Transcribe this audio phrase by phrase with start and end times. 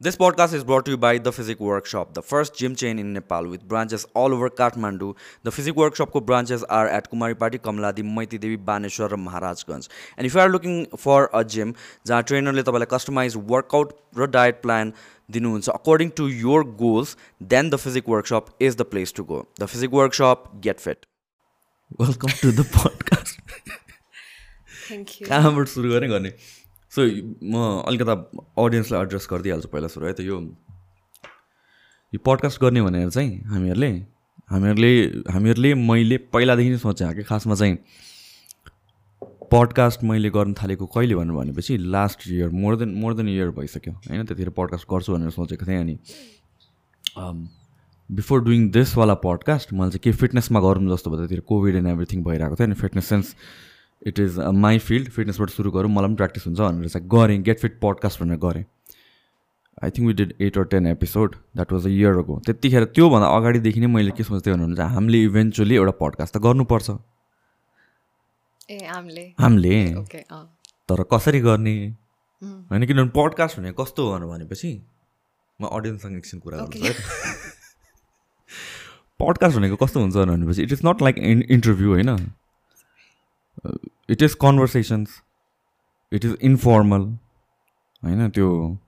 [0.00, 3.12] This podcast is brought to you by The Physic Workshop, the first gym chain in
[3.12, 5.14] Nepal with branches all over Kathmandu.
[5.42, 9.90] The Physic Workshop ko branches are at Kumaripati, Kamaladi, Maiti Devi, Baneshwar, and Maharajganj.
[10.16, 11.74] And if you are looking for a gym
[12.06, 14.92] जहाँ ट्रेनरले तपाईँलाई customize workout र diet plan
[15.36, 17.16] दिनुहुन्छ according to your goals
[17.52, 21.06] then the physique workshop is the place to go the physique workshop get fit
[22.00, 23.38] welcome to the podcast
[24.88, 26.34] thank you कहाँबाट सुरु गर्ने गर्ने
[26.92, 27.02] so
[27.44, 28.14] म अलिकता
[28.58, 30.38] अडियन्सलाई एड्रेस गरिदिइहाल्छु पहिला सुरु है त यो
[32.12, 33.90] यो पडकास्ट गर्ने भनेर चाहिँ हामीहरूले
[34.50, 34.92] हामीहरूले
[35.32, 37.76] हामीहरूले मैले पहिलादेखि नै सोचेँ कि खासमा चाहिँ
[39.52, 43.92] पडकास्ट मैले गर्न थालेको कहिले भनेर भनेपछि last year more than more than year भइसक्यो
[43.92, 44.24] होइन?
[44.24, 45.98] त्यतिखेर पडकास्ट गर्छु भनेर सोचेको थिएँ अनि
[48.10, 52.22] बिफोर डुइङ दिसवाला पडकास्ट मैले चाहिँ के फिटनेसमा गरौँ जस्तो भयो त्यतिर कोभिड एन्ड एभ्रिथिङ
[52.24, 53.34] भइरहेको थियो अनि fitness sense
[54.02, 57.60] it is my field फिटनेसबाट सुरु गरौँ मलाई पनि प्र्याक्टिस हुन्छ भनेर चाहिँ गरेँ गेट
[57.60, 58.64] फिट पडकास्ट भनेर गरेँ
[59.82, 63.28] I think we did eight or ten episode that was a year ago त्यतिखेर त्योभन्दा
[63.34, 66.96] अगाडिदेखि नै मैले के सोच्थेँ भन्नुहुन्छ हामीले इभेन्चुली एउटा पडकास्ट त गर्नुपर्छ
[68.70, 68.78] ए
[69.38, 69.76] हामीले
[70.88, 71.76] तर कसरी गर्ने
[72.42, 74.72] होइन किनभने पडकास्ट भने कस्तो हो भनेपछि
[75.60, 76.92] म अडियन्ससँग एकछिन कुरा गर्छु है
[79.20, 82.16] पडकास्ट भनेको कस्तो हुन्छ भनेपछि it is not like in interview होइन
[84.10, 85.22] it is conversations
[86.12, 87.02] it is informal
[88.02, 88.78] होइन त्यो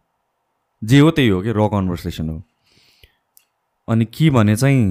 [0.83, 2.43] जे हो त्यही हो कि र कन्भर्सेसन हो।
[3.89, 4.83] अनि के भने चाहिँ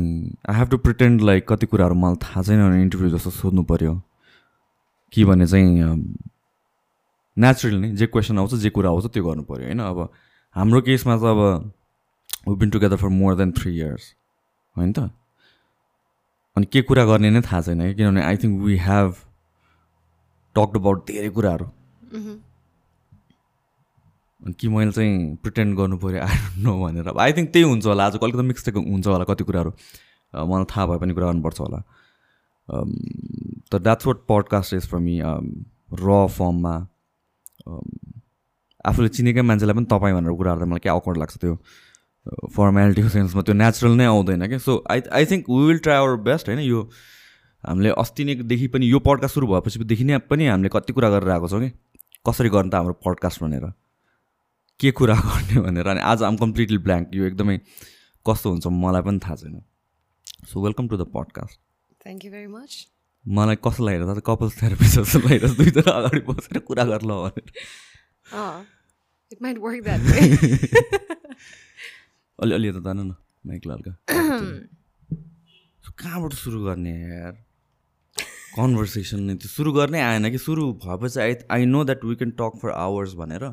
[0.49, 4.01] I have to pretend like कति कुराहरू मलाई थाहा छैन भने इन्टरभ्यू जस्तो सोध्नु पऱ्यो
[5.13, 5.95] के भने चाहिँ
[7.37, 10.09] नेचुरल नै जे क्वेसन आउँछ जे कुरा आउँछ त्यो गर्नु पऱ्यो होइन अब
[10.55, 11.73] हाम्रो केसमा त अब
[12.47, 14.13] we been together for more than three years
[14.75, 14.99] होइन त?
[16.57, 19.15] अनि के कुरा गर्ने नै थाहा छैन कि किनभने I think we have
[20.55, 21.65] talked about धेरै कुराहरू।
[24.41, 27.65] अनि कि मैले चाहिँ प्रिटेन्ड गर्नु पऱ्यो आई डोन्ट नो भनेर। अब आई थिङ्क त्यही
[27.65, 29.71] हुन्छ होला आज अलिकति मिक्सटेक हुन्छ होला कति कुराहरू।
[30.33, 31.79] मलाई थाहा भए पनि कुरा गर्नुपर्छ होला।
[33.71, 36.75] त that's what podcast is for me र फर्ममा
[38.85, 41.53] आफूले चिनेकै मान्छेलाई पनि तपाईँ भनेर कुराहरू त मलाई क्या अकवर्ड लाग्छ त्यो
[42.55, 46.15] फर्मेलिटीको सेन्समा त्यो नेचुरल नै आउँदैन क्या। So I I think we will try our
[46.27, 46.79] best होइन यो
[47.63, 51.47] हामीले अस्ति नैदेखि पनि यो पडकास्ट सुरु भएपछि नै पनि हामीले कति कुरा गरेर आएको
[51.47, 51.69] छौँ कि?
[52.27, 53.65] कसरी गर्ने त हाम्रो पडकास्ट भनेर?
[54.79, 55.87] के कुरा गर्ने भनेर?
[55.87, 57.57] अनि आज आम कम्प्लिटली ब्ल्याङ्क यो एकदमै
[58.25, 59.61] कस्तो हुन्छ मलाई पनि थाहा छैन।
[60.49, 61.59] So welcome to the podcast
[62.01, 62.71] thank you very much
[63.25, 67.45] मलाई कस्तो लागिरहेको छ कपल्स थेरापी जस्तो लागिरहेको छ दुईजना अगाडि बसेर कुरा गर्ल भनेर।
[69.31, 70.17] It might work that way
[72.39, 73.13] अलि अलि यता जानु न
[73.45, 73.93] माइक हल्का
[76.01, 77.33] कहाँबाट सुरु गर्ने यार?
[78.55, 80.37] कन्भर्सेसन नै त्यो सुरु गर्नै आएन कि?
[80.37, 83.43] सुरु भएपछि I I know that we can talk for hours भनेर।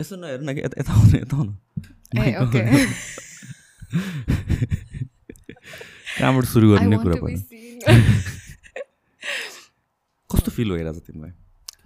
[0.00, 0.60] यसो नहेर न कि?
[0.60, 1.54] यता यता आउनु यता आउनु।
[6.18, 7.76] कहाँबाट सुरु गर्ने कुरा सीन
[10.30, 11.32] कस्तो फिल भइरहेको छ तिमीलाई?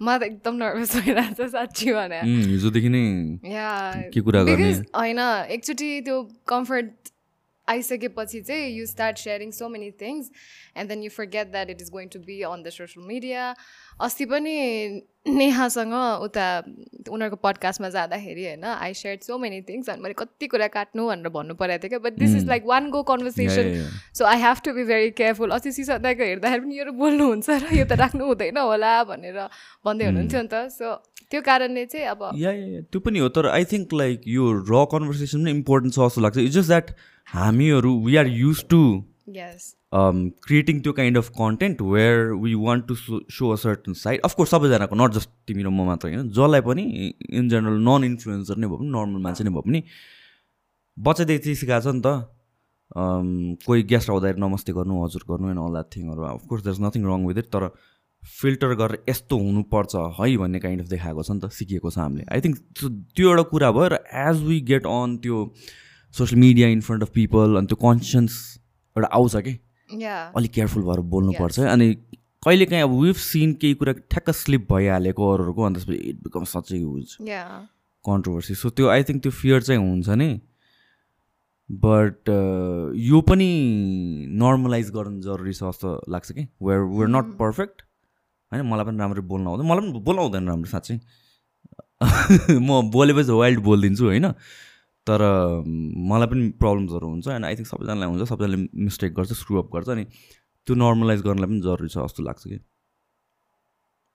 [0.01, 3.03] म त एकदम नर्भस भइरहेको छ साँच्ची भने। हिजोदेखि नै
[4.11, 4.71] के कुरा गर्ने?
[4.97, 5.19] होइन
[5.55, 6.17] एकचोटि त्यो
[6.47, 7.10] कम्फर्ट
[7.71, 10.31] आइसकेपछि चाहिँ you start sharing so many things
[10.77, 13.53] and then you forget that it is going to be on the social media
[14.01, 14.55] अस्ति पनि
[15.27, 15.93] नेहासँग
[16.25, 16.45] उता
[17.09, 21.29] उनीहरूको पडकास्टमा जाँदाखेरि होइन I share so many things अनि मैले कति कुरा काट्नु भनेर
[21.35, 23.69] भन्नु परेको थियो क्या but this is like one go conversation
[24.17, 27.85] so I have to be very careful अस्ति सिसदाको हेर्दाखेरि पनि यो बोल्नुहुन्छ र यो
[27.85, 29.39] त राख्नु हुँदैन होला भनेर
[29.85, 30.97] भन्दै हुनुहुन्थ्यो नि त। सो
[31.31, 32.51] त्यो कारणले चाहिँ अब या
[32.91, 36.37] त्यो पनि हो तर आई थिङ्क लाइक यो र कन्भर्सेसन पनि इम्पोर्टेन्ट छ जस्तो लाग्छ।
[36.37, 36.91] इट्स जस्ट द्याट
[37.27, 38.81] हामीहरू we are use to
[40.47, 42.95] creating त्यो kind of content where we want to
[43.37, 46.83] show a certain side of course सबैजनाको नट जस्ट तिमी र म मात्र होइन। जसलाई पनि
[47.31, 49.83] इन जेनरल नन इन्फ्लुएन्सर नै भए पनि नर्मल मान्छे नै भए पनि
[50.97, 52.07] बच्चादेखि सिकाएको छ नि त।
[52.91, 57.01] Um, कोही गेस्ट आउँदाखेरि नमस्ते गर्नु हजुर गर्नु and all that थिङहरू of course is nothing
[57.07, 57.63] wrong with it तर
[58.23, 62.25] फिल्टर गरेर यस्तो हुनुपर्छ है भन्ने काइन्ड अफ देखाएको छ नि त सिकिएको छ हामीले।
[62.31, 62.57] आई थिङ्क
[63.15, 63.99] त्यो एउटा कुरा भयो र
[64.29, 65.37] एज वी गेट अन त्यो
[66.13, 68.33] social media in front of people अनि त्यो कन्सियन्स
[68.95, 69.53] एउटा आउँछ कि?
[70.35, 71.93] अलिक केयरफुल भएर बोल्नुपर्छ है। अनि
[72.45, 76.43] कहिले काहीँ अब विभ सिन केही कुरा ठ्याक्क स्लिप भइहालेको अरूहरूको अनि त्यसपछि it become
[76.53, 77.17] such use
[78.05, 80.29] controversy so त्यो आई थिङ्क त्यो फियर चाहिँ हुन्छ नि।
[81.69, 82.29] बट
[82.99, 83.49] यो पनि
[84.41, 86.47] नर्मलाइज गर्नु जरुरी छ जस्तो लाग्छ कि?
[86.63, 87.81] वेयर वेयर नट पर्फेक्ट
[88.51, 88.65] होइन?
[88.67, 90.99] मलाई पनि राम्ररी बोल्न आउँदैन। मलाई पनि बोल्न आउँदैन राम्रो साँच्चै।
[92.67, 94.27] म बोलेपछि वाइल्ड बोलिदिन्छु होइन?
[95.07, 95.21] तर
[96.11, 99.89] मलाई पनि प्रब्लम्सहरू हुन्छ एन्ड आई थिङ्क सबैजनालाई हुन्छ सबैजनाले मिस्टेक गर्छ स्क्रु अप गर्छ
[99.89, 100.05] अनि
[100.67, 102.59] त्यो नर्मलाइज गर्नलाई पनि जरुरी छ जस्तो लाग्छ कि।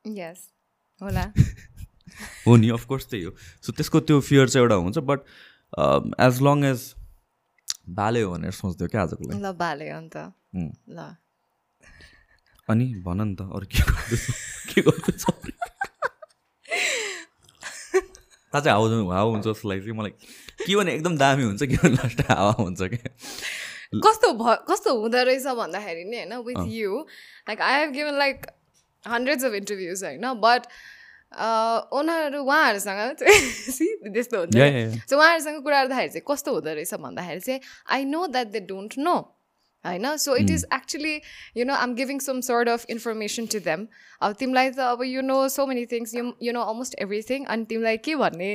[0.05, 0.41] यस
[1.03, 1.25] होला।
[2.47, 3.33] हो नि अफकोर्स त्यही हो।
[3.63, 5.21] सो त्यसको त्यो फियर चाहिँ एउटा हुन्छ बट
[6.21, 6.95] एज लङ एज
[7.99, 9.43] बाले हो भनेर सोच्थ्यो क्या आजको लागि?
[9.43, 10.17] ल बाले अन्त.
[10.91, 11.09] ल।
[12.69, 14.25] अनि भन नि त अरू के गर्दैछ?
[14.75, 15.25] के गर्दैछ?
[18.57, 20.11] चाहिँ हावा हावा हुन्छ जस्तो लाग्छ मलाई।
[20.67, 23.11] के भने एकदम दामी हुन्छ के भने लास्ट हावा हुन्छ क्या।
[24.05, 26.93] कस्तो भ कस्तो हुँदो रहेछ भन्दाखेरि नि होइन with you
[27.49, 28.47] like I have given like
[29.05, 30.63] hundreds of interviews होइन बट
[31.93, 34.57] उनीहरू उहाँहरूसँग चाहिँ त्यस्तो हुन्छ.
[35.11, 37.61] सो उहाँहरूसँग कुरा गर्दाखेरि चाहिँ कस्तो हुँदो रहेछ भन्दाखेरि चाहिँ
[37.93, 39.17] I know that they don't know
[39.87, 41.15] होइन so it is actually
[41.57, 43.87] you know um giving some sort of information to them
[44.21, 47.65] अब तिमीलाई त अब you know so many things you you know almost everything अनि
[47.65, 48.51] तिमीलाई के भन्ने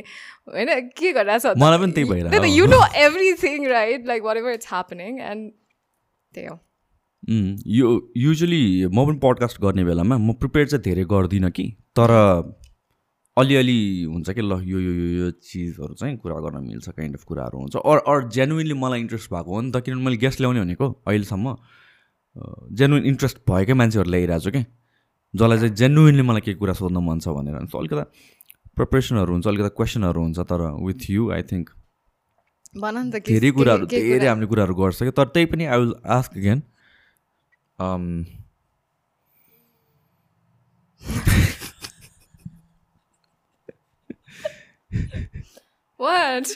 [0.49, 5.51] होइन के गरिरहेको छ you know everything right like whatever it's happening and
[6.33, 6.59] त्यही हो
[7.23, 12.13] यो युजली म पनि पडकास्ट गर्ने बेलामा म प्रिपेयर चाहिँ धेरै गर्दिनँ कि तर
[13.37, 14.91] अलिअलि हुन्छ कि ल यो यो
[15.23, 19.29] यो चिजहरू चाहिँ कुरा गर्न मिल्छ काइन्ड अफ कुराहरू हुन्छ। अर अर जेन्युनली मलाई इन्ट्रेस्ट
[19.33, 21.55] भएको हो नि त किनभने मैले गेस्ट ल्याउने भनेको अहिलेसम्म।
[22.79, 24.63] जेन्युन इन्ट्रेस्ट भएकै मान्छेहरू ल्याइरहेको छु क्या
[25.33, 28.03] जसलाई चाहिँ जेन्युनली मलाई केही कुरा सोध्न मन छ भनेर। सो अलिकता
[28.75, 31.69] प्रिपरेसनहरू हुन्छ अलिकता क्वेसनहरू हुन्छ तर विथ यु आई थिङ्क
[32.83, 34.27] भन नि त के- धेरै के- कुराहरू के धेरै?
[34.27, 36.59] हामीले कुराहरू गर्छ कि। तर त्यही पनि I will ask again
[46.03, 46.55] What?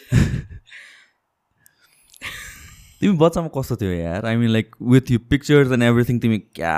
[3.01, 6.75] तिमी बच्चामा कस्तो थियो यार I mean like with you pictures and everything तिमी क्या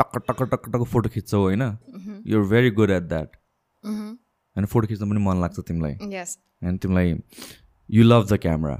[0.00, 1.62] टक्क टक्क टक्क टक्क फोटो खिच्छौ होइन
[2.26, 3.28] you're very good at that.
[3.84, 6.36] होइन फोटो खिच्न पनि मन लाग्छ तिमीलाई Yes.
[6.62, 7.14] अनि तिमीलाई
[7.90, 8.76] यु लभ द क्यामरा.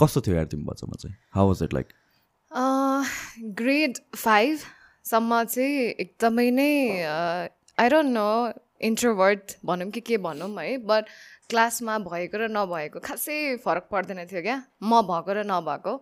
[0.00, 1.92] कस्तो थियो यार तिमी बच्चामा चाहिँ how was it like
[3.60, 6.70] grade फाइभसम्म चाहिँ एकदमै नै
[7.04, 8.28] आई डोन्ट नो
[8.80, 11.04] इन्ट्रोभर्ट भनौँ कि के भनौँ है बट
[11.50, 15.94] क्लासमा भएको र नभएको खासै फरक पर्दैन थियो क्या। म भएको र नभएको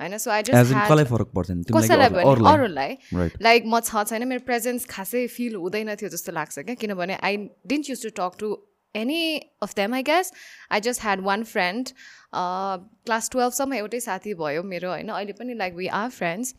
[0.00, 0.16] होइन?
[0.18, 0.72] सो आई जस्ट
[1.10, 1.62] फरक पर्दैन?
[1.72, 2.08] कसैलाई
[2.52, 2.96] अरूलाई।
[3.42, 7.36] लाइक म छ छैन मेरो प्रेजेन्स खासै फिल हुँदैन थियो जस्तो लाग्छ क्या। किनभने I
[7.66, 8.48] didn't use to talk to
[8.94, 9.22] any
[9.62, 10.32] of them I guess
[10.72, 11.88] I just had one friend
[12.34, 15.08] class टुवेल्भसम्म एउटै साथी भयो मेरो होइन?
[15.10, 16.54] अहिले पनि लाइक वी आर फ्रेन्ड्स.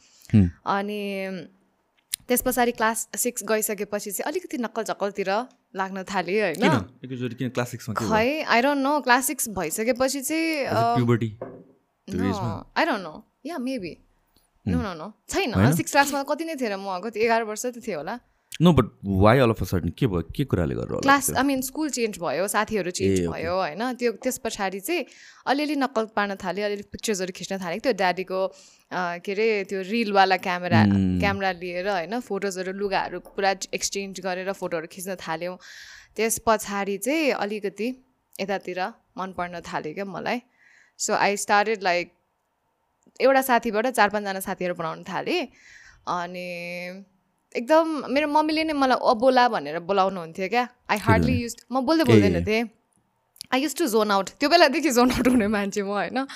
[0.67, 1.01] अनि
[2.27, 5.31] त्यस पछाडि क्लास सिक्स गइसकेपछि चाहिँ अलिकति नक्कल झक्कलतिर
[5.75, 6.63] लाग्न थालेँ होइन?
[7.95, 11.05] खै I don't know class six भइसकेपछि चाहिँ त्यो
[12.87, 13.23] don't know.
[13.43, 13.99] Yeah, maybe.
[14.65, 15.07] No, no, no.
[15.29, 15.53] छैन?
[15.75, 18.15] सिक्स क्लासमा कति नै थिएन म कति एघार वर्ष त थियो होला।
[18.61, 18.85] No but
[19.23, 20.21] why all of a sudden के भयो?
[20.35, 21.35] के कुराले होला क्लास त्यो?
[21.37, 23.27] आई मिन स्कुल चेन्ज भयो साथीहरू चेन्ज.
[23.29, 23.83] भयो होइन?
[23.99, 25.05] त्यो त्यस पछाडि चाहिँ
[25.45, 28.41] अलिअलि नक्कल पार्न थालेँ अलिअलि पिक्चर्सहरू खिच्न थालेको थियो। ड्याडीको
[29.21, 30.81] के अरे त्यो रिलवाला क्यामेरा
[31.21, 32.19] क्यामेरा लिएर होइन?
[32.19, 35.57] फोटोजहरू लुगाहरू पुरा एक्सचेन्ज गरेर फोटोहरू खिच्न थाल्यौँ।
[36.17, 37.87] त्यस पछाडि चाहिँ अलिकति
[38.41, 38.79] यतातिर
[39.17, 40.41] मन पर्न थाल्यो क्या मलाई।
[40.99, 42.05] सो आई स्टार्टेड लाइक
[43.19, 45.45] एउटा साथीबाट चार पाँचजना साथीहरू बनाउन थालेँ।
[46.09, 46.47] अनि
[47.55, 52.43] एकदम मेरो मम्मीले नै मलाई अबोला भनेर बोलाउनुहुन्थ्यो क्या। आई हार्डली युज म बोल्दै बोल्दैन
[52.45, 52.63] थिएँ।
[53.53, 56.27] I use to zone out त्यो बेलादेखि जोन आउट हुने मान्छे म होइन।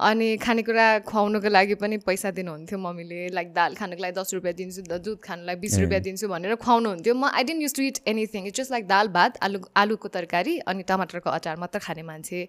[0.00, 4.82] अनि खानेकुरा खुवाउनुको लागि पनि पैसा दिनुहुन्थ्यो मम्मीले। लाइक दाल खानुको लागि दस रुपियाँ दिन्छु
[4.88, 8.58] दुध खानुलाई बिस रुपियाँ दिन्छु भनेर खुवाउनुहुन्थ्यो। म I didn't use to eat anything it's
[8.60, 12.48] just like dal bhat aloo आलुको तरकारी अनि टमाटरको अचार मात्र खाने मान्छे।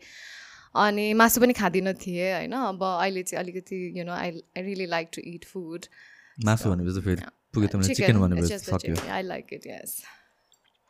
[0.76, 4.86] अनि मासु पनि खाँदिनँ थिएँ होइन। अब अहिले चाहिँ अलिकति you know I I really
[4.88, 5.86] like to eat food
[6.46, 7.22] मासु भनेपछि फेरि
[7.56, 9.98] पुग्यो त चिकन भनेपछि सक्यो I like it, yes.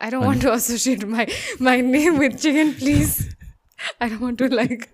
[0.00, 1.24] I don't want to associate my
[1.70, 3.14] my name with chicken, please.
[4.00, 4.84] I don't want to like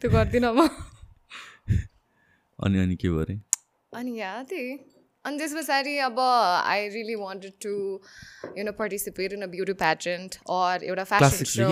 [0.00, 0.68] त्यो गर्दिनँ म
[2.58, 3.36] अनि अनि के भयो अरे
[3.92, 4.72] अनि या त्यही
[5.24, 7.72] अनि त्यस पछाडि अब I really wanted to
[8.58, 11.68] you know participate in a beauty pageant or एउटा फ्यासन सो?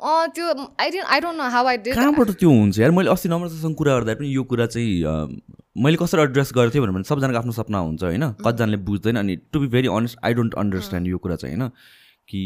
[0.00, 0.46] अँ त्यो
[0.80, 2.78] I didn't I don't know how I did कहाँबाट त्यो हुन्छ?
[2.78, 5.42] यार मैले अस्ति नम्रतासँग कुरा गर्दा पनि यो कुरा चाहिँ
[5.84, 8.24] मैले कसरी एड्रेस गरेको थिएँ भने सबजनाको आफ्नो सपना हुन्छ होइन?
[8.40, 11.68] कतिजनाले बुझ्दैन अनि to be very honest I don't understand यो कुरा चाहिँ होइन?
[12.28, 12.40] कि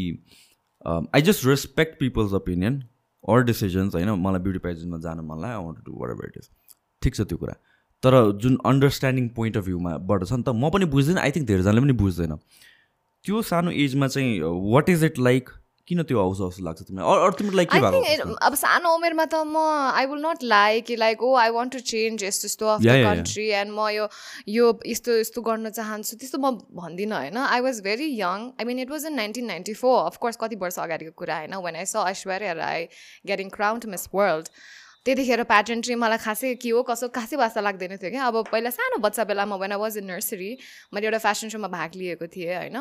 [0.87, 2.83] I just respect people's opinion
[3.23, 4.09] or decisions होइन?
[4.25, 6.49] मलाई ब्युटी पेजेन्टमा जानु मन लाग्यो I want to whatever it is
[7.01, 7.53] ठिक छ त्यो कुरा।
[8.03, 11.81] तर जुन अन्डरस्ट्यान्डिङ पोइन्ट अफ भ्यूमाबाट छ नि त म पनि बुझ्दैन आई थिङ्क धेरैजनाले
[11.81, 12.35] पनि बुझ्दैन।
[13.25, 14.39] त्यो सानो एजमा चाहिँ
[14.73, 15.49] वाट इज इट लाइक
[15.87, 17.07] किन त्यो आउँछ जस्तो लाग्छ तिमीलाई?
[17.07, 18.33] अरू तिमीलाई के आई भएको?
[18.43, 19.55] अब सानो उमेरमा त म
[19.95, 22.95] आई विल नट लाइक कि like oh I want to change यस्तो यस्तो अफ द.
[23.07, 24.07] कन्ट्री एन्ड म यो
[24.51, 27.37] यो यस्तो यस्तो गर्न चाहन्छु। त्यस्तो म भन्दिनँ होइन?
[27.39, 30.79] I was very young I mean it was in nineteen ninety four of course कति वर्ष
[30.83, 31.55] अगाडिको कुरा होइन?
[31.55, 32.91] When I saw Aishwarya Rai
[33.23, 34.51] getting crowned Miss World
[35.07, 38.99] त्यतिखेर प्याजेन्ट्री मलाई खासै के हो कसो खासै वास्ता लाग्दैन थियो क्या। अब पहिला सानो
[38.99, 40.51] बच्चा बेलामा when I was in nursery
[40.91, 42.77] मैले एउटा फेसन सोमा भाग लिएको थिएँ होइन?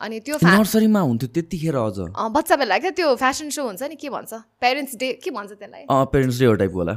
[0.00, 1.98] अनि त्यो नर्सरीमा हुन्थ्यो त्यतिखेर अझ।
[2.32, 4.32] बच्चा बेला क्या त्यो फेसन सो हुन्छ नि के भन्छ?
[4.60, 5.84] पेरेन्ट्स डे के भन्छ त्यसलाई?
[6.12, 6.94] पेरेन्ट्स डे टाइपको होला।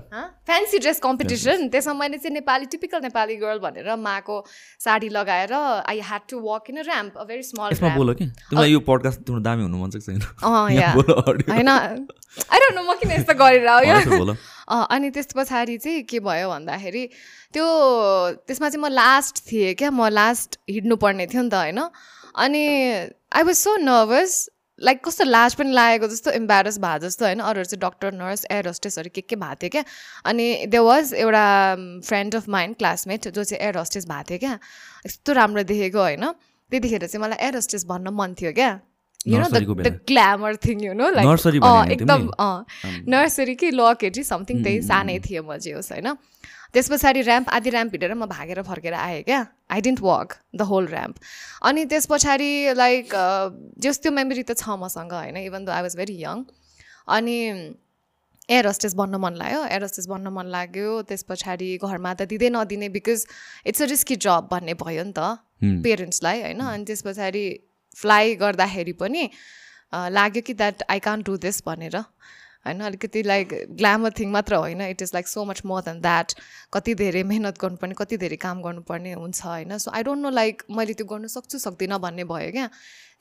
[0.47, 4.35] फ्यान्सी ड्रेस कम्पिटिसन त्यसमा मैले चाहिँ नेपाली टिपिकल नेपाली गर्ल भनेर माको
[4.85, 8.25] साडी लगाएर I had to walk in ramp a very small बोल कि?
[8.49, 12.07] तिमीलाई यो पडकास्ट तिम्रो दामी हुनु मन छ छैन। होइन।
[12.49, 17.03] आई डोन्ट नो म किन यस्तो गरेर हो अनि त्यस पछाडि चाहिँ के भयो भन्दाखेरि
[17.53, 17.65] त्यो
[18.47, 21.79] त्यसमा चाहिँ म लास्ट थिएँ क्या। म लास्ट हिँड्नु पर्ने थियो नि त होइन?
[22.35, 22.65] अनि
[23.33, 24.49] I was so nervous
[24.81, 27.39] like कस्तो लाज पनि लागेको जस्तो इम्बारस भए जस्तो होइन?
[27.39, 29.83] अरूहरू चाहिँ डक्टर नर्स एयर होस्टेसहरू के के भएको थियो क्या?
[30.25, 31.45] अनि दे वाज एउटा
[32.07, 34.59] फ्रेन्ड अफ माइन्ड क्लासमेट जो चाहिँ एयर होस्टेस भएको थियो क्या?
[35.05, 36.25] यस्तो राम्रो देखेको होइन?
[36.71, 38.71] त्यतिखेर चाहिँ मलाई एयर होस्टेस भन्न मन थियो क्या?
[39.27, 39.99] You know the.
[40.07, 41.27] Glamour thing you know like
[41.91, 42.21] एकदम
[43.07, 46.17] नर्सरी कि ल केटी समथिङ त्यही सानै थिएँ म जे होस् होइन?
[46.73, 50.61] त्यस पछाडि ऱ्याम्प आधी ऱ्याम्प हिँडेर म भागेर फर्केर आएँ क्या। I didn't walk the
[50.69, 51.15] whole ramp
[51.69, 53.13] अनि त्यस पछाडि लाइक
[53.77, 56.43] जस त्यो मेमोरी त छ मसँग होइन even the I was very young
[57.07, 57.37] अनि
[58.49, 62.49] एयर होस्टेस बन्न मन लाग्यो। एयर होस्टेस बन्न मन लाग्यो। त्यस पछाडि घरमा त दिँदै
[62.51, 63.25] नदिने because
[63.67, 65.39] it's a risky job भन्ने भयो नि त
[65.83, 67.45] पेरेन्ट्सलाई होइन। अनि त्यस पछाडि
[67.95, 69.23] फ्लाइ गर्दाखेरि पनि
[69.93, 71.95] लाग्यो कि that I can do this भनेर।
[72.65, 72.79] होइन?
[72.81, 76.33] अलिकति लाइक ग्ल्यामर थिङ मात्र होइन। It is like so much more than that
[76.73, 79.77] कति धेरै मेहनत गर्नुपर्ने कति धेरै काम गर्नुपर्ने हुन्छ होइन?
[79.77, 82.69] So I don't know like मैले त्यो गर्नु सक्छु सक्दिनँ भन्ने भयो क्या।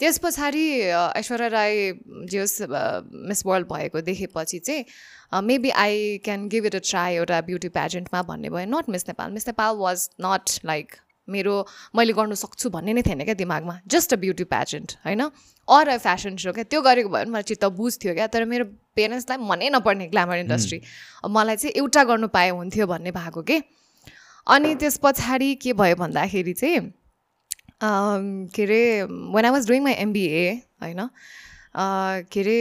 [0.00, 0.64] त्यस पछाडि
[1.16, 1.92] ऐश्वर्या राई
[2.30, 2.60] जे होस्
[3.28, 8.22] मिस वर्ल्ड भएको देखेपछि चाहिँ maybe I can give it a try एउटा ब्युटी प्याजेन्टमा
[8.30, 10.96] भन्ने भयो। Not miss Nepal miss Nepal was not like
[11.28, 11.54] मेरो
[11.96, 13.74] मैले गर्नु सक्छु भन्ने नै थिएन क्या दिमागमा.
[13.86, 15.20] जस्ट अ ब्युटी प्याजेन्ट होइन?
[15.68, 16.64] अर अ फेसन सो क्या?
[16.64, 18.64] त्यो गरेको भयो भने मलाई चित्त बुझ्थ्यो क्या तर मेरो
[18.96, 20.80] पेरेन्ट्सलाई मनै नपर्ने ग्ल्यामर इन्डस्ट्री
[21.30, 23.60] मलाई चाहिँ एउटा गर्नु पाए हुन्थ्यो भन्ने भएको के?
[24.46, 26.80] अनि त्यस पछाडि के भयो भन्दाखेरि चाहिँ
[27.82, 30.50] के अरे when I was doing my MBA
[30.82, 31.08] होइन?
[32.32, 32.58] के अरे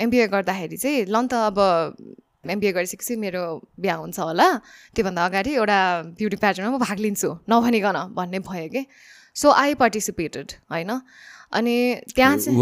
[0.00, 1.58] एमबिए गर्दाखेरि चाहिँ ल त अब
[2.50, 3.42] एमबिए गरिसकेपछि मेरो
[3.80, 4.48] बिहा हुन्छ होला।
[4.94, 5.78] त्योभन्दा अगाडि एउटा
[6.18, 8.82] ब्युटी प्याजनमा म भाग लिन्छु। नभनिकन भन्ने भयो कि।
[9.34, 11.00] सो आई पार्टिसिपेटेड होइन।
[11.54, 11.74] अनि
[12.14, 12.58] त्यहाँ चाहिँ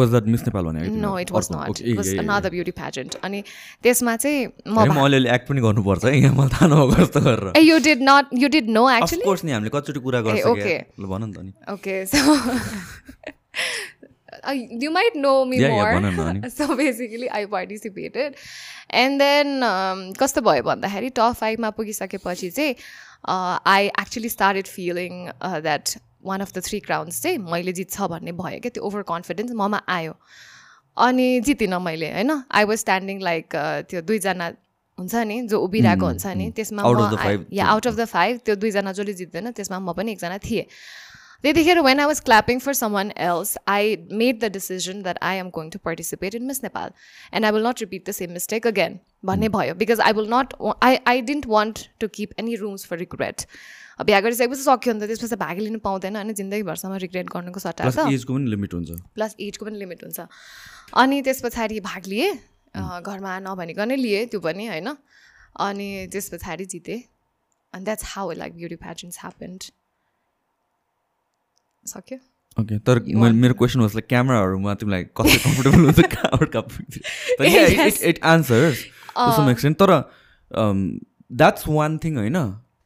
[1.00, 3.42] no it was not was another beauty pageant अनि
[3.82, 7.60] त्यसमा चाहिँ म अलिअलि एक्ट पनि गर्नुपर्छ है। यहाँ मलाई थाहा नभएको जस्तो गरेर। ए
[7.60, 10.44] you did not you did no actually of course नि हामीले कतिचोटि कुरा गर्छ।
[11.00, 12.04] ल भन नि त नि। Okay,
[14.44, 15.92] so you might know me Yeah, yeah, more.
[16.00, 18.36] भन न अनि। so basically, I participated.
[19.02, 22.74] And then um, कस्तो भयो भन्दाखेरि टप फाइभमा पुगिसकेपछि चाहिँ
[23.74, 25.94] I actually started feeling that
[26.24, 29.80] one of the three crowns चाहिँ मैले जित्छ भन्ने भयो क्या त्यो ओभर कन्फिडेन्स ममा
[29.98, 30.14] आयो
[30.96, 33.56] अनि जितिनँ मैले होइन आई वाज स्ट्यान्डिङ लाइक
[33.90, 34.50] त्यो दुईजना
[34.98, 38.92] हुन्छ नि जो उभिरहेको हुन्छ नि त्यसमा म yeah out of the five त्यो दुईजना
[38.92, 40.64] जसले जित्दैन त्यसमा म पनि एकजना थिएँ
[41.44, 45.50] त्यतिखेर when I was clapping for someone else I made the decision that I am
[45.50, 46.90] going to participate in Miss Nepal
[47.32, 50.54] and I will not repeat the same mistake again भन्ने भयो because I will not
[50.82, 53.46] I I didn't want to keep any rooms for regret
[54.00, 58.06] बिहा गरिसकेपछि सक्यो नि त त्यसपछि भाग लिनु पाउँदैन अनि जिन्दगीभरसम्म रिग्रेट गर्नुको सट्टा त
[58.12, 60.26] एजको पनि लिमिट हुन्छ प्लस एजको पनि लिमिट हुन्छ
[60.96, 62.32] अनि त्यस पछाडि भाग लिएँ
[63.02, 64.96] घरमा नभनिकनै लिएँ त्यो पनि होइन
[65.60, 66.98] अनि त्यस पछाडि जितेँ
[67.74, 69.70] अनि that's how like beauty pageants happened
[71.86, 72.18] सक्यो?
[72.56, 72.98] ओके तर
[73.34, 76.00] मेरो क्वेसन वाज लाइक क्यामराहरूमा तिमीलाई कस्तो कम्फर्टेबल हुन्छ?
[76.14, 76.50] कहाँबाट
[77.52, 78.02] Yes.
[78.02, 78.76] It answers
[79.36, 79.90] some extent तर
[81.30, 82.38] द्याट्स वान थिङ होइन?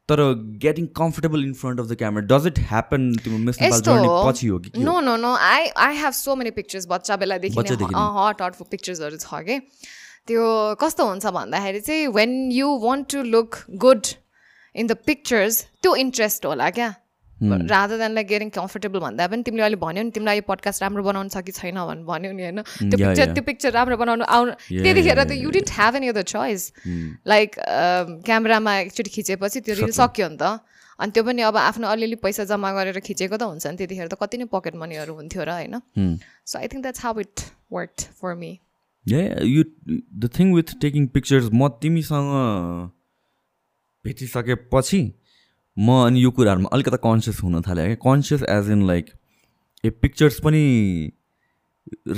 [0.08, 0.20] तर
[0.62, 4.70] getting comfortable in front of the camera does it happen तिम्रो मिस पछि हो कि?
[4.78, 9.42] No no no I I have so many pictures बच्चा बेलादेखि। हट हट पिक्चर्सहरू छ
[9.48, 9.56] कि?
[10.26, 10.42] त्यो
[10.80, 14.06] कस्तो हुन्छ भन्दाखेरि चाहिँ when you want to look good
[14.74, 16.88] in the pictures त्यो इन्ट्रेस्ट होला क्या?
[17.42, 21.02] Rather than like getting comfortable भन्दा पनि तिमीले अहिले भन्यो नि तिमीलाई यो पडकास्ट राम्रो
[21.04, 22.60] बनाउनु छ कि छैन भनेर भन्यो नि होइन?
[22.62, 23.32] त्यो yeah, पिक्चर.
[23.34, 26.62] त्यो पिक्चर राम्रो बनाउनु आउनु त्यतिखेर त you didn't have any other choice
[27.28, 27.50] like
[28.24, 30.64] क्यामेरामा एकचोटि खिचेपछि त्यो रिल सक्यो। नि त।
[30.98, 34.16] अनि त्यो पनि अब आफ्नो अलिअलि पैसा जम्मा गरेर खिचेको त हुन्छ नि त्यतिखेर त
[34.16, 35.74] कति नै पकेट मनीहरू हुन्थ्यो र होइन?
[35.92, 36.14] Hmm.
[36.46, 37.36] So I think that's how it
[37.72, 38.52] work for me
[39.06, 39.62] you
[40.24, 42.30] the thing with taking pictures म तिमीसँग
[44.04, 45.00] भेटिसकेपछि
[45.76, 49.10] म अनि यो कुराहरूमा अलिकता कन्सियस हुन थालेँ क्या conscious as in like
[49.84, 50.62] a pictures पनि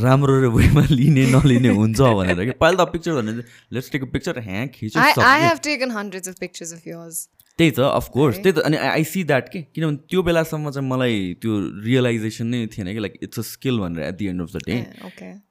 [0.02, 2.50] राम्रो वेमा लिने नलिने हुन्छ भनेर कि?
[2.60, 3.32] पहिला त पिक्चर भने
[3.72, 5.02] लेट्स टेक पिक्चर ह्याँ खिच्यो
[7.58, 9.60] त्यही त अफकोर्स त्यही त अनि आई सी द्याट के?
[9.74, 13.00] किनभने त्यो बेलासम्म चाहिँ मलाई त्यो रियलाइजेसन नै थिएन कि?
[13.00, 14.76] लाइक इट्स अ स्किल भनेर at the end of the day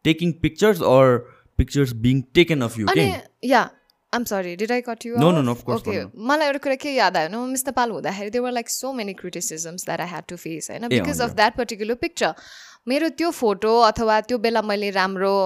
[0.10, 1.18] taking pictures or
[1.60, 3.06] pictures being taken of you के
[3.50, 3.70] yeah
[4.18, 6.76] I'm sorry did I cut you No, no, no, of course okay मलाई एउटा कुरा
[6.82, 7.30] के याद आयो?
[7.30, 10.88] न Miss Nepal हुँदाखेरि there were like so many criticisms that I had to face होइन?
[10.90, 12.34] Because of that particular picture
[12.88, 15.38] मेरो त्यो फोटो अथवा त्यो बेला मैले राम्रो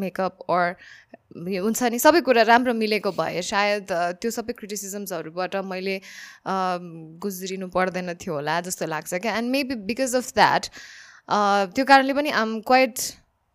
[0.00, 0.74] मेकअप अर
[1.34, 3.86] हुन्छ नि सबै कुरा राम्रो मिलेको भए सायद
[4.22, 5.96] त्यो सबै क्रिटिसिजम्सहरूबाट मैले
[7.24, 9.36] गुज्रिनु पर्दैन थियो होला जस्तो लाग्छ क्या.
[9.36, 10.68] And maybe because of that
[11.74, 12.98] त्यो कारणले पनि आम क्वाइट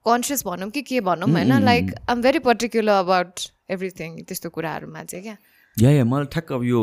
[0.05, 1.53] कन्सियस भनौँ कि के भनौँ होइन?
[1.63, 5.37] Like I'm very particular about everything त्यस्तो कुराहरूमा चाहिँ क्या?
[5.77, 6.81] या या मलाई ठ्याक्क अब यो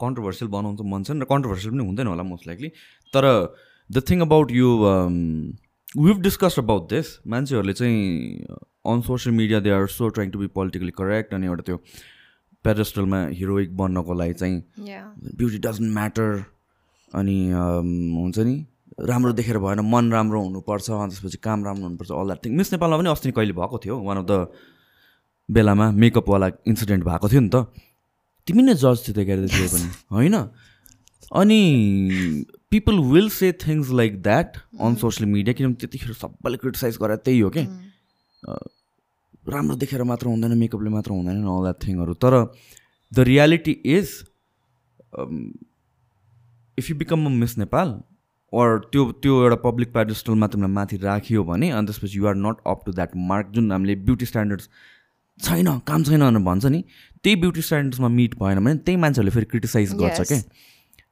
[0.00, 2.68] कन्ट्रोभर्सियल बनाउनु चाहिँ मन छ र कन्ट्रोभर्सियल पनि हुँदैन होला मोस्ट लाइकली
[3.14, 3.24] तर
[3.90, 4.68] द थिङ अबाउट यो
[5.98, 8.00] विभ डिस्कस अबाउट दिस मान्छेहरूले चाहिँ
[8.86, 11.76] on social media they are so trying to be politically correct अनि एउटा त्यो
[12.64, 14.62] पेरेस्टलमा हिरोइक बन्नको लागि चाहिँ
[15.36, 16.44] ब्युटी डजन्ट म्याटर
[17.14, 17.90] अनि um,
[18.20, 18.54] हुन्छ नि?
[19.00, 22.72] राम्रो देखेर भएन मन राम्रो हुनुपर्छ अनि त्यसपछि काम राम्रो हुनुपर्छ अल द्याट थिङ मिस
[22.72, 24.46] नेपालमा पनि अस्ति कहिले भएको थियो वान अफ द
[25.48, 27.66] बेलामा मेकअपवाला इन्सिडेन्ट भएको थियो नि त।
[28.46, 30.34] तिमी नै जज थियो त्यो त्यो पनि होइन?
[31.32, 31.60] अनि
[32.70, 37.40] people will say things like that on social media किनभने त्यतिखेर सबैले क्रिटिसाइज गरेर त्यही
[37.40, 37.64] हो क्या
[39.48, 42.36] राम्रो देखेर मात्र हुँदैन मेकअपले मात्र हुँदैन अल द्याट थिङहरू तर
[43.12, 44.12] the reality is
[46.78, 47.88] if you become a Miss Nepal
[48.52, 52.82] or त्यो त्यो एउटा पब्लिक पेडेस्टलमा तिमीलाई माथि राखियो भने अनि त्यसपछि you're not up
[52.86, 54.68] to that mark जुन हामीले ब्युटी स्ट्यान्डर्ड्स
[55.40, 56.82] छैन काम छैन भनेर भन्छ नि
[57.24, 60.20] त्यही ब्युटी स्ट्यान्डर्ड्समा मिट भएन भने त्यही मान्छेहरूले फेरि क्रिटिसाइज गर्छ.
[60.28, 60.38] क्या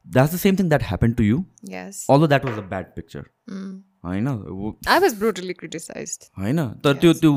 [0.06, 1.38] that's the same thing that happen to you
[2.10, 3.24] although that was a bad picture
[4.04, 4.28] होइन?
[4.28, 6.68] वो- आई वाज ब्रुटली क्रिटिसाइज होइन?
[6.84, 7.32] तर त्यो त्यो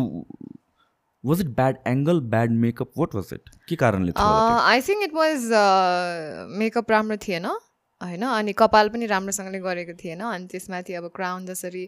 [1.24, 4.12] was it bad angle bad makeup what was it के कारणले?
[4.18, 5.50] I think it was
[6.60, 8.24] makeup राम्रो थिएन होइन?
[8.26, 11.88] अनि कपाल पनि राम्रोसँगले गरेको थिएन अनि त्यसमाथि अब क्राउन जसरी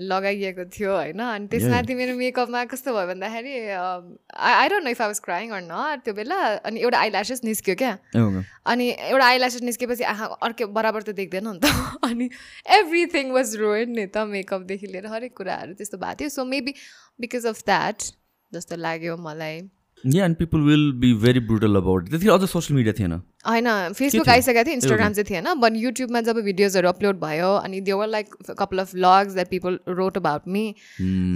[0.00, 1.18] लगाइएको थियो होइन?
[1.20, 5.60] अनि त्यसमाथि मेरो मेकअपमा कस्तो भयो भन्दाखेरि I don't know if I was crying or
[5.62, 10.64] not त्यो बेला अनि एउटा आइल्यासेस निस्क्यो क्या। हो अनि एउटा आइल्यासेस निस्केपछि आँखा अर्कै
[10.78, 11.66] बराबर त देख्दैन नि त।
[12.08, 12.30] अनि
[12.78, 16.74] एभ्रिथिङ वाज रोइन नि त मेकअपदेखि लिएर हरेक कुराहरू त्यस्तो भएको थियो। So maybe
[17.20, 18.10] because of that
[18.52, 19.60] जस्तो लाग्यो मलाई।
[20.04, 23.12] Yeah and people will be very brutal about त्यतिखेर अझ सोसियल मिडिया थिएन
[23.46, 24.28] होइन फेसबुक?
[24.28, 28.78] आइसकेको थियो इन्स्टाग्राम चाहिँ थिएन बट युट्युबमा जब भिडियोजहरू अपलोड भयो अनि there were like couple
[28.78, 30.64] of vlogs that people wrote about me.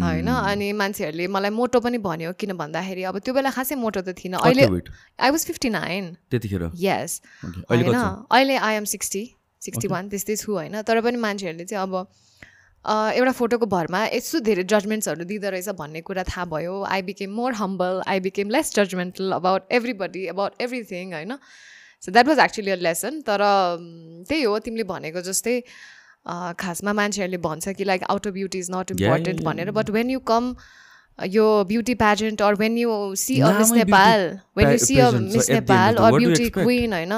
[0.02, 4.18] होइन अनि मान्छेहरूले मलाई मोटो पनि भन्यो किन भन्दाखेरि अब त्यो बेला खासै मोटो त
[4.18, 4.66] थिइनँ अहिले?
[5.20, 7.94] आई वाज फिफ्टी नाइन त्यतिखेर यस होइन?
[8.30, 9.24] अहिले I am sixty
[9.62, 12.06] sixty one त्यस्तै छु होइन तर पनि मान्छेहरूले चाहिँ अब
[12.86, 17.52] एउटा फोटोको भरमा यस्तो धेरै जजमेन्ट्सहरू दिँदो रहेछ भन्ने कुरा थाहा भयो। I became more
[17.60, 21.32] humble I became less judgemental about everybody about everything होइन?
[22.02, 23.42] So that was actually a lesson तर
[24.28, 25.60] त्यही हो तिमीले भनेको जस्तै
[26.60, 30.20] खासमा मान्छेहरूले भन्छ कि like out of beauty is not important भनेर। बट वेन यु
[30.32, 30.54] कम
[31.18, 34.20] यो beauty pageant or when you see a miss Nepal
[34.58, 36.48] when you see a miss Nepal or beauty?
[36.50, 37.12] Queen होइन.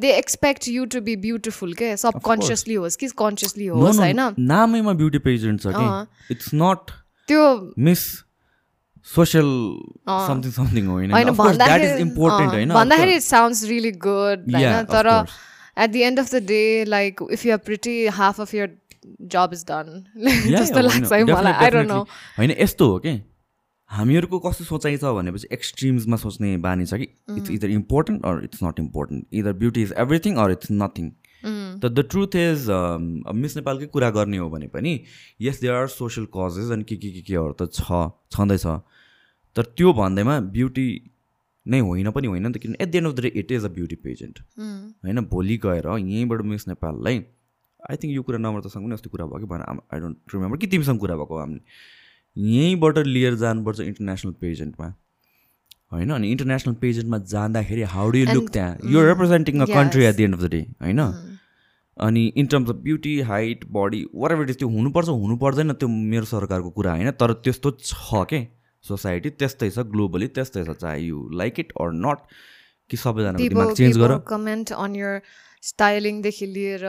[0.00, 4.20] They expect you to be beautiful के सब consciously होस् कि consciously होस् होइन
[4.52, 5.66] नामैमा ब्युटी पेजेन्ट छ
[6.30, 6.94] इट्स नट
[7.28, 7.42] त्यो
[7.88, 8.06] मिस
[9.06, 9.50] सोसियल
[10.08, 11.10] समथिङ समथिङ होइन
[12.72, 15.06] भन्दाखेरि इट साउन्ड्स रियली गुड होइन तर.
[15.78, 18.66] At the end of the day like if you are pretty half of your
[19.34, 19.86] job is done
[20.50, 22.00] जस्तो लाग्छ है मलाई आई डोन्ट नो.
[22.38, 23.12] होइन यस्तो हो कि?
[23.90, 27.08] हामीहरूको कस्तो सोचाइ छ भनेपछि एक्सट्रिम्समा सोच्ने बानी छ कि.
[27.36, 31.10] It's either important or it's not important either beauty is everything or it's nothing.
[31.80, 32.66] त द ट्रुथ इज
[33.40, 34.92] मिस नेपालकै कुरा गर्ने हो भने पनि
[35.40, 38.00] yes there are social causes अनि के के के केहरू त छ
[38.36, 38.66] छँदैछ।
[39.56, 40.88] तर त्यो भन्दैमा ब्युटी
[41.66, 43.64] नै होइन पनि होइन नि त किन at the end of the day it is
[43.64, 44.38] a beauty pageant.
[45.04, 47.24] होइन भोलि गएर यहीँबाट मिस नेपाललाई
[47.90, 49.62] आई थिङ्क यो कुरा नम्रतासँग पनि अस्ति कुरा भयो कि भएन
[49.94, 51.60] आई डोन्ट रिमेम्बर कि तिमीसँग कुरा भएको हामीले।
[52.36, 54.86] यहीँबाट लिएर जानुपर्छ इन्टरनेसनल पेजेन्टमा
[55.92, 56.10] होइन?
[56.10, 58.76] अनि इन्टरनेसनल पेजेन्टमा जाँदाखेरि हाउ डु यु लुक त्यहाँ?
[58.84, 60.04] You representing a country.
[60.04, 61.00] At the end of the day होइन?
[61.96, 65.88] अनि in terms of beauty height body whatever it is त्यो हुनुपर्छ हुनु पर्दैन त्यो
[65.88, 67.10] मेरो सरकारको कुरा होइन?
[67.22, 68.40] तर त्यस्तो छ के?
[68.84, 72.18] सोसाइटी त्यस्तै छ ग्लोबली त्यस्तै छ चाहे you like it or not
[72.90, 75.14] कि people दिमाग चेन्ज गर। comment on your
[75.68, 76.84] स्टाइलिङदेखि लिएर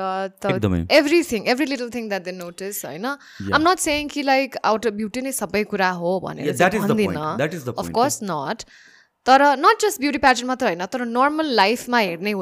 [0.99, 3.05] everything every little thing that they notice होइन?
[3.05, 6.71] आम नट सेङ कि लाइक आउट अफ ब्युटी नै सबै कुरा हो भनेर Yeah, that
[6.71, 7.17] चाहिँ is the point.
[7.17, 7.93] भन्दिनँ That is the of point.
[7.95, 8.63] Course not
[9.25, 12.33] तर नट जस्ट ब्युटी प्याटर्न मात्र होइन तर नर्मल लाइफमा हेर्ने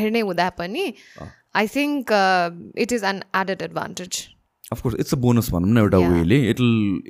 [0.00, 0.84] हेर्ने हुँदा पनि
[1.56, 2.12] I think
[2.84, 4.20] it is an added advantage
[4.72, 5.98] of course it's a bonus भनौँ न एउटा.
[5.98, 6.60] Well it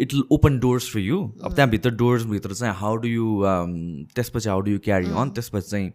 [0.05, 3.27] it will open doors for you अब त्यहाँभित्र डोर्सभित्र चाहिँ हाउ डु यु
[4.15, 5.91] त्यसपछि how do you carry on त्यसपछि चाहिँ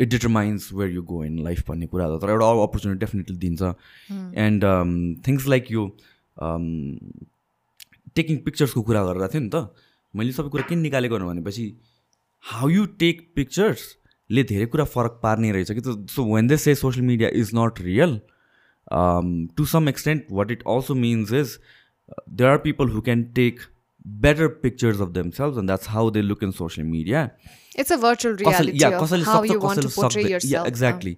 [0.00, 3.62] it determines where you go in life भन्ने कुरा हो तर एउटा अपर्च्युनिटी डेफिनेटली दिन्छ।
[4.46, 4.64] एन्ड
[5.26, 5.86] थिङ्स लाइक यो
[8.16, 9.56] टेकिङ पिक्चर्सको कुरा गरेर थियो नि त
[10.14, 11.66] मैले सबै कुरा किन निकालेको भनेपछि
[12.44, 15.82] हाउ यु टेक पिक्चर्सले धेरै कुरा फरक पार्ने रहेछ कि
[16.14, 18.12] so when they say social media is not real
[19.56, 21.58] to some extent what it also means is
[22.30, 23.60] there are people who can take
[24.04, 27.24] better pictures of themselves and that's how they look in social media
[27.76, 30.64] It's a virtual reality या of how सक्छ you want to portray uh.
[30.66, 31.14] Exactly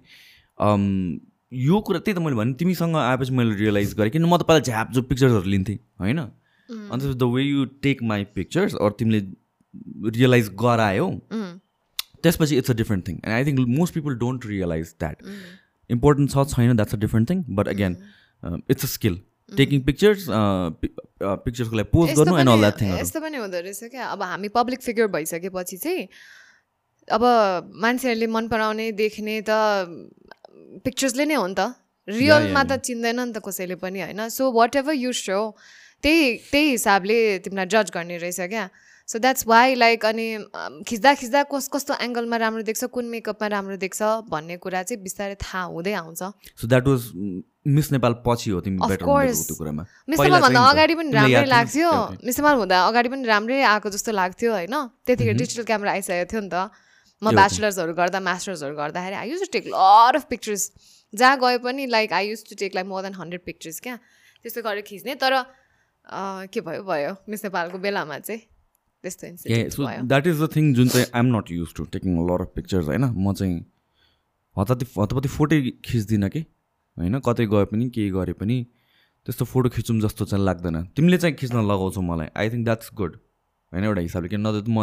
[1.51, 4.59] यो कुरा त्यही त मैले भने तिमीसँग आएपछि मैले रियलाइज गरेँ किन म त पहिला
[4.59, 6.19] झ्याप जो पिक्चर्सहरू लिन्थेँ होइन.
[6.19, 9.21] And the way you take my pictures or तिमीले
[10.17, 11.09] रियलाइज गरायौ.
[12.23, 15.17] त्यसपछि it's a different thing and I think most people don't realise that.
[15.89, 17.97] Important छ छैन that's a different thing but again
[18.69, 19.19] it's a skill
[19.49, 20.25] taking pictures
[21.45, 24.21] पिक्चर्सको लागि post यस्तो गर्नु and all that थिङहरू यस्तो पनि हुँदो रहेछ क्या। अब
[24.23, 26.07] हामी पब्लिक फिगर भइसकेपछि चाहिँ
[27.07, 27.23] अब
[27.83, 29.51] मान्छेहरूले मन पराउने देख्ने त
[30.83, 31.75] पिक्चर्सले नै हो नि त।
[32.07, 35.39] रियलमा त चिन्दैन नि त कसैले पनि होइन। So what ever you so
[36.03, 38.65] त्यही त्यही हिसाबले तिमीलाई जज गर्ने रहेछ क्या।
[39.07, 40.27] सो द्याट्स वाइ लाइक अनि
[40.87, 44.01] खिच्दा खिच्दा कस कस्तो एङ्गलमा राम्रो देख्छ कुन मेकअपमा राम्रो देख्छ
[44.31, 46.21] भन्ने कुरा चाहिँ बिस्तारै थाहा हुँदै आउँछ।
[46.59, 47.01] So that was
[47.65, 49.05] Miss Nepal पछि हो तिमी बेटर.
[49.07, 51.45] त्यो कुरामा। मिसमा भन्दा चाहिँ अगाडि पनि राम्रै?
[51.47, 52.25] लाग्थ्यो। Okay.
[52.27, 54.75] मिसमा हुँदा अगाडि पनि राम्रै आएको जस्तो लाग्थ्यो होइन?
[55.07, 56.67] त्यतिखेर डिजिटल क्यामेरा आइसकेको थियो नि त।
[57.21, 60.63] म ब्याचलर्सहरू गर्दा मास्टर्सहरू गर्दाखेरि I use to take lot of pictures
[61.13, 63.95] जहाँ गए पनि like I use to take like more than hundred pictures क्या।
[64.43, 65.33] त्यस्तो गरेर खिच्ने। तर
[66.51, 67.15] के भयो भयो?
[67.31, 68.41] मिस नेपालको बेलामा चाहिँ
[69.03, 72.85] त्यस्तो द्याट इज द थिङ जुन चाहिँ I'm not use to taking lot of pictures
[72.91, 73.05] होइन?
[73.15, 73.55] म चाहिँ
[74.55, 76.43] हताती हतपति फोटो खिच्दिनँ कि?
[76.97, 77.19] होइन?
[77.19, 78.57] कतै गए पनि केही गरे पनि
[79.25, 83.15] त्यस्तो फोटो खिचौँ जस्तो चाहिँ लाग्दैन। तिमीले चाहिँ खिच्न लगाउँछौ मलाई। आई थिङ्क द्याट्स गुड
[83.71, 84.77] होइन एउटा हिसाबले किन नत्र म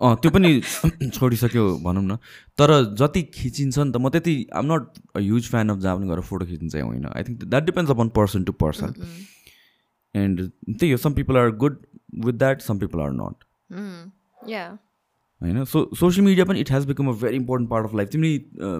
[0.00, 0.50] अँ त्यो पनि
[1.16, 2.16] छोडिसक्यो भनौँ न।
[2.58, 4.82] तर जति खिचिन्छ नि त म त्यति I'm not
[5.16, 7.90] a huge fan of जहाँ पनि गएर फोटो खिच्नु चाहिँ होइन। I think that depends
[7.90, 8.94] upon person to person
[10.14, 11.76] and त्यही हो some people are good
[12.24, 13.44] with that some people are not
[14.48, 14.64] yeah
[15.42, 15.64] होइन?
[15.64, 18.30] सो सोसियल मिडिया पनि it has become a very important part of life तिमी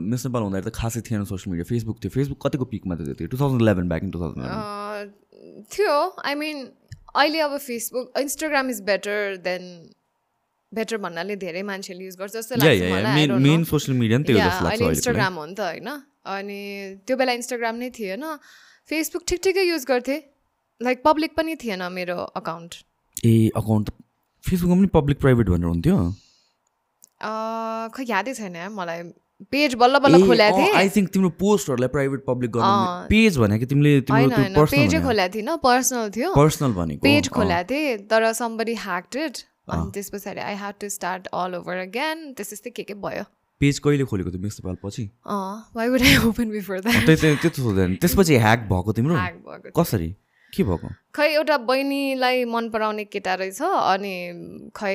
[0.09, 3.15] Miss Nepal हुँदाखेरि त खासै थिएन social media Facebook थियो। फेसबुक कतिको पिकमा थियो?
[3.15, 4.43] त्यो two thousand eleven back in two thousand
[5.75, 5.95] थियो।
[6.25, 6.57] आई मिन
[7.15, 9.65] अहिले अब Facebook Instagram is better than
[10.73, 13.65] better भन्नाले धेरै मान्छेले युज गर्छ। जस्तो लाग्छ मेन.
[13.65, 15.45] सोसियल मिडिया नि त्यही हो Yeah, जस्तो लाग्छ अहिले। इन्स्टाग्राम हो?
[15.47, 15.89] नि त होइन?
[16.29, 16.61] अनि
[17.07, 18.25] त्यो बेला इन्स्टाग्राम नै थिएन।
[18.89, 20.21] फेसबुक ठिक ठिकै युज गर्थेँ।
[20.81, 22.75] लाइक पब्लिक पनि थिएन मेरो अकाउन्ट
[23.25, 23.91] ए अकाउन्ट
[24.45, 25.97] फेसबुकमा पनि पब्लिक प्राइभेट भनेर हुन्थ्यो?
[27.21, 29.03] खै यादै छैन मलाई।
[29.55, 33.67] पेज बल्ल बल्ल खोलेको थिएँ। आई थिङ्क तिम्रो पोस्टहरूलाई प्राइभेट पब्लिक गर्नु अँ। पेज भनेको
[33.71, 38.75] तिमीले तिम्रो पेजै खोलेको थिइनँ पर्सनल थियो। पर्सनल भनेको पेज अँ। खोलेको थिएँ तर समबडी
[38.85, 39.33] ह्याक्टेड
[39.69, 43.25] अनि त्यस पछाडि I have to start all over again त्यस त्यस्तै के के भयो।
[43.61, 45.05] पेज कहिले खोलेको थियो मिस नेपाल पछि
[45.77, 49.15] why would I open before that त्यही त्यस्तो सोध्दैन त्यसपछि ह्याक भएको तिम्रो?
[49.79, 50.11] कसरी?
[50.55, 50.89] के भएको?
[51.15, 54.15] खै एउटा बहिनीलाई मन पराउने केटा रहेछ अनि
[54.77, 54.95] खै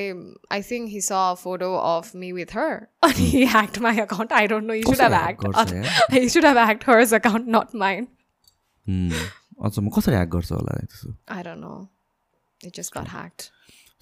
[0.52, 1.12] I think he saw
[1.42, 2.74] photo of me with her
[3.08, 6.58] अनि he hacked my account I don't know you should have hacked he should have
[6.58, 8.06] hacked hers account not mine.
[9.64, 11.16] अच्छा म कसरी ह्याक गर्छ होला त्यसो?
[11.30, 11.74] I don't know
[12.60, 13.48] it just got hacked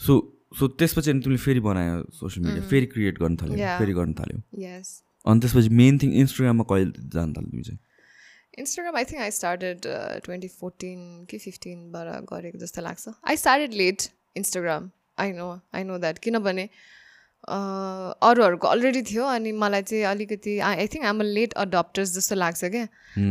[0.01, 0.21] so
[0.59, 3.79] so त्यसपछि अनि तिमीले फेरि बनायो सोसियल मिडिया फेरि क्रिएट गर्न थाल्यो.
[3.79, 7.79] फेरि गर्न थाल्यो। यस अनि त्यसपछि मेन थिङ इन्स्टाग्राममा कहिले जान थाल्यो तिमी चाहिँ?
[8.59, 9.87] Instagram I think I started
[10.25, 15.99] twenty fourteen कि फिफ्टिनबाट गरेको जस्तो लाग्छ I started late Instagram I know I know
[15.99, 16.69] that किनभने
[17.43, 22.35] uh, अरूहरूको अलरेडी थियो अनि मलाई चाहिँ अलिकति I think um a late adopters जस्तो
[22.35, 22.83] लाग्छ क्या।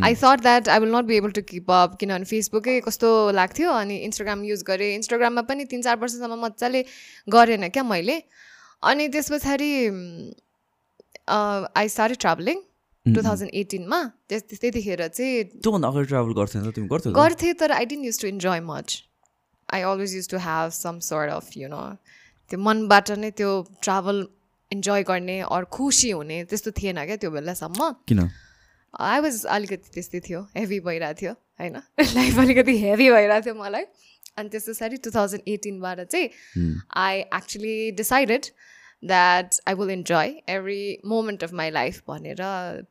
[0.05, 3.71] I thought that I will not be able to keep up किनभने फेसबुकै कस्तो लाग्थ्यो
[3.73, 6.83] अनि इन्स्टाग्राम युज गरेँ। इन्स्टाग्राममा पनि तिन चार वर्षसम्म मजाले
[7.27, 8.21] गरेन क्या मैले।
[8.83, 9.71] अनि त्यस पछाडि
[11.29, 12.61] I started travelling
[13.05, 17.15] two thousand एटिनमा त्यस त्यतिखेर चाहिँ त्योभन्दा अगाडि ट्राभल गर्थेन त तिमी गर्थ्यौ त?
[17.15, 18.87] गर्थेँ तर I didn't use to enjoy much
[19.69, 21.81] I always use to have some sort of you know
[22.51, 23.49] त्यो मनबाट नै त्यो
[23.81, 24.17] ट्राभल
[24.71, 28.19] इन्जोय गर्ने अरू खुसी हुने त्यस्तो थिएन क्या त्यो बेलासम्म। किन?
[28.93, 31.75] आई वाज अलिकति त्यस्तै थियो हेभी भइरहेको थियो होइन?
[32.17, 33.85] लाइफ अलिकति हेभी भइरहेको थियो मलाई।
[34.37, 36.27] अनि त्यस पछाडि टु थाउजन्ड एटिनबाट चाहिँ
[37.05, 38.45] I actually decided
[39.03, 42.41] that I will enjoy every moment of my life भनेर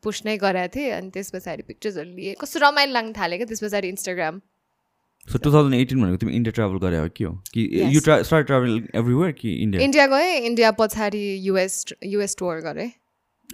[0.03, 3.63] पुस नै गराएको थिएँ। अनि त्यस पछाडि पिक्चर्सहरू लिएँ। कस्तो रमाइलो लाग्न थाल्यो क्या त्यस
[3.65, 4.41] पछाडि Instagram
[5.29, 7.33] so two thousand eighteen भनेको तिमी इन्डिया ट्राभल गरे हो के हो?
[7.55, 7.61] कि.
[7.95, 12.91] यु ट्रा स्टार्ट ट्राभल एभ्रिवेयर कि इन्डिया इन्डिया गएँ इन्डिया पछाडि युएस युएस टुर गरेँ।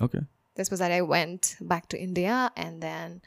[0.04, 3.20] ओके त्यस पछाडि I went back to India and then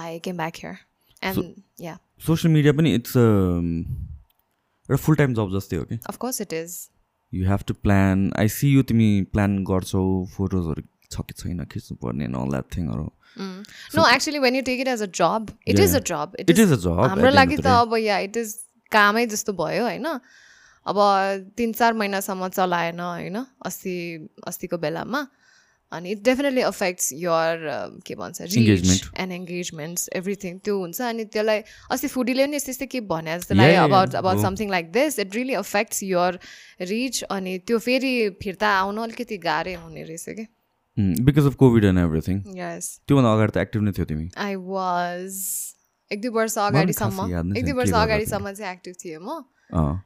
[0.00, 0.76] I came back here
[1.22, 5.98] and yeah social media पनि इट्स एउटा फुल टाइम जब जस्तै हो कि?
[6.08, 6.76] Of course it is
[7.32, 10.04] you have to plan I see you तिमी plan गर्छौ
[10.36, 13.06] फोटोजहरू छ कि छैन खिच्नु पर्ने all that थिङहरू
[13.96, 16.72] no actually when you take it as a job it is a job It is
[16.72, 17.66] a job at हाम्रो लागि त.
[17.66, 18.54] अब या इट इज
[18.92, 20.06] कामै जस्तो भयो होइन?
[20.86, 20.98] अब
[21.56, 23.36] तिन चार महिनासम्म चलाएन होइन
[23.66, 23.94] अस्ति
[24.48, 25.26] अस्तिको बेलामा।
[25.92, 27.54] अनि इट डेफिनेटली अफेक्ट्स यर
[28.06, 29.02] के भन्छ reach Engagement.
[29.20, 33.54] And engagements everything त्यो हुन्छ अनि त्यसलाई अस्ति फुडीले पनि यस्तै यस्तै के भने जस्तो
[33.54, 34.14] लाग्यो about.
[34.20, 34.42] About.
[34.42, 36.38] Something like this it really affects your
[36.92, 40.46] reach अनि त्यो फेरि फिर्ता आउनु अलिकति गाह्रै हुने रहेछ कि?
[40.96, 45.38] Because of COVID and everything त्योभन्दा अगाडि त एक्टिभ नै थियो तिमी। आई वाज
[46.10, 47.18] एक दुई वर्ष अगाडिसम्म
[47.56, 49.40] एक दुई वर्ष अगाडिसम्म चाहिँ एक्टिभ थिएँ म।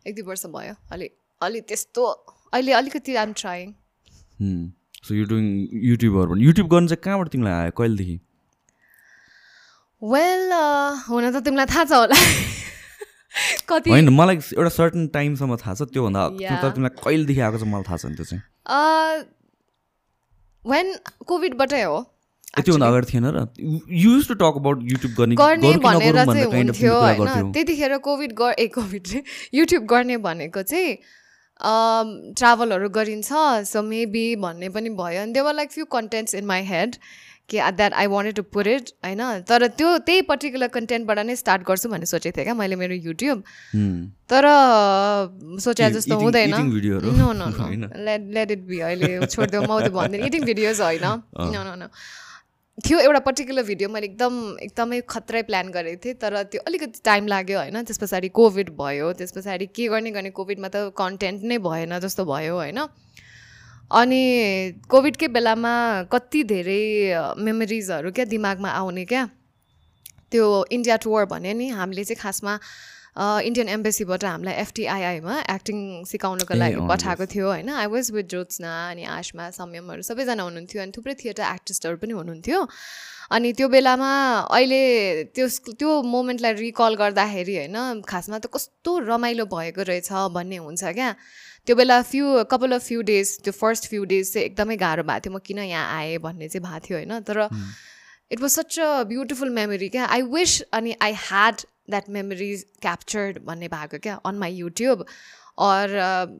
[0.06, 1.08] एक दुई वर्ष भयो। अलि
[1.40, 2.06] अलि त्यस्तो
[2.52, 3.74] अहिले अलिकति I'm trying
[5.04, 5.46] so you doing
[5.90, 6.44] युट्युबहरू पनि.
[6.44, 8.16] युट्युब गर्नु चाहिँ कहाँबाट तिमीलाई आयो कहिलेदेखि?
[10.02, 10.52] वेल
[11.08, 12.16] हुन त तिमीलाई थाहा छ होला।
[13.68, 16.22] कति होइन मलाई एउटा सर्टन टाइमसम्म थाहा छ त्योभन्दा.
[16.38, 18.42] तर तिमीलाई कहिलेदेखि आएको चाहिँ मलाई थाहा छैन त्यो चाहिँ।
[20.64, 20.86] वेन
[21.26, 21.98] कोभिडबाटै हो
[22.52, 23.38] त्योभन्दा अगाडि थिएन र?
[24.04, 28.54] Use to talk about YouTube गर्ने गर्ने भनेर चाहिँ हुन्थ्यो कुरा होइन। त्यतिखेर कोभिड गर
[28.58, 29.04] ए कोभिड
[29.54, 30.90] युट्युब गर्ने भनेको चाहिँ
[31.64, 33.28] ट्राभलहरू गरिन्छ.
[33.72, 35.22] सो मेबी भन्ने पनि भयो.
[35.22, 36.96] अनि there were like few contents in my head
[37.50, 39.22] कि that I wanted to put it होइन?
[39.48, 43.42] तर त्यो त्यही पर्टिकुलर कन्टेन्टबाट नै स्टार्ट गर्छु भन्ने सोचेको थिएँ क्या मैले मेरो युट्युब
[43.74, 43.98] Hmm.
[44.32, 44.44] तर
[45.60, 46.54] सोचे के, जस्तो हुँदैन?
[46.54, 47.46] No no?
[47.46, 51.88] No let let it be अहिले छोडिदेऊ। म त भन्दिनँ इटिङ भिडियोज होइन।
[52.84, 57.26] थियो एउटा पर्टिकुलर भिडियो मैले एकदम एकदमै खत्रै प्लान गरेको थिएँ तर त्यो अलिकति टाइम
[57.26, 61.58] लाग्यो होइन। त्यस पछाडि कोभिड भयो त्यस पछाडि के गर्ने गर्ने कोभिडमा त कन्टेन्ट नै
[61.62, 62.80] भएन जस्तो भयो होइन।
[63.90, 64.22] अनि
[64.90, 65.74] कोभिडकै बेलामा
[66.12, 66.82] कति धेरै
[67.38, 69.22] मेमोरिजहरू क्या दिमागमा आउने क्या?
[70.32, 72.58] त्यो इन्डिया टुर भन्यो नि हामीले चाहिँ खासमा
[73.16, 77.68] इन्डियन एम्बेसीबाट हामीलाई एफटिआइआईमा एक्टिङ सिकाउनको लागि पठाएको थियो होइन?
[77.68, 82.60] आई वाज विथ ज्योत्सना अनि आशमा संयमहरू सबैजना हुनुहुन्थ्यो अनि थुप्रै थिएटर आर्टिस्टहरू पनि हुनुहुन्थ्यो।
[83.36, 84.10] अनि त्यो बेलामा
[84.48, 84.82] अहिले
[85.36, 85.46] त्यो
[85.76, 91.14] त्यो मोमेन्टलाई रिकल गर्दाखेरि होइन खासमा त कस्तो रमाइलो भएको रहेछ भन्ने हुन्छ क्या।
[91.66, 95.20] त्यो बेला few couple of few days त्यो फर्स्ट फ्यु डेज चाहिँ एकदमै गाह्रो भएको
[95.20, 97.12] थियो। म किन यहाँ आएँ भन्ने चाहिँ भएको थियो होइन?
[97.28, 97.48] तर
[98.32, 101.56] it was such a beautiful memory क्या। आई विस अनि I had
[101.88, 105.04] that memories captured भन्ने भएको क्या on my YouTube
[105.68, 105.96] or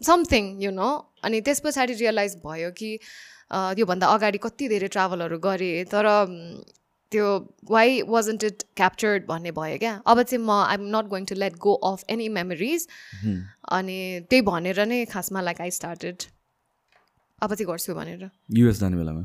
[0.07, 0.91] something you know
[1.25, 6.39] अनि त्यस पछाडि रियलाइज भयो कि uh, योभन्दा अगाडि कति धेरै ट्राभलहरू गरेँ तर um,
[7.13, 7.27] त्यो
[7.71, 9.93] वाइ वाजन्ट इट क्याप्चर्ड भन्ने भयो क्या?
[10.07, 12.87] अब चाहिँ म I'm not going to let go of any memories
[13.79, 13.99] अनि
[14.31, 16.23] त्यही भनेर नै खासमा लाइक आई स्टार्टेड
[17.43, 19.25] अब चाहिँ गर्छु भनेर। युएस जाने बेलामा?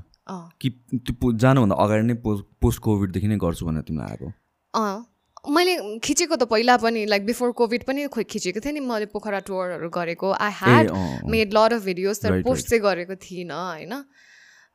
[0.62, 4.32] कि त्यो जानुभन्दा अगाडि नै पोस्ट पोस्ट कोभिडदेखि नै गर्छु भनेर तिमीलाई आएको?
[4.74, 5.06] अँ।
[5.48, 9.40] मैले खिचेको त पहिला पनि लाइक बिफोर कोभिड पनि खोइ खिचेको थिएँ नि। मैले पोखरा
[9.48, 10.86] टुरहरू गरेको। I had.
[11.26, 13.94] Made lot of videos तर पोस्ट चाहिँ गरेको थिइनँ होइन।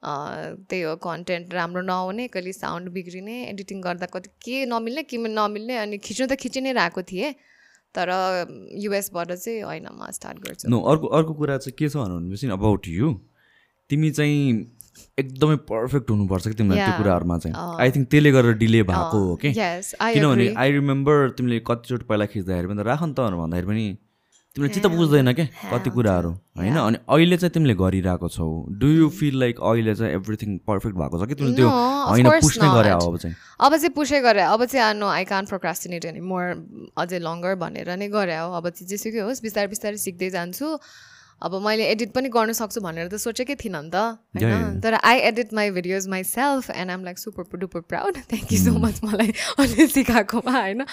[0.02, 5.76] त्यही हो कन्टेन्ट राम्रो नआउने कहिले साउन्ड बिग्रिने एडिटिङ गर्दा कति के नमिल्ने के नमिल्ने
[5.78, 7.35] अनि खिच्नु त खिचि नै रहेको थिएँ।
[7.94, 8.08] तर
[8.82, 13.12] युएसबाट चाहिँ होइन म स्टार्ट गर्छु। अर्को अर्को कुरा चाहिँ के छ भनेपछि अबाउट यु
[13.90, 14.42] तिमी चाहिँ
[15.18, 16.94] एकदमै पर्फेक्ट हुनुपर्छ कि तिमीलाई त्यो.
[16.98, 22.05] कुराहरूमा चाहिँ। आई थिङ्क त्यसले गर्दा डिले भएको हो कि किनभने आई रिमेम्बर तिमीले कतिचोटि
[22.09, 23.85] पहिला खिच्दाखेरि पनि राख नि त भन्दाखेरि पनि
[24.57, 26.76] तिमीले चित्त बुझ्दैन क्या कति कुराहरू होइन?
[26.76, 31.16] अनि अहिले चाहिँ तिमीले गरिरहेको छौ। डु यु फिल लाइक अहिले चाहिँ एभ्रिथिङ पर्फेक्ट भएको
[31.20, 33.35] छ कि तिमीले त्यो होइन पुस्नै गरे अब चाहिँ?
[33.64, 36.44] अब चाहिँ पुसै गरे अब चाहिँ no I can't procrastinate any more
[37.00, 40.68] अझै लङ्गर भनेर नै गरे हो। अब चाहिँ जेसुकै होस् बिस्तारै बिस्तारै सिक्दै जान्छु।
[41.42, 43.96] अब मैले एडिट पनि गर्न सक्छु भनेर त सोचेकै थिइनँ नि त
[44.38, 44.81] होइन.
[44.81, 48.72] तर I edit my videos myself and I'm like super duper proud thank you so
[48.78, 50.85] much मलाई अहिले सिकाएकोमा होइन?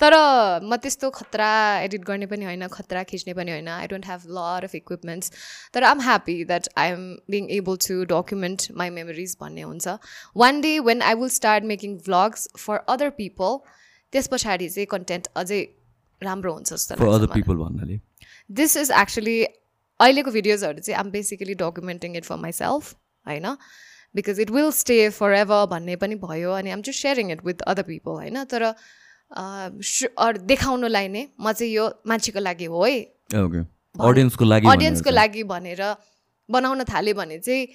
[0.00, 0.16] तर
[0.64, 4.64] म त्यस्तो खतरा एडिट गर्ने पनि होइन खतरा खिच्ने पनि होइन। I don't have lot
[4.64, 5.32] of equipments
[5.74, 9.98] तर I am happy that I am being able to document my memories भन्ने हुन्छ।
[10.36, 13.58] One day when I will start making vlogs for other people
[14.12, 15.62] त्यस पछाडि चाहिँ कन्टेन्ट अझै
[16.22, 16.96] राम्रो हुन्छ जस्तो
[18.50, 19.38] दिस इज एक्चुली
[20.00, 22.94] अहिलेको भिडियोजहरू चाहिँ आम basically documenting it for myself
[23.26, 23.46] होइन?
[24.16, 24.98] Because it will stay
[25.34, 28.44] forever भन्ने पनि भयो अनि आम just sharing it with other people होइन?
[28.44, 28.62] तर
[30.48, 32.98] देखाउनुलाई नै म चाहिँ यो मान्छेको लागि हो है?
[33.44, 33.60] ओके
[34.08, 35.82] अडियन्सको लागि अडियन्सको चाहिँ। लागि भनेर
[36.48, 37.66] बनाउन थालेँ भने चाहिँ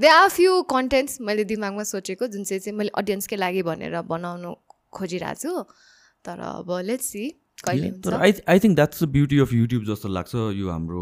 [0.00, 4.54] दे आर फ्यु कन्टेन्ट्स मैले दिमागमा सोचेको जुन चाहिँ चाहिँ मैले अडियन्सकै लागि भनेर बनाउनु
[4.92, 5.52] खोजिरहेको छु
[6.24, 7.24] तर अब लेट्स सी
[7.66, 11.00] तर I I think that's the beauty of YouTube जस्तो लाग्छ यो हाम्रो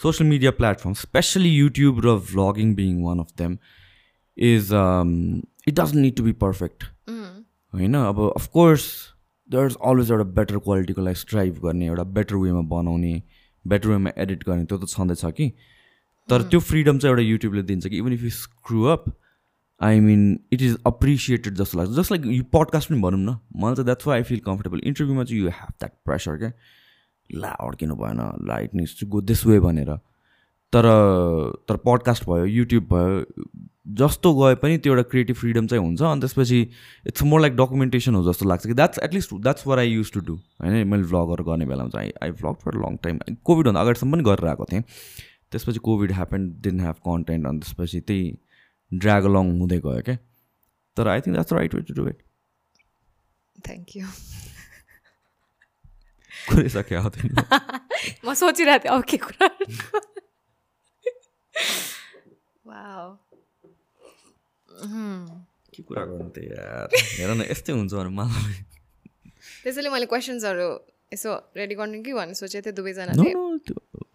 [0.00, 3.56] social media platform especially YouTube र vlogging being one of them
[4.36, 7.94] is it doesn't need to be perfect होइन?
[7.94, 8.86] अब of course
[9.50, 13.22] there is always एउटा better क्वालिटीको लागि स्ट्राइभ गर्ने एउटा बेटर वेमा बनाउने
[13.64, 15.52] बेटर वेमा एडिट गर्ने त्यो त छँदैछ कि?
[16.28, 19.04] तर त्यो फ्रिडम चाहिँ एउटा युट्युबले दिन्छ कि even if you screw up
[19.80, 23.74] I mean it is appreciated जस्तो लाग्छ जस्ट लाइक यो पडकास्ट पनि भनौँ न। मलाई
[23.74, 26.52] चाहिँ that's why I feel comfortable इन्टरभ्यूमा चाहिँ यु हेभ द्याट प्रेसर क्या
[27.30, 28.20] ला अड्किनु भएन?
[28.48, 29.96] ला it to go this way भनेर।
[30.72, 30.86] तर
[31.68, 33.24] तर पडकास्ट भयो युट्युब भयो
[33.98, 36.60] जस्तो गए पनि त्यो एउटा क्रिएटिभ फ्रिडम चाहिँ हुन्छ। अनि त्यसपछि
[37.06, 40.20] इट्स मोर लाइक डकुमेन्टेसन हो जस्तो लाग्छ कि। That's at least that's what I use to
[40.20, 40.86] do होइन?
[40.88, 44.48] मैले भ्लगहरू गर्ने बेलामा चाहिँ I I vlog for long time कोभिडभन्दा अगाडिसम्म पनि गरेर
[44.48, 44.82] आएको थिएँ।
[45.52, 48.36] त्यसपछि COVID happen didn't have content अनि त्यसपछि त्यही
[49.02, 50.16] ड्राग अलङ हुँदै गयो क्या
[50.96, 52.18] तर I think that's right way to do it
[53.66, 54.06] thank you
[56.48, 57.00] कुरिसक्यो
[58.24, 59.48] म सोचिरहेको थिएँ अब के कुरा
[62.68, 63.06] वाउ
[65.74, 66.88] के कुरा गर्नु त यार?
[67.18, 68.58] हेर न यस्तै हुन्छ भने मलाई।
[69.64, 70.68] त्यसैले मैले क्वेसन्सहरू
[71.12, 73.42] यसो रेडी गर्नु कि भन्ने सोचेको थिएँ दुवैजना त्यो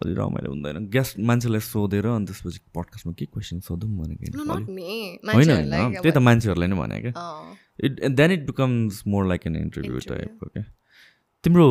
[0.02, 5.70] अलि रमाइलो हुँदैन। गेस्ट मान्छेलाई सोधेर अनि त्यसपछि पडकास्टमा के क्वेसन सोधौँ भनेको होइन होइन
[5.94, 7.12] त्यही त मान्छेहरूलाई नै भने क्या
[7.84, 10.64] it then it becomes more like an interview टाइपको क्या
[11.44, 11.66] तिम्रो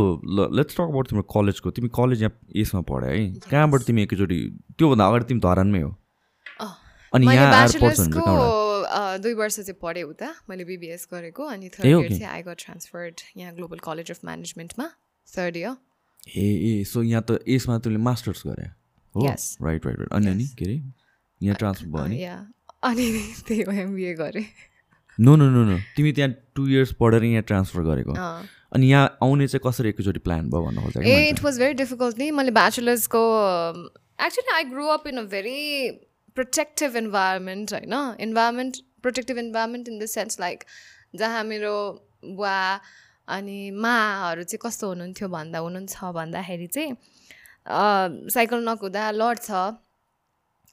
[0.58, 4.40] लेट्स टक अबाउट तिम्रो कलेजको तिमी कलेज यहाँ यसमा पढ्यो है। कहाँबाट तिमी एकैचोटि
[4.78, 5.92] त्योभन्दा अगाडि तिमी धरानमै हो।
[7.14, 7.68] अनि यहाँ
[9.22, 12.10] दुई वर्ष चाहिँ पढेँ उता। मैले बिबिएस गरेको अनि थर्ड इयर.
[12.10, 14.90] चाहिँ आई गट ट्रान्सफर्ड यहाँ ग्लोबल कलेज अफ म्यानेजमेन्टमा
[15.38, 15.76] थर्ड इयर
[16.38, 18.68] ए ए सो यहाँ त यसमा तैँले मास्टर्स गरे?
[19.16, 19.26] हो.
[19.26, 20.82] राइट राइट राइट अनि अनि के अरे?
[21.42, 22.36] यहाँ ट्रान्सफर भयो या
[22.84, 23.06] अनि
[23.48, 24.46] त्यही हो एमबिए गरेँ।
[25.18, 28.14] नो नो नो नो तिमी त्यहाँ टु इयर्स पढेर यहाँ ट्रान्सफर गरेको।
[28.76, 32.18] अनि यहाँ आउने चाहिँ कसरी एकैचोटि प्लान भयो भन्नु खोज्छ ए इट वाज भेरी डिफिकल्ट
[32.20, 33.24] नि। मैले ब्याचलर्सको
[34.26, 35.60] actually I grow up in a very
[36.36, 37.94] protective environment होइन?
[38.20, 40.64] Environment protective environment in the sense like
[41.16, 41.76] जहाँ मेरो
[42.24, 42.58] बुवा
[43.30, 46.92] अनि माहरू चाहिँ कस्तो हुनुहुन्थ्यो भन्दा हुनुहुन्छ भन्दाखेरि चाहिँ
[48.34, 49.50] साइकल नकुदा लड्छ।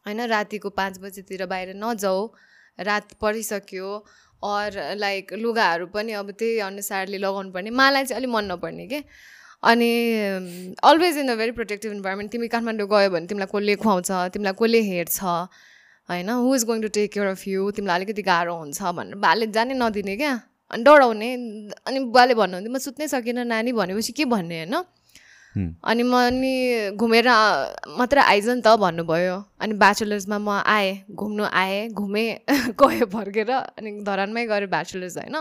[0.07, 2.21] होइन रातिको पाँच बजीतिर बाहिर नजाऊ।
[2.79, 3.88] रात परिसक्यो।
[4.45, 9.03] अर लाइक लुगाहरू पनि अब त्यही अनुसारले लगाउनु पर्ने मलाई चाहिँ अलिक मन नपर्ने के।
[9.62, 9.90] अनि
[10.85, 14.11] always in a very protective environment तिमी काठमाडौँ गयो भने तिमीलाई कसले खुवाउँछ?
[14.33, 15.19] तिमीलाई कसले हेर्छ?
[16.09, 19.47] होइन who is going to take care of you तिमीलाई अलिकति गाह्रो हुन्छ भनेर। बाले
[19.57, 20.35] जानै नदिने क्या।
[20.70, 21.31] अनि डराउने
[21.87, 24.74] अनि बुवाले भन्नुहुन्थ्यो म सुत्नै सकिनँ नानी भनेपछि के भन्ने होइन।
[25.57, 26.55] अनि म अनि
[27.00, 27.29] घुमेर
[27.98, 32.29] मात्र आइज नि त भन्नुभयो। अनि ब्याचलर्समा म आएँ घुम्नु आएँ घुमेँ
[32.81, 35.37] गएँ फर्केर अनि धरानमै गरेँ ब्याचलर्स होइन।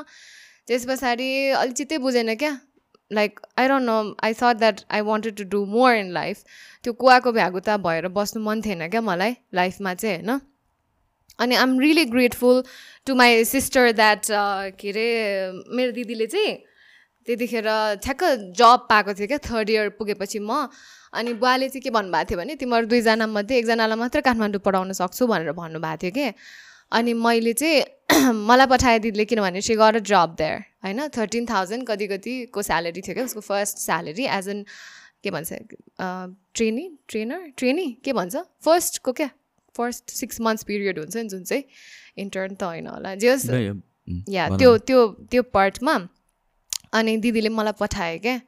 [0.67, 2.53] त्यस पछाडि अलिक चित्तै बुझेन क्या।
[3.11, 6.37] Like I don't know I thought that I wanted to do more in life
[6.83, 10.39] त्यो कुवाको भ्यागुता भएर बस्नु मन थिएन क्या मलाई लाइफमा चाहिँ होइन।
[11.39, 12.63] अनि I'm really grateful
[13.05, 14.25] to my sister that
[14.79, 15.07] के अरे
[15.75, 16.55] मेरो दिदीले चाहिँ
[17.27, 17.67] त्यतिखेर
[18.03, 18.23] ठ्याक्क
[18.57, 20.67] जब पाएको थियो क्या थर्ड इयर पुगेपछि म।
[21.13, 25.27] अनि बुवाले चाहिँ के भन्नुभएको थियो भने तिमीहरू दुईजना मध्ये एकजनालाई मात्र काठमाडौँ पढाउन सक्छु
[25.27, 26.33] भनेर भन्नुभएको थियो कि।
[26.91, 32.07] अनि मैले चाहिँ मलाई पठाएँ दिदीले किनभने सी गर जब देयर होइन। थर्टिन थाउजन्ड कति
[32.07, 34.65] कतिको स्यालेरी थियो क्या उसको फर्स्ट स्यालेरी एज एन
[35.23, 35.49] के भन्छ
[36.53, 38.35] ट्रेनी ट्रेनर ट्रेनी के भन्छ?
[38.65, 39.29] फर्स्टको क्या?
[39.77, 41.63] फर्स्ट सिक्स मन्थ्स पिरियड हुन्छ नि जुन चाहिँ
[42.23, 43.45] इन्टर्न त होइन होला। जे होस्
[44.29, 45.95] या त्यो त्यो त्यो पार्टमा
[46.93, 48.39] अनि दिदीले मलाई पठायो क्या।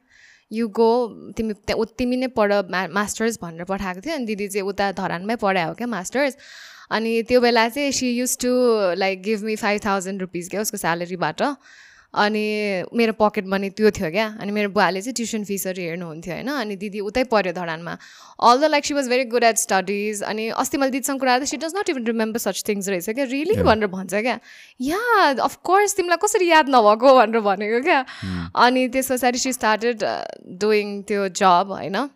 [0.50, 0.90] यु गो
[1.36, 1.54] तिमी
[1.98, 5.86] तिमी नै पढ मा मास्टर्स भनेर पठाएको थियो। अनि दिदी चाहिँ उता धरानमै पढायो क्या
[5.86, 6.36] मास्टर्स
[6.90, 8.50] अनि त्यो बेला चाहिँ she use to
[8.96, 11.42] like give me five thousand rupees क्या उसको स्यालेरीबाट
[12.14, 12.42] अनि
[12.96, 14.26] मेरो पकेट मनी त्यो थियो क्या?
[14.40, 16.48] अनि मेरो बुवाले चाहिँ ट्युसन फिसहरू हेर्नुहुन्थ्यो होइन?
[16.48, 17.96] अनि दिदी उतै पढ्यो धरानमा
[18.40, 21.44] all the like she was very good at studies अनि अस्ति मैले दिदीसँग कुरा गर्दा
[21.44, 23.24] she does not even remember such things रहेछ क्या?
[23.24, 24.38] रियली भनेर भन्छ क्या?
[24.80, 24.98] या
[25.44, 28.04] अफकोर्स तिमीलाई कसरी याद नभएको भनेर भनेको क्या?
[28.56, 30.04] अनि त्यस पछाडि सी स्टार्टेड
[30.64, 32.08] डुइङ त्यो जब होइन?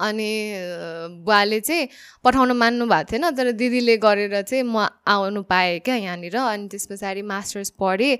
[0.00, 1.88] अनि अ, बुवाले चाहिँ
[2.24, 6.86] पठाउन मान्नु भएको थिएन तर दिदीले गरेर चाहिँ म आउनु पाएँ क्या यहाँनिर। अनि त्यस
[6.92, 8.16] पछाडि मास्टर्स पढेँ।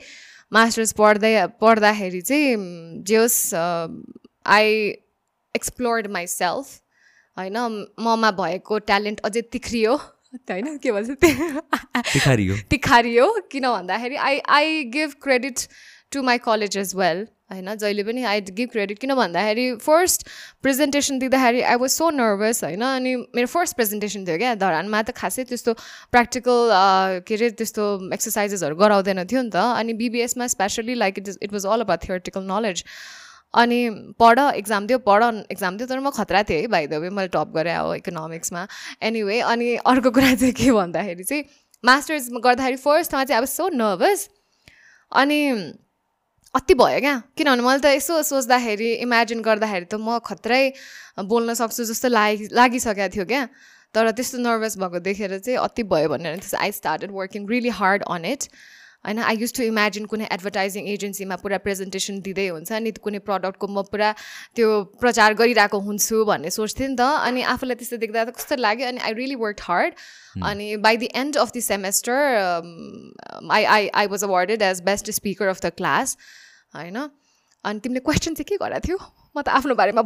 [0.53, 2.57] मास्टर्स पढ्दै पढ्दाखेरि चाहिँ
[3.07, 3.41] जे होस्
[4.47, 4.71] आई
[5.55, 6.81] एक्सप्लोर्ड माइ सेल्फ
[7.37, 7.57] होइन?
[8.01, 9.95] ममा भएको ट्यालेन्ट अझै तिख्रियो
[10.51, 10.77] होइन?
[10.79, 11.61] के भन्छ त्यो?
[12.13, 15.67] तिखारी हो तिखारियो। किन भन्दाखेरि I I give credit
[16.13, 20.27] to my college as well होइन जहिले पनि आई गिभ क्रेडिट किन भन्दाखेरि फर्स्ट
[20.63, 25.17] प्रेजेन्टेसन दिँदाखेरि आई वाज सो नर्भस होइन अनि मेरो फर्स्ट प्रेजेन्टेसन थियो क्या धरानमा त
[25.17, 25.75] खासै त्यस्तो
[26.13, 26.75] प्र्याक्टिकल
[27.27, 31.67] के अरे त्यस्तो एक्सर्साइजेसहरू गराउँदैन थियो नि त अनि बिबिएसमा especially like it it was
[31.69, 32.85] all about theoretical knowledge
[33.55, 33.81] अनि
[34.19, 37.53] पढ एक्जाम दियो पढ एक्जाम दियो तर म खतरा थिएँ है भाइ द मैले टप
[37.55, 38.67] गरेँ अब इकोनोमिक्समा
[39.03, 41.45] एनिवे अनि अर्को कुरा चाहिँ के भन्दाखेरि चाहिँ
[41.85, 44.29] मास्टर्स गर्दाखेरि फर्स्टमा चाहिँ अब सो नर्भस
[45.13, 45.41] अनि
[46.55, 47.15] अति भयो क्या?
[47.39, 50.63] किनभने मैले त यसो सोच्दाखेरि इमेजिन गर्दाखेरि त म खत्रै
[51.31, 53.43] बोल्न सक्छु जस्तो लागि लागिसकेको थियो क्या।
[53.95, 58.25] तर त्यस्तो नर्भस भएको देखेर चाहिँ अति भयो भनेर I started working really hard on
[58.35, 58.43] it
[59.05, 63.67] होइन आई युज टु इमेजिन कुनै एडभर्टाइजिङ एजेन्सीमा पुरा प्रेजेन्टेसन दिँदै हुन्छ अनि कुनै प्रडक्टको
[63.67, 64.09] म पुरा
[64.57, 64.67] त्यो
[65.01, 69.01] प्रचार गरिरहेको हुन्छु भन्ने सोच्थेँ नि त। अनि आफूलाई त्यस्तो देख्दा त कस्तो लाग्यो अनि
[69.01, 69.93] आई रियली वर्क हार्ड
[70.51, 72.19] अनि by the end of the semester
[73.57, 76.17] I I I was awarded as best speaker of the class
[76.77, 76.99] होइन।
[77.65, 78.99] अनि तिमीले क्वेसन चाहिँ के गरेको थियो?
[79.37, 80.03] म त आफ्नो बारेमा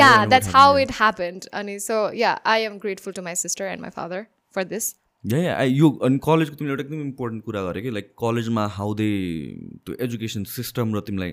[0.00, 0.76] yeah that's how.
[0.78, 4.20] It happened अनि so yeah I am grateful to my sister and my father
[4.54, 4.84] for this
[5.32, 8.66] yeah yeah I- यो अनि कलेजको तिमीले एउटा एकदम इम्पोर्टेन्ट कुरा गरे कि लाइक कलेजमा
[8.78, 9.08] हाउ दे
[9.86, 11.32] त्यो एजुकेसन सिस्टम र तिमीलाई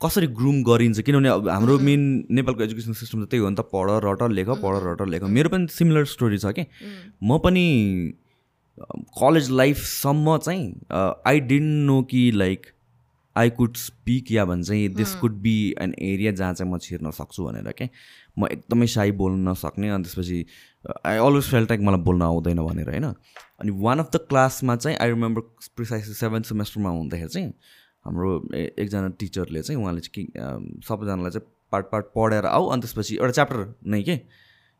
[0.00, 1.00] कसरी ग्रुम गरिन्छ?
[1.06, 4.48] किनभने अब हाम्रो मेन नेपालको एजुकेसन सिस्टम त त्यही हो नि त पढ रट लेख
[4.64, 6.66] पढ रट लेख। मेरो पनि सिमिलर स्टोरी छ कि।
[7.22, 7.64] म पनि
[9.20, 10.64] कलेज लाइफसम्म चाहिँ
[11.26, 12.66] आई डिन्ट नो कि like
[13.38, 17.44] I could speak yeah भन्छ this could be an area जहाँ चाहिँ म छिर्न सक्छु
[17.44, 17.88] भनेर क्या
[18.38, 20.44] म एकदमै साई बोल्न नसक्ने अनि त्यसपछि
[21.06, 23.04] आई अलवेज फेल टाइक मलाई बोल्न आउँदैन भनेर होइन?
[23.60, 25.42] अनि वान अफ द क्लासमा चाहिँ आई रिमेम्बर
[25.76, 27.48] प्रिसाइसली सेभेन्थ सेमेस्टरमा हुँदाखेरि चाहिँ
[28.06, 33.16] हाम्रो एकजना टिचरले चाहिँ उहाँले चाहिँ के सबैजनालाई चाहिँ पार्ट पार्ट पढेर आऊ अनि त्यसपछि
[33.16, 34.20] एउटा च्याप्टर नै के?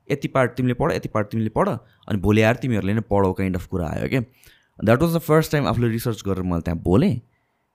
[0.08, 3.56] यति पार्ट तिमीले पढ यति पार्ट तिमीले पढ अनि भोलि आएर तिमीहरूले नै पढौ काइन्ड
[3.56, 4.20] अफ कुरा आयो क्या
[4.78, 7.20] that was the first time आफूले रिसर्च गरेर मैले त्यहाँ बोलेँ।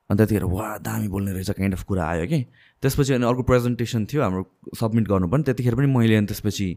[0.09, 2.39] अनि त्यतिखेर वा दामी बोल्ने रहेछ काइन्ड अफ कुरा आयो कि।
[2.83, 4.43] त्यसपछि अनि अर्को प्रेजेन्टेसन थियो हाम्रो
[4.79, 6.67] सब्मिट गर्नु पनि। त्यतिखेर पनि मैले अनि त्यसपछि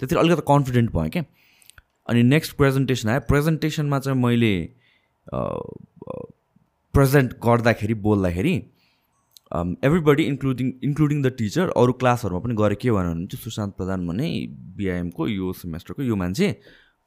[0.00, 1.24] त्यतिखेर अलिकति कन्फिडेन्ट भएँ क्या।
[2.08, 4.54] अनि नेक्स्ट प्रेजेन्टेसन आयो। प्रेजेन्टेसनमा चाहिँ मैले
[6.94, 8.54] प्रेजेन्ट गर्दाखेरि बोल्दाखेरि
[9.86, 14.26] everybody including including the teacher अरू क्लासहरूमा पनि गएर के भने चाहिँ सुशान्त प्रधान भने
[14.78, 16.48] बिआइएमको यो सेमेस्टरको यो मान्छे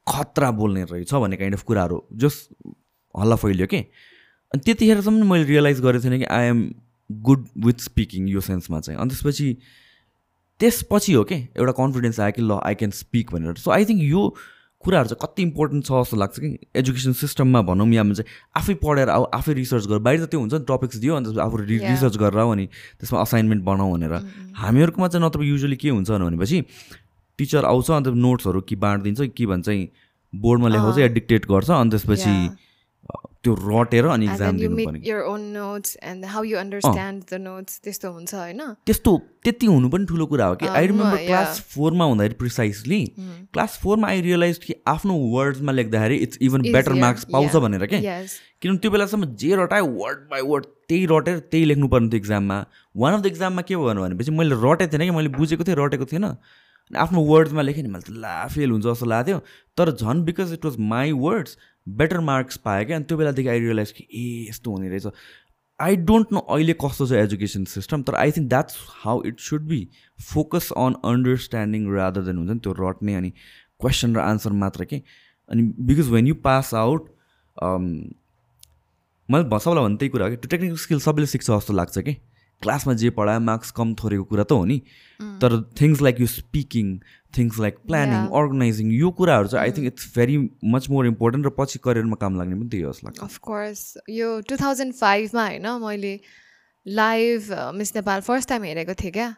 [0.08, 2.48] खतरा बोल्ने रहेछ भन्ने काइन्ड अफ कुराहरू जस
[3.16, 3.82] हल्ला फैलियो कि।
[4.54, 6.70] अनि त्यतिखेरसम्म मैले रियलाइज गरेको थिएन कि I am
[7.10, 9.58] good with speaking यो सेन्समा चाहिँ। अनि त्यसपछि
[10.60, 11.36] त्यसपछि हो कि?
[11.58, 14.24] एउटा कन्फिडेन्स आयो कि ल आई क्यान स्पिक भनेर। सो आई थिङ्क यो
[14.84, 18.26] कुराहरू चाहिँ कति इम्पोर्टेन्ट छ जस्तो लाग्छ कि एजुकेसन सिस्टममा भनौँ या चाहिँ
[18.58, 21.42] आफै पढेर आऊ आफै रिसर्च गर। बाहिर त त्यो हुन्छ नि टपिक्स दियो अनि त्यसपछि
[21.46, 21.58] आफू.
[21.68, 22.66] रिसर्च गरेर आऊ अनि
[23.00, 24.14] त्यसमा असाइनमेन्ट बनाऊ भनेर।
[24.56, 26.64] हामीहरूकोमा चाहिँ नत्र युजली के हुन्छ भनेपछि
[27.40, 29.68] टिचर आउँछ अन्त नोट्सहरू कि बाँडिदिन्छ कि भन्छ
[30.34, 32.34] बोर्डमा लेखाउँछ या डिक्टेट गर्छ अनि त्यसपछि
[33.44, 34.56] त्यो रटेर अनि इक्जाम
[37.40, 38.62] notes त्यस्तो हुन्छ होइन?
[38.86, 39.12] त्यस्तो
[39.44, 41.18] त्यति हुनु पनि ठुलो कुरा हो कि। I remember.
[41.26, 43.02] क्लास फोरमा हुँदाखेरि प्रिसाइसली
[43.54, 47.56] क्लास फोरमा आई रियलाइज कि आफ्नो वर्ड्समा लेख्दाखेरि इट्स इभन बेटर मार्क्स पाउँछ.
[47.56, 48.30] भनेर के। Yes.
[48.62, 52.58] किनभने त्यो बेलासम्म जे रटायो वर्ड बाई वर्ड त्यही रटेर त्यही लेख्नुपर्ने थियो इक्जाममा
[52.98, 56.06] वान अफ द इक्जाममा के भयो भनेपछि मैले रटेको थिएन कि मैले बुझेको थिएँ रटेको
[56.12, 56.26] थिएन।
[56.92, 59.40] आफ्नो वर्ड्समा लेखेँ नि मैले त ला फेल हुन्छ जस्तो लाग्थ्यो
[59.78, 61.58] तर झन् because it was my words
[61.98, 62.98] better marks पाएँ क्या?
[62.98, 65.08] अनि त्यो बेलादेखि आई रियलाइज कि ए यस्तो हुने रहेछ।
[65.80, 69.68] आई डोन्ट नो अहिले कस्तो छ एजुकेसन सिस्टम तर I think that's how it should
[69.68, 69.88] be
[70.20, 75.02] focus on understanding rather than हुन्छ नि त्यो रट्ने अनि क्वेसन र आन्सर मात्र के।
[75.52, 77.10] अनि because when you pass out
[79.30, 82.14] मैले सबैलाई भन्ने त्यही कुरा हो कि त्यो टेक्निकल स्किल सबैले सिक्छ जस्तो लाग्छ कि।
[82.62, 84.78] क्लासमा जे पढायो मार्क्स कम थोरेको कुरा त हो नि।
[85.42, 86.88] तर things like you speaking
[87.38, 88.22] things like planning.
[88.40, 90.38] Organizing यो कुराहरू चाहिँ I think it's very
[90.76, 94.30] much more important र पछि करियरमा काम लाग्ने पनि त्यही हो जस्तो लाग्छ। अफकोर्स यो
[94.50, 96.14] टु थाउजन्ड फाइभमा होइन मैले
[96.86, 99.30] live Miss Nepal first time हेरेको थिएँ क्या।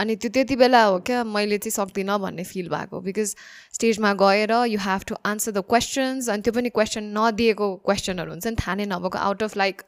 [0.00, 3.34] अनि त्यो त्यति बेला हो क्या मैले चाहिँ सक्दिनँ भन्ने फिल भएको बिकज
[3.74, 8.46] स्टेजमा गएर you have to answer the questions अनि त्यो पनि क्वेसन नदिएको क्वेसनहरू हुन्छ
[8.46, 9.82] नि थाहा नै नभएको out of like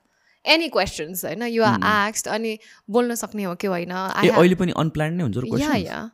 [0.47, 1.43] any questions होइन?
[1.43, 2.59] यु आर आक्स्ड अनि
[2.91, 3.91] बोल्न सक्ने हो कि होइन?
[3.91, 6.11] अहिले पनि अनप्लान नै हुन्छ yeah?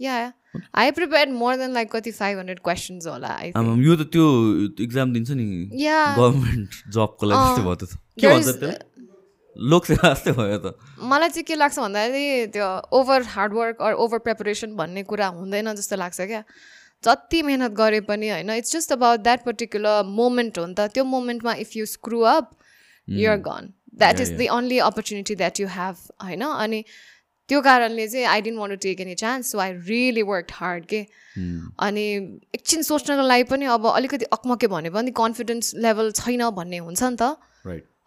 [0.00, 0.32] Yeah yeah
[0.74, 3.38] I prepare more than like कति फाइभ हन्ड्रेड क्वेसन्स होला
[3.82, 4.26] यो त त्यो
[4.84, 8.56] इक्जाम दिन्छ नि। या गभर्मेन्ट जबको लागि अँ, त्यस्तो भयो त। के there भन्छ is-
[8.56, 9.06] त्यसलाई
[9.56, 14.76] लोकसेवा जस्तै भयो त। मलाई चाहिँ के लाग्छ भन्दाखेरि त्यो over hard work or over preparation
[14.76, 16.44] भन्ने कुरा हुँदैन जस्तो लाग्छ क्या।
[17.04, 21.04] जति मेहनत गरे पनि होइन it's just about that particular moment हो नि त। त्यो
[21.04, 22.50] मोमेन्टमा if you screw up
[23.08, 26.82] your gun that is the only opportunity that you have होइन अनि
[27.50, 30.86] त्यो कारणले चाहिँ I didn't want to take any chance so I really work hard
[30.86, 31.00] के
[31.80, 32.06] अनि
[32.54, 37.16] एकछिन सोच्नको लागि पनि अब अलिकति अक्मके भने पनि कन्फिडेन्स लेभल छैन भन्ने हुन्छ नि
[37.16, 37.36] त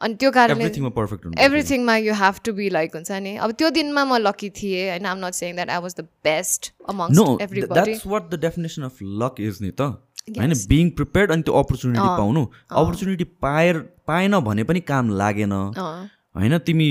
[0.02, 3.52] अनि त्यो कारणले एभ्रिथिङमा पर्फेक्ट हुन्छ एभ्रिथिङमा you have to be like हुन्छ नि अब
[3.54, 8.06] त्यो दिनमा म लकी थिएँ होइन I'm not saying that I was the best that's
[8.08, 9.90] what the definition of luck is नि त
[10.28, 15.54] होइन बिङ प्रिपेयर्ड अनि त्यो अपर्च्युनिटी पाउनु। अपर्च्युनिटी पाएर पाएन भने पनि काम लागेन।
[16.36, 16.90] होइन तिमी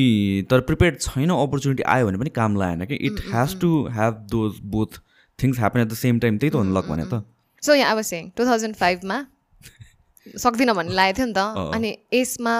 [0.50, 2.94] तर प्रिपेयर्ड छैन अपर्च्युनिटी आयो भने पनि काम लागेन कि?
[2.94, 5.00] It has to have those both
[5.38, 7.22] things happen at the same time त्यही त हो नि लक भने त।
[7.62, 9.16] सो यहाँ अब सेङ टु थाउजन्ड फाइभमा
[10.26, 12.56] सक्दिनँ भन्ने लागेको थियो नि त। अनि यसमा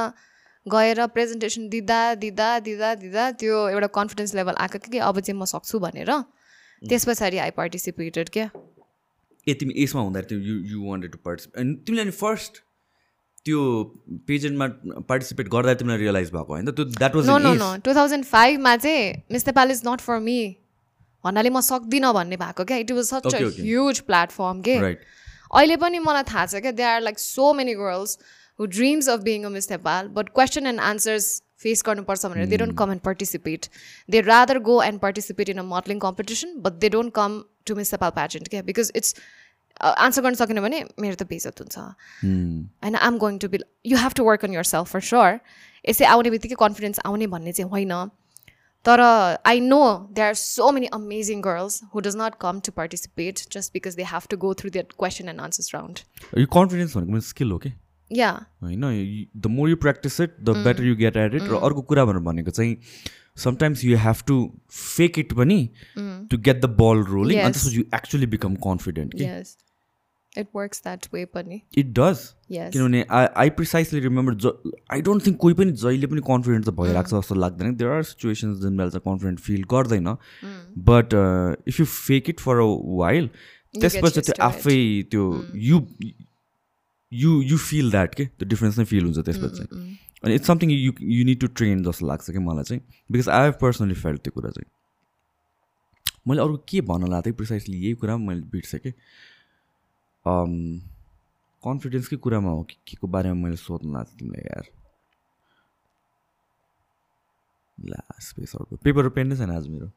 [0.66, 5.44] गएर प्रेजेन्टेसन दिँदा दिँदा दिँदा दिँदा त्यो एउटा कन्फिडेन्स लेभल आएको कि अब चाहिँ म
[5.44, 6.10] सक्छु भनेर।
[6.82, 8.50] त्यस पछाडि आई पार्टिसिपेटेड क्या।
[9.46, 12.62] ए तिमी यसमा हुँदाखेरि तिमी you you wanted to participate अनि तिमीले अनि फर्स्ट
[13.46, 13.60] त्यो
[14.28, 14.66] पेजेन्टमा
[15.08, 16.70] पार्टिसिपेट गर्दा तिमीलाई रियलाइज भएको होइन?
[16.70, 20.38] त्यो द्याट वाज टु थाउजन्ड फाइभमा चाहिँ miss Nepal is not for me
[21.24, 22.76] भन्नाले म सक्दिनँ भन्ने भएको क्या?
[22.76, 23.38] It was such a.
[23.60, 24.76] Huge platform के?
[25.50, 26.72] अहिले पनि मलाई थाहा छ क्या?
[26.72, 28.18] They are like so many girls
[28.60, 31.26] who dreams of being a miss Nepal but question and answers
[31.62, 33.66] face गर्नुपर्छ भनेर they don't come and participate
[34.08, 37.94] they rather go and participate in a modelling competition but they don't come to miss
[37.94, 39.14] Nepal pageant क्या because it's
[39.80, 41.78] answer गर्न सकेन भने मेरो त बेजत हुन्छ।
[42.84, 45.40] होइन I'm going to be you have to work on yourself for sure
[45.84, 47.94] यसै आउने बित्तिकै कन्फिडेन्स आउने भन्ने चाहिँ होइन।
[48.84, 49.00] तर
[49.46, 49.82] I know
[50.16, 54.04] they are so many amazing girls who does not come to participate just because they
[54.10, 56.02] have to go through that question and answers round
[56.38, 57.72] यो confidence भनेको पनि स्किल हो कि
[58.10, 58.30] या
[58.62, 58.84] होइन
[59.36, 62.22] the more you practise it the better you get at it र अर्को कुरा भनेर
[62.28, 62.76] भनेको चाहिँ
[63.44, 64.36] sometimes you have to
[64.72, 65.58] fake it पनि
[65.96, 67.52] to get the ball rolling अनि.
[67.52, 69.26] त्यसपछि यु एक्चुली बिकम कन्फिडेन्ट कि
[70.40, 72.18] इट वर्क्स द्याट वे पनि इट डज
[72.52, 74.52] किनभने आई आई प्रिसाइसली रिमेम्बर ज
[74.92, 78.02] आई डोन्ट थिङ्क कोही पनि जहिले पनि कन्फिडेन्ट त भइरहेको छ जस्तो लाग्दैन देयर आर
[78.10, 80.16] सिचुएसन्स जुन बेला चाहिँ कन्फिडेन्ट फिल गर्दैन
[80.90, 81.14] but
[81.68, 82.68] if you fake it for a
[83.02, 83.30] while
[83.74, 84.34] त्यसपछि त्यो.
[84.44, 84.78] आफै
[85.10, 85.24] त्यो
[85.70, 85.80] you
[87.12, 89.64] you you feel that के त्यो डिफ्रेन्स नै फिल हुन्छ त्यसपछि
[90.24, 93.44] अनि it's something you you need to train जस्तो लाग्छ कि मलाई चाहिँ। Because I
[93.44, 94.70] have personally felt त्यो कुरा चाहिँ।
[96.28, 98.92] मैले अरू के भन्न लाग्थेँ प्रिसाइसली यही कुरा मैले बिर्सेँ कि।
[101.64, 104.66] कन्फिडेन्सकै कुरामा हो कि के को बारेमा मैले सोध्नु लाग्थेँ तिमीलाई यार।
[107.78, 109.90] ला स्पेस अर्को पेपर पेन नै छैन आज मेरो।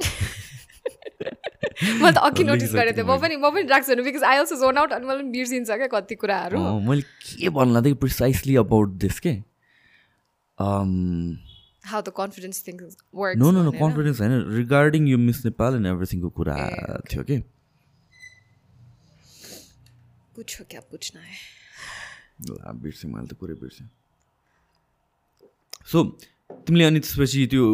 [2.02, 4.78] मैले त अघि नोटिस गरेको थिएँ। म पनि म पनि राख्छु because I also zone
[4.78, 9.34] out अनि मलाई बिर्सिन्छ क्या कति कुराहरू। मैले के भन्नु लाग्थेँ प्रिसाइसली अबाउट दिस के?
[10.58, 12.76] How the confidence thing
[13.14, 16.56] work no no no confidence होइन रिगार्डिङ यो मिस नेपाल एन्ड एभ्रिथिङको कुरा
[17.10, 17.40] थियो कि
[20.36, 21.36] पुछो क्या पुछ्न है
[22.50, 23.88] ला बिर्सेँ मैले त कुरै बिर्सेँ
[25.86, 26.04] सो
[26.50, 27.64] तिमीले अनि त्यसपछि त्यो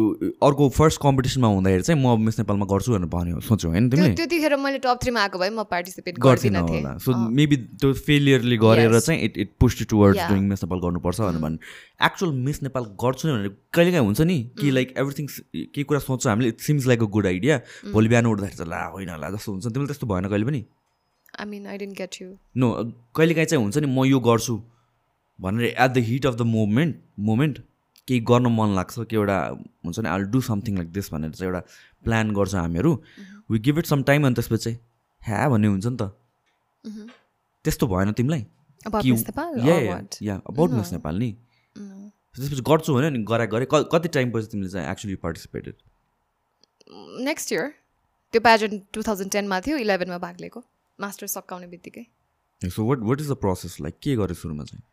[0.43, 4.15] अर्को फर्स्ट कम्पिटिसनमा हुँदाखेरि चाहिँ म मिस नेपालमा गर्छु भनेर भन्यो। सोच्यौ होइन तिमीले?
[4.15, 8.99] त्यतिखेर मैले टप थ्रीमा आएको भए म पार्टिसिपेट गर्दिनँ होला। सो मेबी त्यो फेलियरले गरेर.
[8.99, 10.19] चाहिँ it it pushed towards.
[10.27, 11.57] Doing Miss Nepal गर्नुपर्छ भनेर भन्नु
[12.05, 16.27] एक्चुअल मिस नेपाल गर्छु नै भनेर कहिलेकाहीँ हुन्छ नि कि लाइक एभ्रिथिङ केही कुरा सोध्छ
[16.27, 17.59] हामीले it seems like a good idea
[17.91, 20.61] भोलि बिहान उठ्दाखेरि चाहिँ ला होइन ला जस्तो हुन्छ। तिमीले त्यस्तो भएन कहिले पनि?
[21.39, 22.67] I mean I didn't get you know
[23.15, 24.55] कहिलेकाहीँ चाहिँ हुन्छ नि म यो गर्छु।
[25.39, 27.59] भनेर at the heat of the moment moment
[28.07, 31.53] केही गर्न मन लाग्छ कि एउटा हुन्छ नि I do something like this भनेर चाहिँ
[31.53, 31.67] एउटा
[32.03, 33.03] प्लान गर्छ हामीहरू।
[33.51, 34.79] We give it some time अनि त्यसपछि चाहिँ
[35.23, 36.01] ह्या भन्ने हुन्छ नि त।
[37.63, 38.45] त्यस्तो भएन तिमीलाई।
[38.87, 39.59] अबाउट कि- मिस नेपाल
[40.21, 41.37] या अबाउट मिस नेपाल नि।
[41.77, 45.73] त्यसपछि गर्छु भने नि गरा गरे। कति टाइम पछि तिमीले चाहिँ एक्चुली पार्टिसिपेटेड
[47.19, 47.73] नेक्स्ट इयर
[48.31, 50.63] त्यो प्याजेन्ट टु थाउजन्ड टेनमा थियो इलेभेनमा भाग लिएको।
[50.99, 52.05] मास्टर सकाउने बित्तिकै।
[52.65, 54.83] So what what is the process like के गरेँ सुरुमा चाहिँ?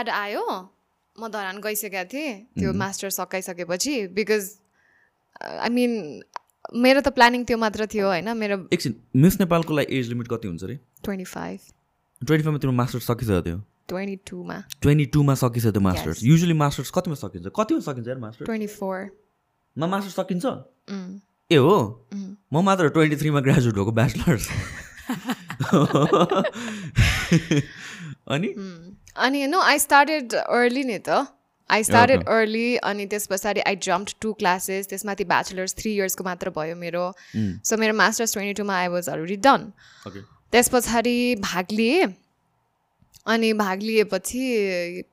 [0.00, 0.74] एड आयो।
[1.16, 4.50] म धरान गइसकेको थिएँ। त्यो मास्टर सकाइसकेपछि बिकज
[5.40, 6.22] आई मिन
[6.84, 8.28] मेरो त प्लानिङ त्यो मात्र थियो होइन?
[8.36, 11.58] मेरो एकछिन मिस नेपालको लागि एज लिमिट कति हुन्छ अरे ट्वेन्टी फाइभ
[12.26, 13.62] ट्वेन्टी फाइभमा तिम्रो मास्टर्स सकिसक्यो थियो?
[13.88, 17.46] ट्वेन्टी टूमा ट्वेन्टी टूमा सकिसक्यो त्यो मास्टर्स युजली मास्टर्स कतिमा सकिन्छ?
[17.56, 20.44] कतिमा सकिन्छ यार मास्टर्स ट्वेन्टी फोरमा मास्टर्स सकिन्छ?
[21.50, 21.76] ए हो?
[22.52, 24.48] म मात्र ट्वेन्टी थ्रीमा ग्रेजुएट भएको ब्याचलर्स
[28.28, 28.48] अनि?
[29.16, 31.26] अनि नो आई स्टार्टेड अर्ली नि त।
[31.70, 36.50] आई स्टार्टेड अर्ली अनि त्यस पछाडि आई जम्प टु क्लासेस त्यसमाथि ब्याचलर्स थ्री इयर्सको मात्र
[36.56, 37.04] भयो मेरो।
[37.36, 39.70] सो मेरो मास्टर्स ट्वेन्टी टूमा आई वाज अलरेडी डन
[40.52, 42.06] त्यस पछाडि भाग लिएँ।
[43.26, 44.44] अनि भाग लिएपछि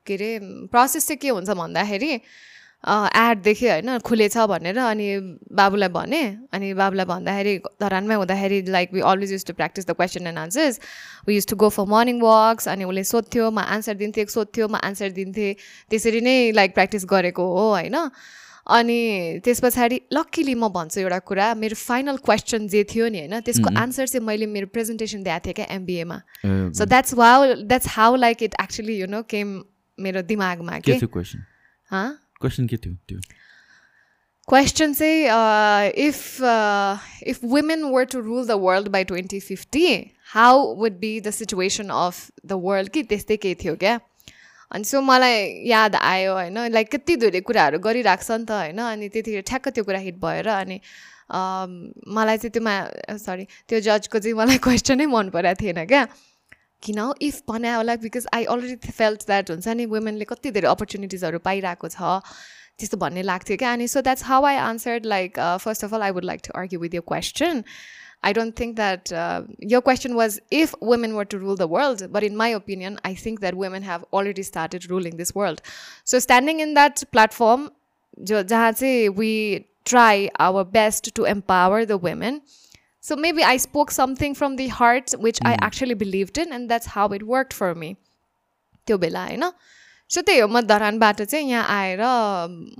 [0.08, 0.32] के अरे
[0.72, 2.20] प्रोसेस चाहिँ के हुन्छ भन्दाखेरि
[2.86, 5.08] एड देखेँ होइन खुलेछ भनेर अनि
[5.52, 6.22] बाबुलाई भने।
[6.54, 10.80] अनि बाबुलाई भन्दाखेरि धरानमै हुँदाखेरि like we always used to practise the question and answers
[11.28, 14.76] we used to go for morning walks अनि उसले सोध्थ्यो म आन्सर दिन्थेँ सोध्थ्यो म
[14.84, 15.54] आन्सर दिन्थेँ।
[15.92, 17.98] त्यसरी नै लाइक प्र्याक्टिस गरेको हो होइन।
[18.68, 19.00] अनि
[19.46, 23.70] त्यस पछाडि लक्किली म भन्छु एउटा कुरा मेरो फाइनल क्वेसन जे थियो नि होइन त्यसको
[23.78, 26.18] आन्सर चाहिँ मैले मेरो प्रेजेन्टेसन दिएको थिएँ क्या एमबिएमा
[26.74, 29.54] so that's wow that's how like it actually you know came
[30.00, 31.46] मेरो दिमागमा के क्वेसन
[31.92, 32.10] हाँ
[32.42, 33.20] क्वेसन के थियो त्यो?
[34.48, 35.22] क्वेसन चाहिँ
[36.08, 36.20] if
[37.28, 39.86] if women were to rule the world by twenty fifty
[40.34, 44.00] how would be the situation of the world कि त्यस्तै केही थियो क्या?
[44.72, 46.58] अनि सो मलाई याद आयो होइन?
[46.74, 48.80] लाइक कति धेरै कुराहरू गरिरहेको छ नि त होइन?
[48.86, 50.80] अनि त्यतिखेर ठ्याक्क त्यो कुरा हिट भएर अनि
[51.26, 51.70] अम,
[52.16, 52.74] मलाई चाहिँ त्योमा
[53.26, 56.06] सरी त्यो जजको चाहिँ मलाई क्वेसनै मन परेको थिएन क्या?
[56.85, 60.69] किन हौ इफ बनायो होला because I already felt that हुन्छ नि वुमेनले कति धेरै
[60.75, 62.19] अपर्च्युनिटिजहरू पाइरहेको छ
[62.81, 66.19] त्यस्तो भन्ने लाग्थ्यो क्या अनि so that's how I answered like first of all I
[66.19, 67.65] would like to argue with your question
[68.23, 72.07] I don't think that uh, your question was if women were to rule the world,
[72.13, 75.63] but in my opinion, I think that women have already started ruling this world.
[76.05, 77.71] So standing in that platform,
[78.31, 82.43] जो जहाँ चाहिँ we try our best to empower the women.
[83.06, 86.88] So maybe I spoke something from the heart which I actually believed in, and that's
[86.94, 87.90] how it worked for me.
[88.88, 89.44] त्यो बेला होइन?
[90.10, 92.02] So त्यही हो म धरानबाट चाहिँ यहाँ आएर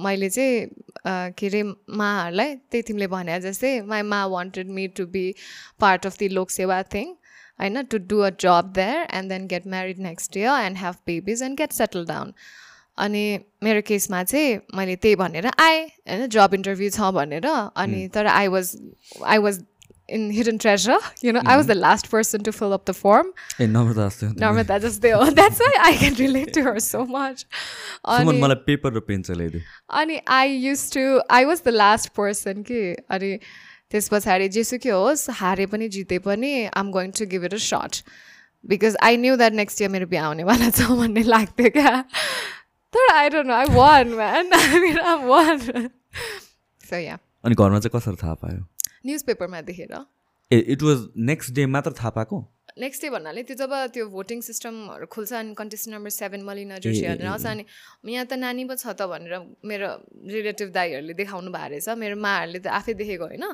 [0.06, 1.62] मैले चाहिँ के अरे
[2.02, 5.24] माहरूलाई त्यही तिमीले भने जस्तै my ma wanted me to be
[5.82, 7.08] part of the Lok Sewa thing
[7.62, 7.82] होइन?
[7.84, 11.58] To do a job there and then get married next year and have babies and
[11.58, 12.34] get settle down
[13.06, 13.24] अनि
[13.64, 16.28] मेरो केसमा चाहिँ मैले त्यही भनेर आएँ होइन?
[16.28, 18.76] जब इन्टरभ्यू छ भनेर। अनि तर I was
[19.26, 19.64] I was
[20.10, 23.32] in hidden treasure you know I was the last person to fill up the form
[23.62, 27.46] ए नम्रता जस्तै हो जस्तै that's why I can relate to her so much
[28.18, 29.62] अनि मलाई पेपर र पेन चाहिँ ल्याइदियो
[30.02, 31.06] अनि I used to
[31.38, 32.84] I was the last person कि
[33.18, 33.32] अनि
[33.92, 36.54] त्यस पछाडि जेसुकै होस् हारे पनि जिते पनि
[36.84, 38.04] I'm going to give it a shot
[38.66, 41.92] because I knew that next year मेरो बिहा आउनेवाला छ भन्ने लाग्थ्यो क्या?
[42.94, 45.60] तर I don't know I won man I mean I won
[46.90, 48.64] so yeah अनि घरमा चाहिँ कसरी थाहा पायो?
[49.06, 49.94] न्युज पेपरमा देखेर।
[50.52, 52.38] ए इट वाज नेक्स्ट डे मात्र थाहा पाएको?
[52.80, 57.02] नेक्स्ट डे भन्नाले त्यो जब त्यो भोटिङ सिस्टमहरू खुल्छ अनि contest number seven Malina Joshi
[57.02, 59.34] भनेर आउँछ अनि यहाँ त नानी पो छ त भनेर
[59.72, 59.90] मेरो
[60.34, 63.46] रिलेटिभ दाईहरूले देखाउनु भएको रहेछ। मेरो माहरूले त आफै देखेको होइन।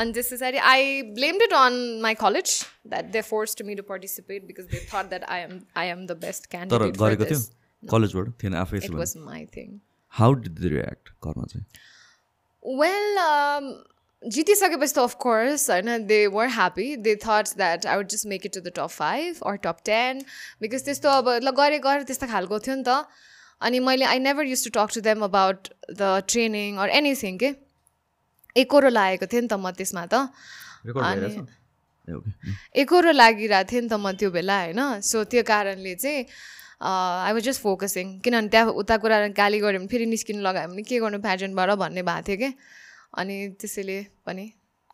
[0.00, 2.48] अनि त्यस पछाडि I blamed it on my college
[2.86, 6.06] that they force to me to participate because they thought that I am I am
[6.06, 7.40] the best candidate गरेको थियो?
[7.82, 9.78] कलेजबाट थिएन आफै it was my thing
[10.14, 11.64] how did the react घरमा चाहिँ?
[12.82, 13.72] Well um,
[14.22, 18.54] जितिसकेपछि त of course होइन they were happy they thoughts that I would just make it
[18.54, 20.22] to the top five or top ten
[20.60, 23.04] because त्यस्तो अब ल गरे गरे त्यस्तो खालको थियो नि त
[23.60, 27.52] अनि मैले I never used to talk to them about the training or anything के
[28.56, 30.28] एकरो लागेको थियो नि त म त्यसमा त
[31.06, 31.46] अनि-
[32.82, 36.26] एकरो लागिरहेको थियो नि त म त्यो बेला होइन सो त्यो कारणले चाहिँ
[36.82, 40.82] आई वाज जस्ट फोकसिङ किनभने त्यहाँ उता कुरा गाली गऱ्यो भने फेरि निस्किनु लगायो भने
[40.84, 42.50] के गर्नु प्याजेन्टबाट भन्ने भएको थियो कि
[43.18, 44.46] अनि त्यसैले पनि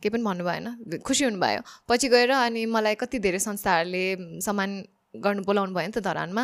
[0.03, 4.05] केही पनि भन्नु भएन खुसी हुनुभयो। पछि गएर अनि मलाई कति धेरै संस्थाहरूले
[4.45, 4.71] सम्मान
[5.25, 6.43] गर्नु बोलाउनु भयो नि त धरानमा।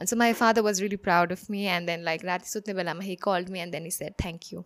[0.00, 3.04] अनि so my father was really proud of me and then like राति सुत्ने बेलामा
[3.04, 4.64] he called me and then he said thank you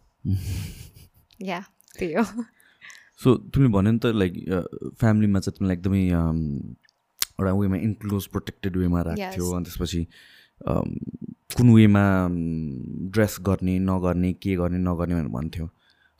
[1.46, 1.60] yeah
[1.98, 2.24] त्यही हो।
[3.22, 4.34] सो तिमीले भन्यो नि त लाइक
[5.00, 6.02] फ्यामिलीमा चाहिँ तिमीलाई एकदमै
[7.38, 9.50] एउटा वेमा इन्क्लोज प्रोटेक्टेड वेमा राख्थ्यो.
[9.56, 10.02] अनि त्यसपछि
[11.56, 12.04] कुन वेमा
[13.14, 15.66] ड्रेस गर्ने नगर्ने के गर्ने नगर्ने भनेर भन्थ्यो।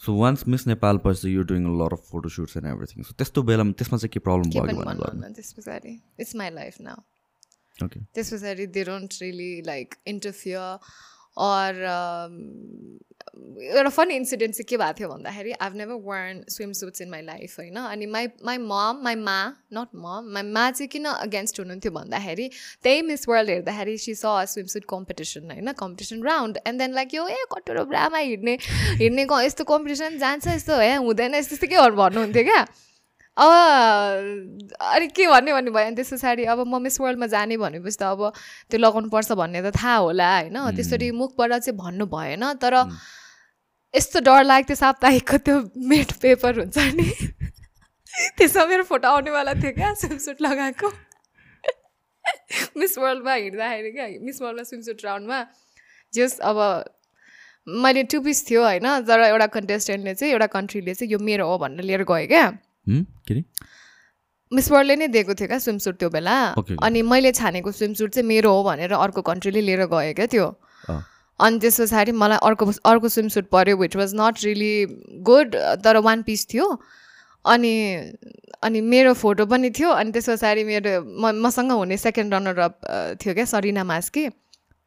[0.03, 3.72] सो वान्स मिस नेपाल पछि you doing lot of photoshoots and everything so त्यस्तो बेलामा
[3.78, 9.22] त्यसमा चाहिँ के प्रब्लम भयो त्यस पछाडि इट्स माई लाइफ नाउ त्यस पछाडि they don't
[9.22, 10.90] really like interfere
[11.39, 11.84] or
[13.59, 17.59] एउटा फन इन्सिडेन्ट चाहिँ के भएको थियो भन्दाखेरि I've never worn swimsuits in my life
[17.59, 19.36] होइन अनि my my mom my ma
[19.74, 22.49] not mom my ma चाहिँ किन अगेन्स्ट हुनुहुन्थ्यो भन्दाखेरि
[22.82, 27.14] त्यही मिस वर्ल्ड हेर्दाखेरि सी स स्विम सुट कम्पिटिसन होइन competition round and then like
[27.14, 28.59] यो ए कटोरो ब्रामा हिँड्ने
[29.03, 32.66] हिँड्ने यस्तो कम्पिटिसन जान्छ यस्तो ए हुँदैन यस्तो यस्तो के भन्नुहुन्थ्यो क्या
[33.39, 33.51] अब
[34.82, 35.86] अनि के भन्ने भन्ने भयो?
[35.86, 38.32] अनि त्यस पछाडि अब म मिस वर्ल्डमा जाने भनेपछि त अब
[38.70, 40.59] त्यो लगाउनु पर्छ भन्ने त थाहा होला होइन?
[40.76, 42.74] त्यसरी मुखबाट चाहिँ भन्नु भएन तर
[43.95, 47.09] यस्तो डर लाग्थ्यो साप्ताहिकको त्यो मेट पेपर हुन्छ नि।
[48.36, 50.89] त्यसमा मेरो फोटो आउनेवाला थियो क्या स्विमसुट लगाएको।
[52.76, 55.39] मिस वर्ल्डमा हिँड्दाखेरि क्या मिस वर्ल्डमा स्विमसुट राउन्डमा
[56.12, 56.59] जस अब
[57.66, 58.86] मैले टु पिस थियो होइन?
[59.07, 62.47] तर एउटा कन्टेस्टेन्टले चाहिँ एउटा कन्ट्रीले चाहिँ यो मेरो हो भनेर लिएर गयो क्या।
[64.53, 66.34] मिस वर्ल्डले नै दिएको थियो क्या स्विमसुट त्यो बेला.
[66.82, 70.47] अनि मैले छानेको स्विमसुट चाहिँ मेरो हो भनेर अर्को कन्ट्रीले लिएर गयो क्या त्यो।
[71.41, 74.74] अनि त्यस पछाडि मलाई अर्को अर्को स्विमसुट पऱ्यो which was not really
[75.22, 76.66] good तर वान पिस थियो।
[77.45, 77.72] अनि
[78.64, 82.80] अनि मेरो फोटो पनि थियो। अनि त्यस पछाडि मेरो म मसँग हुने सेकेन्ड रनर अप
[83.20, 84.28] थियो क्या सरिना मास्की।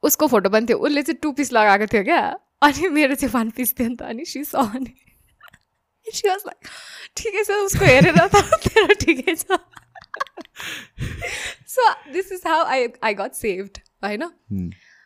[0.04, 2.22] उसको फोटो पनि थियो। उसले चाहिँ टु पिस लगाएको थियो क्या।
[2.66, 4.94] अनि मेरो चाहिँ वान पिस थियो नि त। अनि सी स अनि
[7.18, 9.60] ठिकै छ उसको हेरेर त तेरो ठिकै छ
[11.68, 14.24] so this is how I I got saved होइन।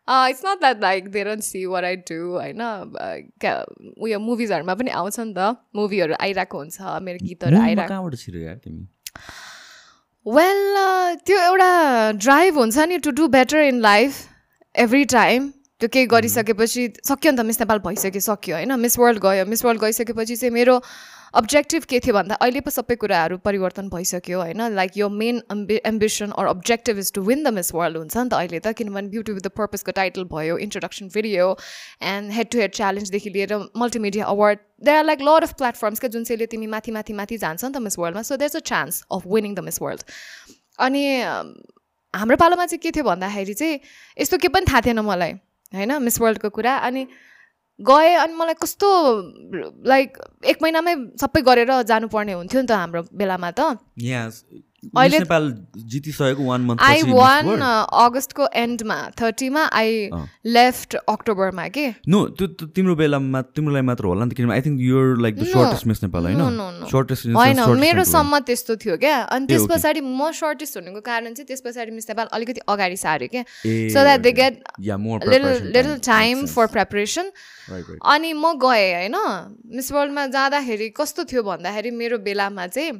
[0.07, 3.63] It's not that like they don't see where I do होइन uh,
[4.03, 7.93] उयो मुभिजहरूमा पनि आउँछ नि त मुभीहरू आइरहेको हुन्छ मेरो गीतहरू मुभीमा आइरहेको
[10.25, 10.77] वेल
[11.25, 14.21] त्यो एउटा ड्राइभ हुन्छ नि to do better in life
[14.75, 15.51] every time
[15.81, 18.71] त्यो केही गरिसकेपछि सक्यो नि त मिस नेपाल भइसक्यो सक्यो होइन?
[18.79, 20.75] मिस वर्ल्ड गयो मिस वर्ल्ड गइसकेपछि चाहिँ मेरो
[21.35, 24.61] अब्जेक्टिभ के थियो भन्दा अहिले पो सबै कुराहरू परिवर्तन भइसक्यो होइन?
[24.71, 28.29] लाइक यो main एम्बि ambition or objective is to win the Miss World हुन्छ नि
[28.29, 31.51] त अहिले त किनभने ब्युटी विथ द पर्पजको टाइटल भयो introduction video
[32.13, 36.09] and head to head च्यालेन्जदेखि लिएर multimedia award there are like lot of platforms क्या
[36.15, 39.03] जुन चाहिँले तिमी माथि माथि माथि जान्छ नि त मिस वर्ल्डमा so there a chance
[39.11, 40.07] of winning the Miss World
[40.87, 41.03] अनि
[42.13, 43.79] हाम्रो पालोमा चाहिँ के थियो भन्दाखेरि चाहिँ
[44.17, 45.35] यस्तो के पनि थाहा थिएन मलाई।
[45.73, 47.07] होइन मिस वर्ल्डको कुरा अनि
[47.79, 48.87] गएँ अनि मलाई कस्तो
[49.85, 54.29] लाइक एक महिनामै सबै गरेर जानुपर्ने हुन्थ्यो नि त हाम्रो बेलामा त। यहाँ
[56.81, 57.61] आई वान
[58.03, 60.09] अगस्तको एन्डमा थर्टीमा आई।
[60.45, 61.85] लेफ्ट अक्टोबरमा के?
[62.07, 65.35] नो त्यो तिम्रो बेलामा तिम्रो लागि मात्र होला नि त किनभने I think you're like
[65.35, 65.45] the.
[65.53, 66.41] Shortest Miss Nepal होइन.
[66.91, 69.67] सर्टेस्ट होइन मेरो सम्म त्यस्तो थियो क्या। अनि त्यस.
[69.71, 73.99] पछाडि म सर्टेस्ट हुनुको कारण चाहिँ त्यस पछाडि मिस नेपाल अलिकति अगाडि सार्यो क्या। So
[74.03, 77.31] that they get little time for preparation
[78.05, 79.17] अनि म गएँ होइन।
[79.75, 82.91] मिस वर्ल्डमा जाँदाखेरि कस्तो थियो भन्दाखेरि मेरो बेलामा चाहिँ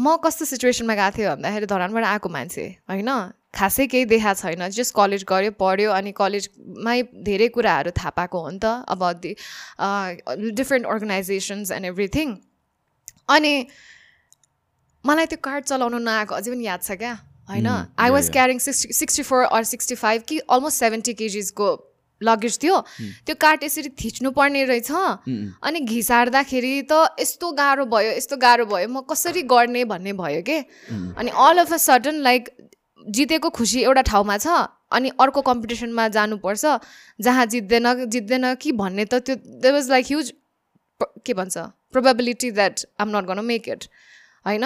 [0.00, 3.10] म कस्तो सिचुएसनमा गएको थिएँ भन्दाखेरि धरानबाट आएको मान्छे होइन?
[3.54, 8.50] खासै केही देखा छैन। जस्ट कलेज गऱ्यो पढ्यो अनि कलेजमै धेरै कुराहरू थाहा पाएको हो
[8.50, 9.00] नि त अब
[10.56, 12.28] डिफ्रेन्ट अर्गनाइजेसन्स एन्ड एभ्रिथिङ
[13.28, 13.52] अनि
[15.04, 17.12] मलाई त्यो कार्ड चलाउनु नआएको अझै पनि याद छ क्या?
[17.50, 17.68] होइन?
[17.98, 18.30] I was.
[18.30, 21.68] Carrying sixty sixty four or sixty five कि अलमोस्ट सेभेन्टी केजिसको
[22.22, 22.76] लगेज थियो।
[23.26, 28.88] त्यो कार्ड यसरी थिच्नु पर्ने रहेछ अनि घिसार्दाखेरि त यस्तो गाह्रो भयो यस्तो गाह्रो भयो।
[28.88, 30.58] म कसरी गर्ने भन्ने भयो के?
[31.16, 32.50] अनि all of a sudden like
[33.00, 34.46] जितेको खुसी एउटा ठाउँमा छ
[34.92, 36.64] अनि अर्को कम्पिटिसनमा जानुपर्छ।
[37.20, 40.32] जहाँ जित्दैन जित्दैन कि भन्ने त त्यो दे वाज लाइक ह्युज
[41.00, 41.56] के भन्छ?
[41.92, 43.84] Probability that I'm not gonna make it
[44.46, 44.64] होइन?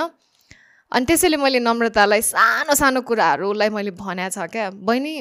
[0.93, 5.15] अनि त्यसैले मैले नम्रतालाई सानो सानो कुराहरूलाई मैले भनेको छ क्या। बहिनी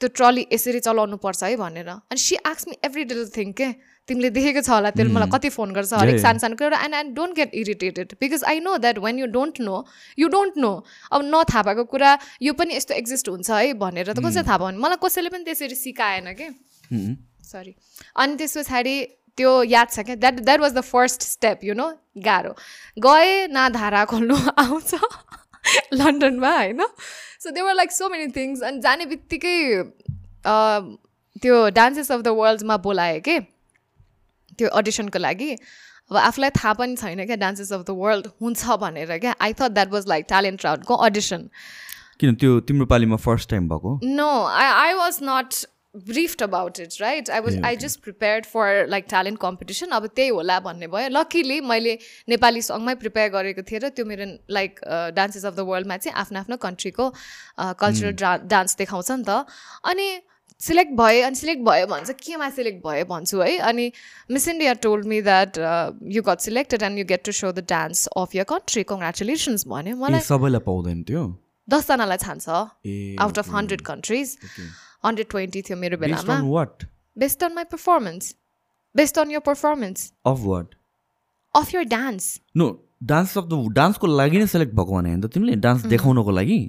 [0.00, 3.68] त्यो ट्रली यसरी चलाउनु पर्छ है भनेर। अनि she asks me every little thing के?
[4.08, 6.18] तिमीले देखेको छ होला त्यसले मलाई कति फोन गर्छ हरेक.
[6.22, 9.60] सानो सानो कुरा and I don't get irritated because I know that when you don't
[9.60, 9.76] know
[10.18, 10.72] you don't know
[11.10, 12.10] अब नथाहा भएको कुरा
[12.42, 15.44] यो पनि यस्तो एक्जिस्ट हुन्छ है भनेर त कसरी थाहा भयो भने मलाई कसैले पनि
[15.44, 16.48] त्यसरी सिकाएन कि?
[17.50, 17.74] सरी
[18.16, 18.96] अनि त्यस पछाडि
[19.38, 21.90] त्यो याद छ क्या that that was the first step you know
[22.22, 22.52] गाह्रो।
[22.98, 24.94] गएँ न धारा खोल्नु आउँछ।
[26.00, 26.82] लन्डनमा होइन?
[27.40, 29.56] So there were like so many things अनि जाने बित्तिकै
[31.42, 33.38] त्यो डान्सेस अफ द वर्ल्डमा बोलाएँ के?
[34.58, 35.50] त्यो अडिसनको लागि।
[36.10, 39.70] अब आफूलाई थाहा पनि छैन क्या डान्सेस अफ द वर्ल्ड हुन्छ भनेर क्या। I thought
[39.76, 41.48] that was like talent राउन्डको audition
[42.20, 42.34] किन?
[42.34, 44.28] त्यो तिम्रो पालिमा फर्स्ट टाइम भएको No,
[44.60, 45.64] I, I was not
[46.04, 47.28] briefed about it, right?
[47.30, 49.90] I was I just prepared for like talent competition.
[49.92, 54.26] अब त्यही होला भन्ने भयो। लकिली मैले नेपाली सङमै प्रिपेयर गरेको थिएँ र त्यो मेरो
[54.50, 54.80] लाइक
[55.16, 57.04] डान्सेस अफ द वर्ल्डमा चाहिँ आफ्नो आफ्नो कन्ट्रीको
[57.80, 59.44] कल्चरल डा डान्स देखाउँछ नि त।
[59.84, 60.08] अनि
[60.60, 63.92] सिलेक्ट भएँ अनि सिलेक्ट भयो भन्छ। केमा सिलेक्ट भयो भन्छु है। अनि
[64.30, 65.58] Miss India told me that
[66.12, 69.96] you got selected and you get to show the dance of your country congratulations भन्यो।
[69.96, 71.22] मलाई सबैलाई पाउँदैन त्यो?
[71.68, 72.48] दसजनालाई छान्छ।
[73.20, 74.36] Out of hundred countries
[75.06, 78.34] hundred twenty थियो मेरो बेलामा what based on my performance
[78.94, 80.74] based on your performance of what
[81.54, 82.72] of your dance no
[83.04, 86.60] dance of the डान्सको लागि नै सेलेक्ट भएको भने त तिमीले डान्स देखाउनको लागि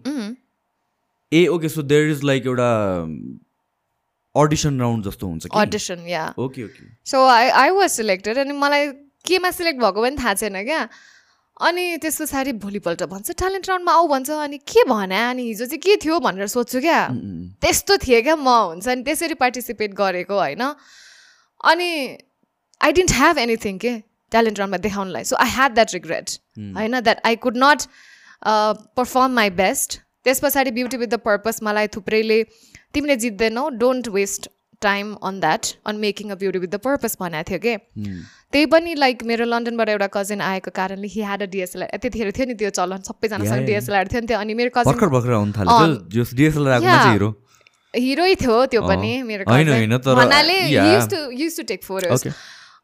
[1.32, 2.70] ए okay so there is like एउटा
[4.36, 8.88] अडिसन राउन्ड जस्तो हुन्छ audition yeah okay okay so I I was selected अनि मलाई
[9.26, 10.88] केमा सिलेक्ट भएको पनि थाहा छैन क्या
[11.58, 15.80] अनि त्यस पछाडि भोलिपल्ट भन्छ ट्यालेन्ट राउन्डमा आऊ भन्छ। अनि के भने अनि हिजो चाहिँ
[15.82, 17.00] के थियो भनेर सोध्छु क्या।
[17.62, 20.62] त्यस्तो थिएँ क्या म हुन्छ। अनि त्यसरी पार्टिसिपेट गरेको होइन।
[21.64, 21.90] अनि
[22.82, 23.94] आई डिन्ट ह्याभ एनिथिङ के
[24.32, 26.30] ट्यालेन्ट राउन्डमा देखाउनलाई। So I had that regret
[26.78, 27.82] होइन that I could not
[28.46, 32.44] perform my best त्यस पछाडि ब्युटी विथ द पर्पज मलाई थुप्रैले
[32.94, 34.50] तिमीले जित्दैनौ don't waste
[34.82, 37.74] time on that on making a beauty with the purpose भनेको थियो कि।
[38.54, 42.46] त्यही पनि लाइक मेरो लन्डनबाट एउटा कजन आएको कारणले हि ह्याड अ डिएसएलआर त्यतिखेर थियो
[42.48, 43.66] नि त्यो चलन सबैजनासँग.
[43.68, 44.92] डिएसएलआर थियो नि त्यो अनि मेरो कजन
[47.12, 47.30] हिरो
[47.94, 49.52] हिरै थियो त्यो। पनि मेरो टु
[51.64, 51.82] टेक.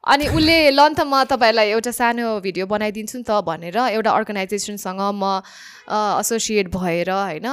[0.04, 5.02] अनि उसले ल त म तपाईँलाई एउटा सानो भिडियो बनाइदिन्छु नि त भनेर एउटा अर्गनाइजेसनसँग
[5.16, 5.40] म
[6.20, 7.48] एसोसिएट भएर होइन।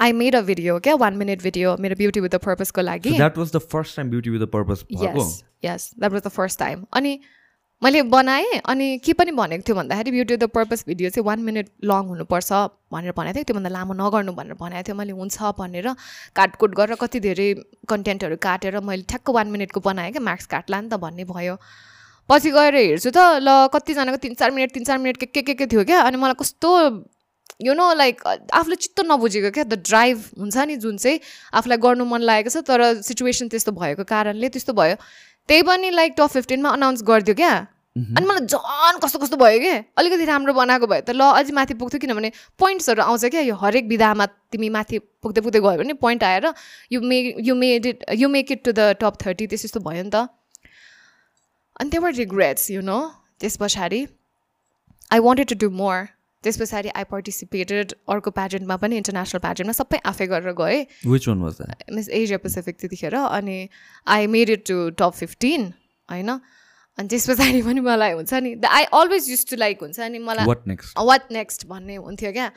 [0.00, 3.38] आई मेड अ भिडियो क्या वान मिनट भिडियो मेरो ब्युटी विथ द पर्पजको लागि that
[3.38, 6.84] was the first time beauty with the purpose yes yes that was the first time
[6.92, 7.18] अनि
[7.82, 11.68] मैले बनाएँ अनि के पनि भनेको थियो भन्दाखेरि ब्युटी द पर्पज भिडियो चाहिँ वान मिनट
[11.84, 12.52] लङ हुनुपर्छ
[12.92, 15.88] भनेर भनेको थियो। त्योभन्दा लामो नगर्नु भनेर भनेको थियो। मैले हुन्छ भनेर
[16.36, 17.48] काटकुट गरेर कति धेरै
[17.88, 21.56] कन्टेन्टहरू काटेर मैले ठ्याक्क वान मिनटको बनाएँ क्या। मार्क्स काट्ला नि त भन्ने भयो।
[22.28, 25.54] पछि गएर हेर्छु त ल कतिजनाको तिन चार मिनट तिन चार मिनट के के के
[25.54, 26.70] के थियो क्या। अनि मलाई कस्तो
[27.62, 28.22] यु नो लाइक
[28.52, 29.64] आफूले चित्त नबुझेको क्या?
[29.64, 31.20] द ड्राइभ हुन्छ नि जुन चाहिँ
[31.54, 34.96] आफूलाई गर्नु मन लागेको छ तर सिचुएसन त्यस्तो भएको कारणले त्यस्तो भयो।
[35.48, 37.54] त्यही पनि लाइक टप फिफ्टिनमा अनाउन्स गरिदियो क्या?
[37.94, 39.74] अनि मलाई झन् कस्तो कस्तो भयो कि?
[39.94, 43.40] अलिकति राम्रो बनाएको भए त ल अझै माथि पुग्थ्यो किनभने पोइन्ट्सहरू आउँछ क्या?
[43.46, 46.46] यो हरेक विधामा तिमी माथि पुग्दै पुग्दै गयो भने पोइन्ट आएर
[46.90, 50.02] you may you made it you make it to the top thirty त्यस्तो यस्तो भयो
[50.02, 50.26] नि त।
[51.78, 52.98] अनि त्यहाँ रिग्रेट्स यु नो
[53.38, 54.00] त्यस पछाडि।
[55.14, 55.96] I wanted to do more
[56.44, 61.40] त्यस पछाडि आई पार्टिसिपेटेड अर्को प्याजेन्टमा पनि इन्टरनेसनल प्याजेन्टमा सबै आफै गरेर गएँ। Which one
[61.42, 63.58] was that Miss Asia Pacific त्यतिखेर अनि
[64.16, 65.72] I made it to top fifteen
[66.08, 66.30] होइन?
[66.98, 70.18] अनि त्यस पछाडि पनि मलाई हुन्छ नि the I always used to like हुन्छ नि
[70.26, 72.50] मलाई वाट नेक्स्ट भन्ने हुन्थ्यो क्या।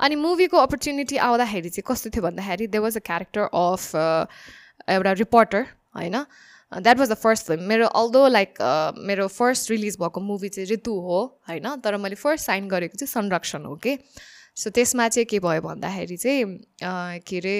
[0.00, 3.84] अनि मुभीको अपर्च्युनिटी आउँदाखेरि चाहिँ कस्तो थियो भन्दाखेरि they was a character of
[4.90, 5.62] एउटा रिपोर्टर
[5.96, 6.16] होइन?
[6.72, 8.54] That was the first film मेरो अल्दो लाइक
[8.98, 11.76] मेरो फर्स्ट रिलिज भएको मुभी चाहिँ ऋतु हो होइन?
[11.84, 13.98] तर मैले फर्स्ट साइन गरेको चाहिँ संरक्षण हो कि
[14.56, 17.56] सो त्यसमा चाहिँ के भयो भन्दाखेरि चाहिँ uh, के अरे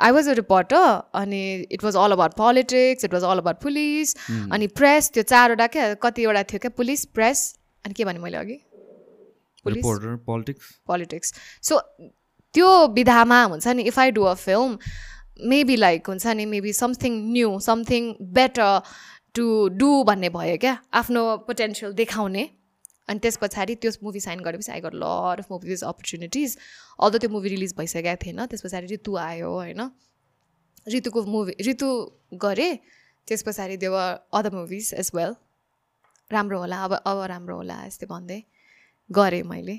[0.00, 4.16] आई वाज अ रिपोर्टर अनि it was all about politics it was all about police
[4.52, 6.70] अनि प्रेस त्यो चारवटा क्या कतिवटा थियो क्या?
[6.76, 8.58] पुलिस प्रेस अनि के भने मैले अघि?
[9.64, 11.78] पोलिटिक्स पोलिटिक्स सो
[12.54, 14.78] त्यो विधामा हुन्छ नि if I do a film
[15.40, 18.80] maybe like हुन्छ नि maybe something new something better
[19.34, 19.46] to
[19.78, 22.44] do भन्ने भयो क्या आफ्नो पोटेन्सियल देखाउने।
[23.08, 26.56] अनि त्यस पछाडि त्यो मुभी साइन गरेपछि I got lot of movies opportunities
[27.00, 29.80] although त्यो मुभी रिलिज भइसकेको थिएन त्यस पछाडि ऋतु आयो होइन।
[30.86, 31.88] ऋतुको मुभी ऋतु
[32.42, 32.76] गरेँ
[33.28, 35.34] त्यस पछाडि देव अदर मुभिज एज वेल
[36.30, 38.40] राम्रो होला अब अब राम्रो होला यस्तै भन्दै
[39.10, 39.76] गरेँ मैले।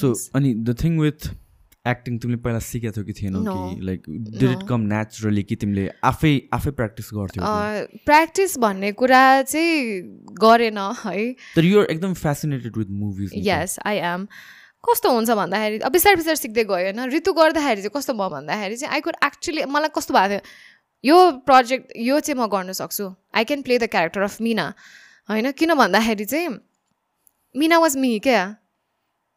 [0.00, 1.30] सो अनि द थिङ विथ
[1.86, 3.42] एक्टिङ तिमीले पहिला सिकेको थियौ कि थिएनौ.
[3.42, 7.42] कि like did it come naturally कि तिमीले आफै आफै प्र्याक्टिस गर्थ्यौ?
[8.06, 10.02] प्र्याक्टिस भन्ने कुरा चाहिँ
[10.42, 11.24] गरेन है।
[11.56, 14.26] तर युआर एकदम fascinated with movies yes I am
[14.88, 17.00] कस्तो हुन्छ भन्दाखेरि अब बिस्तारै बिस्तारै सिक्दै गयो होइन?
[17.10, 20.40] ऋतु गर्दाखेरि चाहिँ कस्तो भयो भन्दाखेरि चाहिँ आई कुड एक्चुली मलाई कस्तो भएको थियो?
[21.04, 21.16] यो
[21.50, 24.72] प्रोजेक्ट यो चाहिँ म गर्न सक्छु। I can play the character of Mina
[25.28, 25.50] होइन?
[25.50, 26.48] किन भन्दाखेरि चाहिँ
[27.54, 28.42] मिना वाज मी क्या?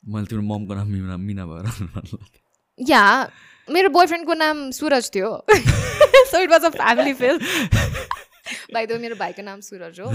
[0.08, 1.66] मैले तिम्रो ममको नाम मिना मिना भएर
[2.80, 3.03] या
[3.68, 7.39] मेरो बोयफ्रेन्डको नाम सुरज थियो। So it was a family film
[8.74, 10.08] भाइ त मेरो भाइको नाम सुरज हो।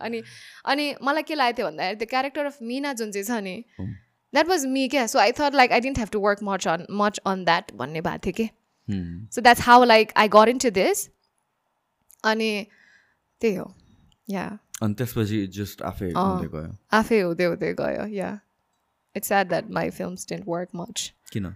[0.00, 0.22] अनि
[0.66, 3.56] अनि मलाई के लागेको थियो भन्दाखेरि त्यो क्यारेक्टर अफ मिना जुन चाहिँ छ नि.
[4.34, 5.06] द्याट वाज मी क्या?
[5.06, 8.00] So I thought like I didn't have to work much on much on that भन्ने
[8.00, 8.48] भएको थियो कि.
[9.34, 11.08] So that's how like I got into this
[12.24, 12.50] अनि
[13.40, 13.74] त्यही हो।
[14.28, 14.46] या।
[14.82, 18.30] अनि त्यसपछि जस्ट आफै आफै हुँदै हुँदै गयो। Yeah.
[19.18, 21.54] It's at that my films don't work much किन?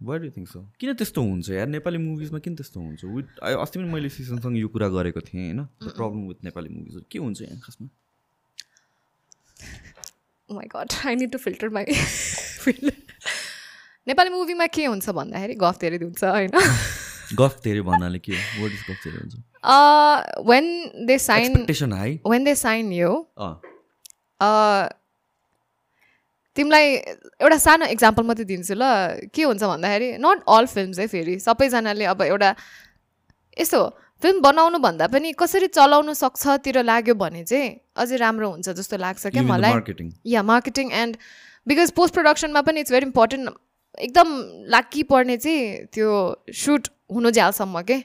[0.00, 1.66] वाइ डु थिङ्क सो किन त्यस्तो हुन्छ यार?
[1.74, 3.04] नेपाली मुभिजमा किन त्यस्तो हुन्छ?
[3.04, 5.64] विथ अस्ति पनि मैले सिसनसँग यो कुरा गरेको थिएँ होइन?
[5.84, 7.88] प्रब्लम विथ नेपाली मुभिजहरू के हुन्छ यहाँ खासमा?
[10.48, 11.84] My God I need to filter my
[14.06, 16.50] Nepali मुभीमा के हुन्छ भन्दाखेरि गफ धेरै हुन्छ होइन?
[17.40, 19.34] गफ धेरै भन्नाले के वर्ड इज गफ धेरै हुन्छ?
[20.50, 21.50] When they sign
[22.30, 23.10] when they sign यो
[26.56, 26.86] तिमीलाई
[27.44, 28.84] एउटा सानो इक्जाम्पल मात्रै दिन्छु ल।
[29.34, 32.50] के हुन्छ भन्दाखेरि नट अल फिल्म्स है फेरि। सबैजनाले अब एउटा
[33.56, 33.80] यस्तो
[34.22, 37.68] फिल्म बनाउनु भन्दा पनि कसरी चलाउनु सक्छतिर लाग्यो भने चाहिँ
[38.00, 39.72] अझै राम्रो हुन्छ जस्तो लाग्छ क्या मलाई।
[40.26, 41.16] Yeah marketing and
[41.66, 43.44] because post प्रडक्सनमा पनि इट्स भेरी इम्पोर्टेन्ट
[43.98, 44.28] एकदम
[44.72, 46.10] लाकी पर्ने चाहिँ त्यो
[46.52, 47.96] सुट हुनु झ्यालसम्म के?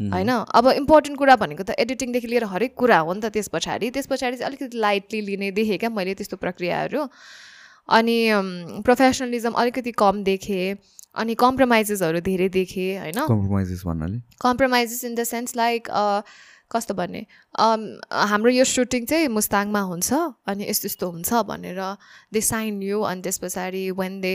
[0.00, 0.30] होइन?
[0.30, 4.06] अब इम्पोर्टेन्ट कुरा भनेको त एडिटिङदेखि लिएर हरेक कुरा हो नि त त्यस पछाडि। त्यस
[4.06, 7.02] पछाडि चाहिँ अलिकति लाइटली लिने देखेँ क्या मैले त्यस्तो प्रक्रियाहरू।
[7.88, 8.16] अनि
[8.84, 10.76] प्रोफेसनलिजम अलिकति कम देखेँ
[11.14, 13.18] अनि कम्प्रोमाइजेसहरू धेरै देखेँ होइन?
[13.26, 14.18] कम्प्रोमाइजेस भन्नाले?
[14.40, 15.88] Compromises in the sense like
[16.70, 17.24] कस्तो भन्ने?
[18.28, 20.12] हाम्रो यो सुटिङ चाहिँ मुस्ताङमा हुन्छ
[20.46, 21.80] अनि यस्तो यस्तो हुन्छ भनेर
[22.32, 24.34] दे साइन यु अनि त्यस पछाडि when they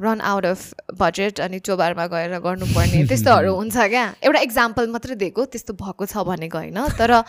[0.00, 4.04] run out of budget अनि चोबारमा गएर गर्नुपर्ने त्यस्तोहरू हुन्छ क्या?
[4.24, 6.78] एउटा इक्जाम्पल मात्रै दिएको त्यस्तो भएको छ भनेको होइन?
[6.98, 7.20] तर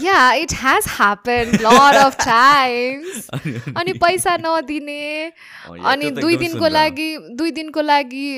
[0.00, 3.28] yeah it has happen lot of times
[3.76, 5.32] अनि पैसा नदिने।
[5.68, 8.28] अनि दुई दिनको। लागि दुई दिनको लागि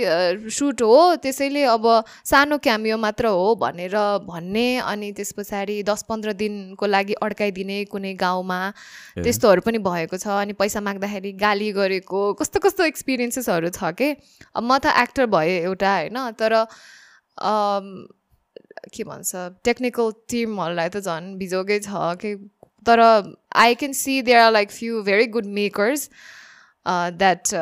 [0.51, 1.87] सुट हो। त्यसैले अब
[2.25, 3.97] सानो क्यामियो मात्र हो भनेर
[4.27, 8.61] भन्ने। अनि त्यस पछाडि दस पन्ध्र दिनको लागि अड्काइदिने कुनै गाउँमा।
[9.23, 14.17] त्यस्तोहरू पनि भएको छ। अनि पैसा माग्दाखेरि गाली गरेको कस्तो कस्तो एक्सपिरियन्सेसहरू छ के?
[14.59, 16.19] म त एक्टर भएँ एउटा होइन?
[16.35, 16.53] तर
[18.93, 22.33] के भन्छ टेक्निकल टिमहरूलाई त झन् बिजोगै छ कि
[22.87, 23.01] तर
[23.65, 26.09] I can see there are like few very good makers
[27.23, 27.55] that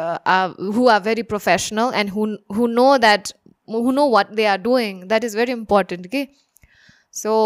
[0.78, 3.32] who are very professional and who who know that
[3.68, 6.26] who know what they are doing that is very important कि
[7.20, 7.36] so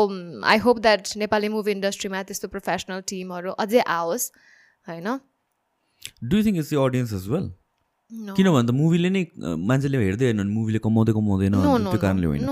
[0.55, 4.31] I hope that Nepali movie इन्डस्ट्रीमा त्यस्तो professional टिमहरू अझै आओस्
[4.89, 5.09] होइन?
[6.25, 7.53] Do think is the audience as well
[8.11, 8.35] No.
[8.35, 9.21] किन भन्दा मुभीले नै
[9.69, 11.55] मान्छेले हेर्दै हेर्नु मुभीले कमाउँदै कमाउँदैन
[11.87, 12.43] त्यो कारणले होइन।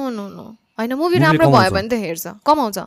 [0.78, 2.78] होइन मुभी राम्रो भयो। भने त हेर्छ कमाउँछ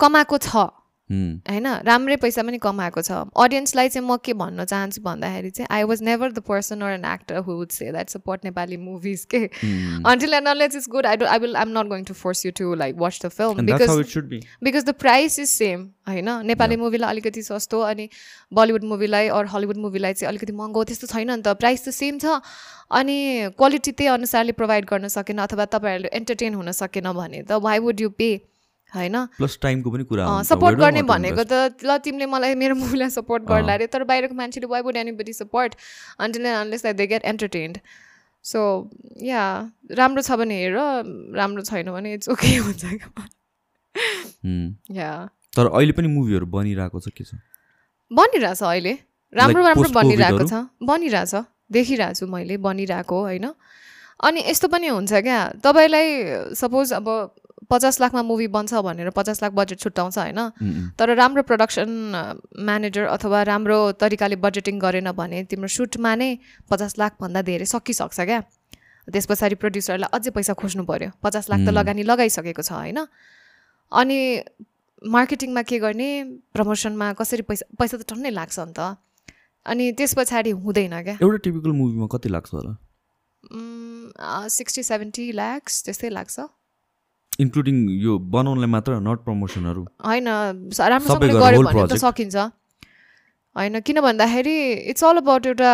[0.00, 0.81] कमाएको छ.
[1.10, 5.82] होइन राम्रै पैसा पनि कमाएको छ। अडियन्सलाई चाहिँ म के भन्न चाहन्छु भन्दाखेरि चाहिँ I
[5.84, 9.40] was never the person or an actor who would say that support Nepali movies के.
[10.08, 12.44] Until and unless is good I do I will I am not going to force
[12.46, 14.16] you to like watch the film because.
[14.64, 18.08] Because the price is same होइन नेपाली मुभीलाई अलिकति सस्तो अनि
[18.52, 22.18] बलिउड मुभीलाई or Hollywood मुभीलाई चाहिँ अलिकति महँगो त्यस्तो छैन नि त। प्राइस त सेम
[22.18, 22.40] छ
[22.92, 23.18] अनि
[23.58, 28.00] क्वालिटी त्यही अनुसारले प्रोभाइड गर्न सकेन अथवा तपाईँहरूले एन्टरटेन हुन सकेन भने त वाइ वुड
[28.00, 28.30] यु पे
[28.94, 29.16] होइन?
[29.38, 30.26] प्लस टाइमको पनि कुरा.
[30.44, 31.44] सपोर्ट गर्ने भनेको.
[31.44, 35.32] त ल तिमीले मलाई मेरो मुभीलाई सपोर्ट गर्ला अरे तर बाहिरको मान्छेले why would anybody
[35.32, 35.74] support
[36.18, 37.78] until and unless that they get entertained
[38.44, 38.60] so
[39.22, 39.42] yeah
[39.98, 40.76] राम्रो छ भने हेर
[41.36, 42.84] राम्रो छैन भने इट्स ओके हुन्छ.
[44.90, 45.12] या
[45.56, 47.34] तर अहिले पनि मुभीहरू बनिरहेको छ के छ?
[48.10, 48.98] बनिरहेछ अहिले।
[49.32, 50.44] राम्रो राम्रो बनिरहेको?
[50.44, 51.34] छ। बनिरहेछ।
[51.72, 53.46] देखिरहेको छु मैले बनिरहेको होइन।
[54.22, 56.08] अनि यस्तो पनि हुन्छ क्या। तपाईँलाई
[56.54, 57.06] सपोज अब
[57.72, 60.40] पचास लाखमा मुभी बन्छ भनेर पचास लाख बजेट छुट्याउँछ होइन.
[60.98, 61.90] तर राम्रो प्रडक्सन
[62.68, 66.30] म्यानेजर अथवा राम्रो तरिकाले बजेटिङ गरेन भने तिम्रो सुटमा नै
[66.70, 68.40] पचास लाखभन्दा धेरै सकिसक्छ क्या।
[69.08, 72.98] त्यस पछाडि प्रड्युसरलाई अझै पैसा खोज्नु पऱ्यो पचास लाख त लगानी लगाइसकेको छ होइन?
[73.92, 74.18] अनि
[75.02, 76.08] मार्केटिङमा के गर्ने?
[76.54, 78.80] प्रमोसनमा कसरी पैसा पैसा त टन्नै लाग्छ नि त।
[79.66, 82.72] अनि त्यस पछाडि हुँदैन क्या। एउटा टिपिकल मुभीमा कति लाग्छ होला?
[84.54, 86.36] सिक्सटी सेभेन्टी ल्याक्स त्यस्तै लाग्छ।
[87.40, 91.96] इन्क्लुडिङ यो बनाउनलाई मात्र नट प्रमोसनहरू होइन राम्रोसँगले गऱ्यो भने त.
[91.96, 92.36] सकिन्छ।
[93.56, 94.56] होइन किन भन्दाखेरि
[94.90, 95.72] इट्स अल अबाउट एउटा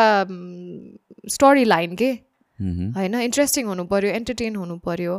[1.35, 2.11] स्टोरी लाइन के.
[2.59, 5.19] होइन इन्ट्रेस्टिङ हुनु पऱ्यो एन्टरटेन हुनु पऱ्यो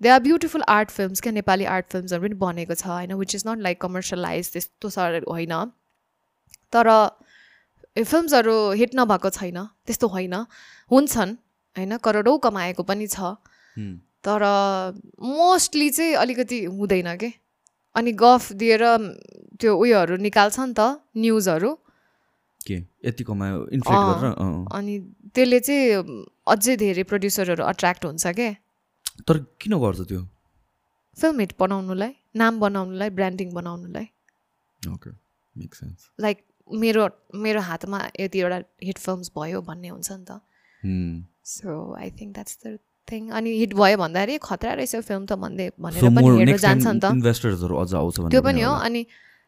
[0.00, 3.42] they are beautiful art films क्या नेपाली आर्ट फिल्म्सहरू पनि बनेको छ होइन which is
[3.46, 5.54] not like commercialize त्यस्तो सर होइन।
[6.72, 6.86] तर
[7.96, 10.34] फिल्म्सहरू हिट नभएको छैन त्यस्तो होइन।
[10.90, 11.32] हुन्छन्
[11.76, 13.32] होइन करोडौँ कमाएको पनि छ.
[14.24, 14.42] तर
[15.22, 17.30] मोस्टली चाहिँ अलिकति हुँदैन के?
[17.96, 18.82] अनि गफ दिएर
[19.60, 20.80] त्यो उयोहरू निकाल्छ नि त
[21.16, 21.70] न्युजहरू।
[24.78, 24.94] अनि
[25.34, 25.84] त्यसले चाहिँ
[26.48, 28.48] अझै धेरै प्रड्युसरहरू अट्र्याक्ट हुन्छ के?
[29.26, 30.20] तर किन गर्छ त्यो?
[31.18, 34.06] फिल्म हिट बनाउनुलाई नाम बनाउनुलाई ब्रान्डिङ बनाउनुलाई।
[36.20, 36.38] लाइक
[36.70, 37.02] मेरो
[37.34, 40.30] मेरो हातमा यतिवटा हिट फिल्म्स भयो भन्ने हुन्छ नि त।
[41.44, 42.78] So I think that's the
[43.10, 46.86] thing अनि हिट भयो भन्दाखेरि "ए, खतरा रहेछ फिल्म त भन्दै भनेर पनि हेर्न जान्छ
[46.86, 49.00] नि त। इन्भेस्टर्सहरू अझ आउँछ त्यो पनि हो। अनि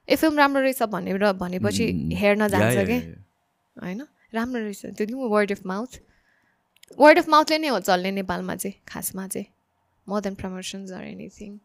[0.09, 2.17] ए फिल्म राम्रो रहेछ भनेर भनेपछि Mm.
[2.21, 2.99] हेर्न जान्छ कि.
[3.77, 4.01] होइन?
[4.35, 6.01] राम्रो रहेछ। त्यो नि word of mouth
[6.99, 9.47] word of माउथले नै हो चल्ने नेपालमा चाहिँ खासमा चाहिँ।
[10.07, 11.59] More than promotions or anything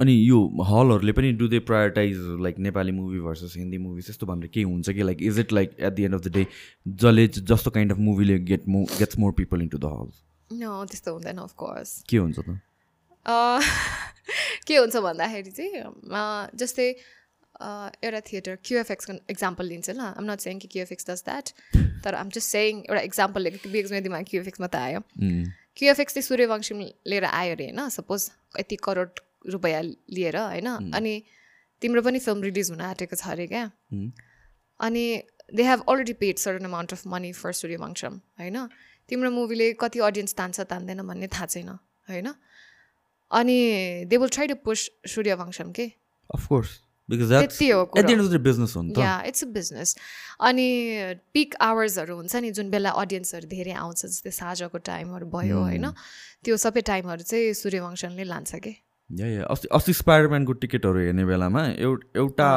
[0.00, 4.48] अनि यो हलहरूले पनि do they prioritize like Nepali movie versus Hindi movies यस्तो भनेर
[4.54, 5.02] केही हुन्छ कि?
[5.02, 6.46] Like is it like at the end of the day
[6.88, 10.10] जसले जस्तो kind of मुभीले get more gets more people into the hall न
[10.50, 12.58] त्यस्तो हुँदैन अफकोर्स के हुन्छ त?
[14.66, 16.88] के हुन्छ भन्दाखेरि चाहिँ जस्तै
[18.04, 21.46] एउटा थिएटर क्युएफएक्सको इक्जाम्पल लिन्छ ल। आम नट सेङ कि क्युएफएक्स डज द्याट
[22.04, 25.00] तर आम जस्ट सेङ एउटा इक्जाम्पल लिएको मेरो दिमाग क्युएफएक्स मात्रै आयो.
[25.76, 26.74] क्युएफएक्स चाहिँ सूर्यवंशी
[27.06, 27.88] लिएर आयो अरे होइन?
[27.88, 28.30] सपोज
[28.60, 30.68] यति करोड रुपियाँ लिएर होइन?
[30.94, 31.22] अनि
[31.82, 33.64] तिम्रो पनि फिल्म रिलिज हुन आँटेको छ अरे क्या.
[34.80, 35.04] अनि
[35.54, 38.58] they have already paid certain amount of money for Sooryavansham होइन?
[39.10, 41.68] तिम्रो मुभीले कति अडियन्स तान्छ तान्दैन भन्ने थाहा छैन
[42.08, 42.28] होइन?
[43.30, 43.58] अनि
[44.06, 45.86] they will try to push Sooryavansham के?
[46.34, 47.42] Of course business
[49.02, 49.94] yeah it's a business
[50.40, 50.66] अनि
[51.34, 55.90] पिक आवर्सहरू हुन्छ नि जुन बेला अडियन्सहरू धेरै आउँछ जस्तै साँझको टाइमहरू भयो होइन?
[56.44, 58.74] त्यो सबै टाइमहरू चाहिँ सूर्यवंशनले लान्छ कि?
[59.50, 62.50] अस्ति अस्ति स्पाइडरम्यानको टिकटहरू हेर्ने बेलामा एउ- एउटा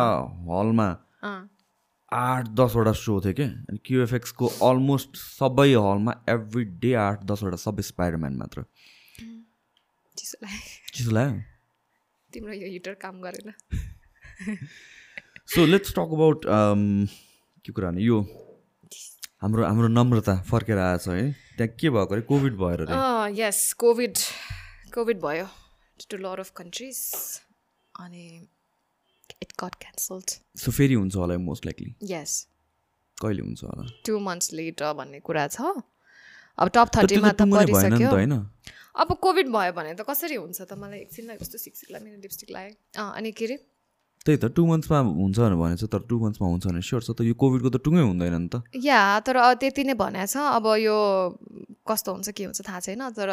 [0.49, 0.87] हलमा
[2.13, 7.83] आठ दसवटा सो थियो क्या अनि क्युएफएक्सको अलमोस्ट सबै हलमा एभ्री डे आठ दसवटा सबै
[7.89, 8.65] स्पाइडरम्यान मात्र।
[10.17, 11.41] चिसो लाग्यो।
[12.33, 13.49] तिम्रो यो हिटर काम गरेन।
[15.55, 18.19] सो लेट्स टक अबाउट के कुरा भने यो
[19.41, 22.21] हाम्रो हाम्रो नम्रता फर्केर आएछ है। त्यहाँ के भएको अरे?
[22.29, 22.79] कोभिड भएर
[23.39, 24.17] यस कोभिड
[24.93, 25.47] कोभिड भयो
[26.09, 26.99] टु लर अफ कन्ट्रिज
[27.95, 28.25] अनि
[29.41, 30.27] इट गट क्यान्सल्ड
[30.63, 32.47] सो फेरि हुन्छ होला मोस्ट लाइकली यस
[33.21, 33.83] कहिले हुन्छ होला?
[34.05, 35.61] टु मन्थ्स लेटर भन्ने कुरा छ।
[36.57, 38.33] अब टप थर्टीमा त होइन?
[38.93, 40.73] अब कोभिड भयो भने त कसरी हुन्छ त?
[40.77, 43.57] मलाई एकछिनलाई कस्तो सिक्सिक लाग्यो मेरो लिपस्टिक लाग्यो अँ अनि के अरे?
[44.25, 47.11] त्यही त टु मन्थ्समा हुन्छ भनेर भनेको छ तर टु मन्थ्समा हुन्छ भने स्योर छ
[47.17, 48.55] त यो कोभिडको त टुङ्गै हुँदैन नि त।
[48.85, 50.97] या तर त्यति नै भनेको छ। अब यो
[51.87, 53.29] कस्तो हुन्छ के हुन्छ थाहा छैन तर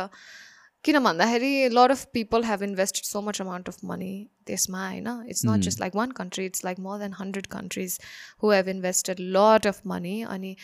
[0.85, 4.13] किन भन्दाखेरि lot of people have invested so much amount of money
[4.47, 5.09] त्यसमा होइन?
[5.29, 7.99] It's not just like one country it's like more than hundred countries
[8.43, 10.57] who have invested lot of money अनि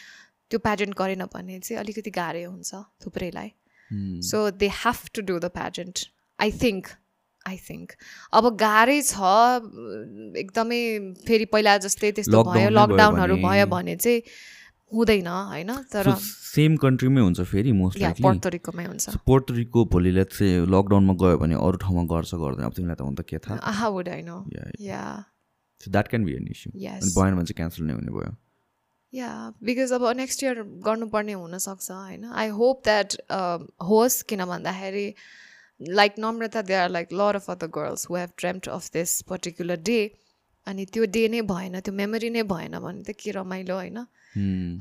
[0.51, 3.53] त्यो प्याजेन्ट गरेन भने चाहिँ अलिकति गाह्रो हुन्छ थुप्रैलाई.
[4.31, 6.05] So they have to do the pageant
[6.39, 6.89] I think
[7.47, 7.93] I think
[8.33, 9.17] अब गाह्रै छ
[10.43, 10.81] एकदमै
[11.27, 14.23] फेरि पहिला जस्तै त्यस्तो भयो लकडाउनहरू भयो भने चाहिँ
[14.93, 15.72] हुँदैन होइन?
[15.93, 21.76] तर सेम कन्ट्रीमै हुन्छ फेरि मोस्ट पोर्तोरिकोमै हुन्छ। पोर्टरिको भोलिले चाहिँ लकडाउनमा गयो भने अरू
[21.82, 23.59] ठाउँमा गर्छ गर्दैन। अब तिमीलाई त हुन त के थाहा?
[25.80, 28.30] That can be an issue भएन भने चाहिँ क्यान्सल नै हुने भयो।
[29.12, 29.30] या।
[29.62, 32.24] बिकज अब नेक्स्ट इयर गर्नुपर्ने हुनसक्छ होइन?
[32.32, 33.11] आई होप द्याट
[33.82, 35.07] होस् किन भन्दाखेरि
[35.80, 39.76] like Namrata they are like lot of other girls who have dreamt of this particular
[39.84, 40.01] day
[40.67, 43.99] अनि त्यो डे नै भएन त्यो मेमोरी नै भएन भने त के रमाइलो होइन।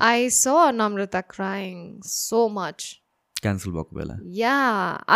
[0.01, 1.73] I saw Namrata crying
[2.05, 2.77] so much
[3.41, 4.55] cancel भएको बेला। Yeah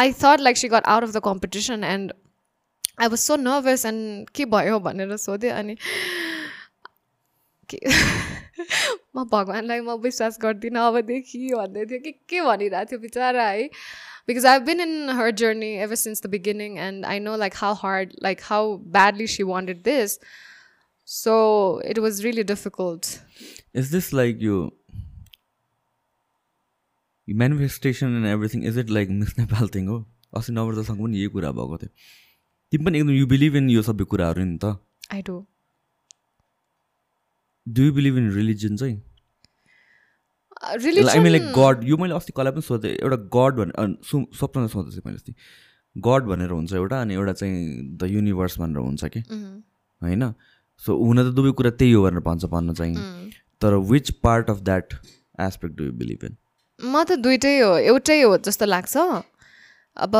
[0.01, 2.13] I thought like she got out of the competition and
[3.01, 5.75] I was so nervous and के भयो भनेर सोधेँ अनि
[9.15, 13.67] म भगवान्लाई म विश्वास गर्दिनँ अब देखि भन्दै थियो कि के भनिरहेको थियो बिचरा है।
[14.27, 17.73] Because I been in her journey ever since the beginning and I know like how
[17.81, 20.19] hard like how badly she wanted this
[21.09, 21.35] so
[21.91, 23.11] it was really difficult.
[23.75, 24.57] Is this like यो
[27.27, 29.97] manifestation and everything is it like Miss Nepal thing हो
[30.37, 31.89] अस्ति नम्रतासँग पनि यही कुरा भएको थियो।
[32.71, 34.77] तिमी पनि एकदम यु बिलिभ इन यो सबै कुराहरू नि त?
[35.15, 35.37] I do.
[37.67, 39.01] Do you believe in religion चाहिँ?
[40.63, 43.71] आई मिन लाइक गड यो मैले अस्ति कसलाई पनि सोधेँ एउटा गड भने
[44.11, 45.33] सु स्वप्न सोधेको थिएँ मैले अस्ति।
[45.95, 49.21] गड भनेर हुन्छ एउटा अनि एउटा चाहिँ द युनिभर्स भनेर हुन्छ कि?
[49.21, 49.53] Mhm.
[50.01, 50.23] होइन?
[50.85, 52.95] सो हुन त दुवै कुरा त्यही हो भनेर भन्छ भन्न चाहिँ.
[53.61, 54.93] तर which part of that
[55.47, 56.35] aspect do you believe in
[56.79, 58.95] म त दुइटै हो एउटै हो जस्तो लाग्छ।
[59.97, 60.15] अब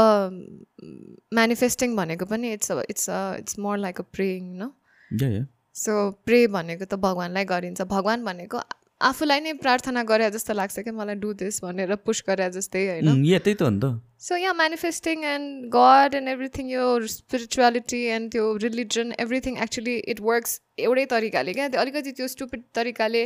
[1.38, 4.72] म्यानिफेस्टिङ भनेको पनि it's it's it's more like a praying न
[5.12, 5.46] या या
[5.76, 5.94] सो
[6.26, 8.58] प्रे भनेको त भगवान्लाई गरिन्छ। भगवान् भनेको
[9.02, 13.08] आफूलाई नै प्रार्थना गरे जस्तो लाग्छ कि मलाई डु दिस भनेर पुस गरे जस्तै होइन?
[13.24, 13.86] त्यही त हो नि त।
[14.20, 20.20] सो यहाँ manifesting and god and everything यो स्पिरिचुअलिटी एन्ड त्यो religion everything actually it
[20.22, 21.68] works एउटै तरिकाले क्या?
[21.72, 23.24] त्यो अलिकति त्यो स्टुपिड तरिकाले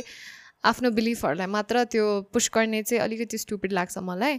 [0.70, 4.38] आफ्नो बिलिफहरूलाई मात्र त्यो पुस गर्ने चाहिँ अलिकति स्टुपिड लाग्छ मलाई.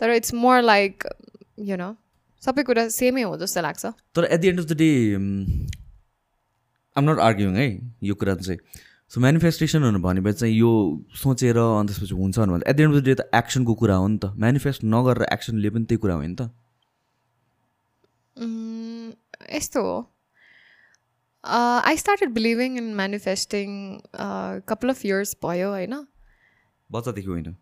[0.00, 1.06] तर it's more like
[1.70, 1.90] you know
[2.42, 4.90] सबै कुरा सेमै हो जस्तो लाग्छ। तर at the end of the day
[6.96, 7.68] I'm not arguing है
[8.10, 8.58] यो कुरा चाहिँ।
[9.10, 10.70] सो मेनिफेस्टेसनहरू भनेपछि चाहिँ यो
[11.16, 14.06] सोचेर अनि त्यसपछि हुन्छ भने at the end of the day त एक्सनको कुरा हो
[14.08, 16.50] नि त। मेनिफेस्ट नगरेर एक्सन लिए पनि त्यही कुरा हो नि त।
[19.54, 19.96] यस्तो हो।
[21.44, 23.68] I started believing in manifesting
[24.66, 25.94] couple of years भयो होइन?
[26.90, 27.56] बच्चादेखि होइन?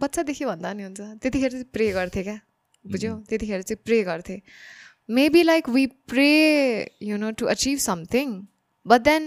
[0.00, 2.38] बच्चादेखि भन्दा नि हुन्छ। त्यतिखेर चाहिँ प्रे गर्थेँ क्या
[2.84, 3.14] बुझ्यौ?
[3.28, 4.40] त्यतिखेर चाहिँ प्रे गर्थेँ।
[5.08, 6.30] Maybe like we pray
[7.02, 8.28] you know to achieve something
[8.86, 9.22] but then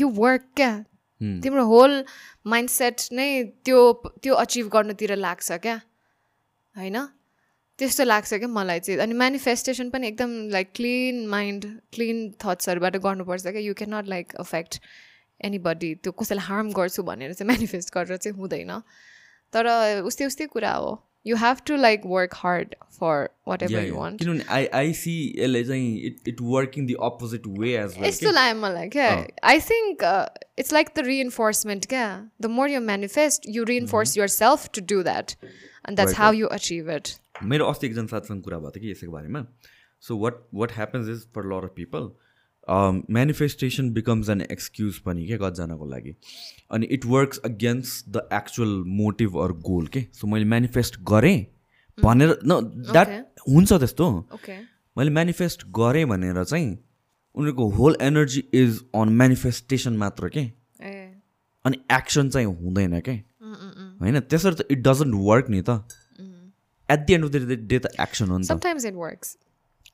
[0.00, 0.84] you work क्या?
[1.20, 1.40] उम्.
[1.42, 2.04] तिम्रो होल
[2.46, 3.92] माइन्डसेट नै त्यो
[4.22, 5.80] त्यो अचिभ गर्नुतिर लाग्छ क्या?
[6.76, 7.06] होइन?
[7.78, 13.42] त्यस्तो लाग्छ क्या मलाई चाहिँ। अनि मेनिफेस्टेसन पनि एकदम लाइक क्लिन माइन्ड क्लिन थट्सहरूबाट गर्नुपर्छ
[13.46, 14.80] क्या। You can not like affect
[15.58, 18.80] anybody त्यो कसैलाई हार्म गर्छु भनेर चाहिँ मेनिफेस्ट गरेर चाहिँ हुँदैन।
[19.52, 19.66] तर
[20.02, 23.28] उस्तै उस्तै कुरा हो। You have to like work hard for
[23.62, 23.94] whatever you.
[23.94, 28.30] Want किनभने आई आई सी यसले चाहिँ it it working the opposite way as यस्तो
[28.30, 29.08] लाग्यो मलाई क्या
[29.44, 30.04] I think
[30.58, 32.08] it's like the reinforcement क्या
[32.40, 36.90] the more you manifest you reinforce yourself to do that and that's how you achieve
[36.96, 37.08] it
[37.44, 39.44] मेरो अस्ति एकजना साथीसँग कुरा भएको थियो कि यसैको बारेमा
[40.02, 42.10] so what what happens is for lot of people
[42.68, 46.14] manifestation becomes an excuse पनि क्या कतिजनाको लागि।
[46.70, 50.00] अनि it works against the actual motive or goal के?
[50.12, 51.38] सो मैले मेनिफेस्ट गरेँ
[51.98, 52.60] भनेर न
[52.92, 53.08] द्याट
[53.48, 54.08] हुन्छ त्यस्तो।
[54.96, 56.78] मैले मेनिफेस्ट गरेँ भनेर चाहिँ
[57.34, 60.44] उनीहरूको whole energy is on manifestation मात्र के?
[61.64, 63.12] अनि एक्सन चाहिँ हुँदैन के?
[64.00, 65.70] होइन त्यसरी त इट डजन्ट वर्क नि त।
[66.88, 68.50] At the end of the day त एक्सन हो नि त।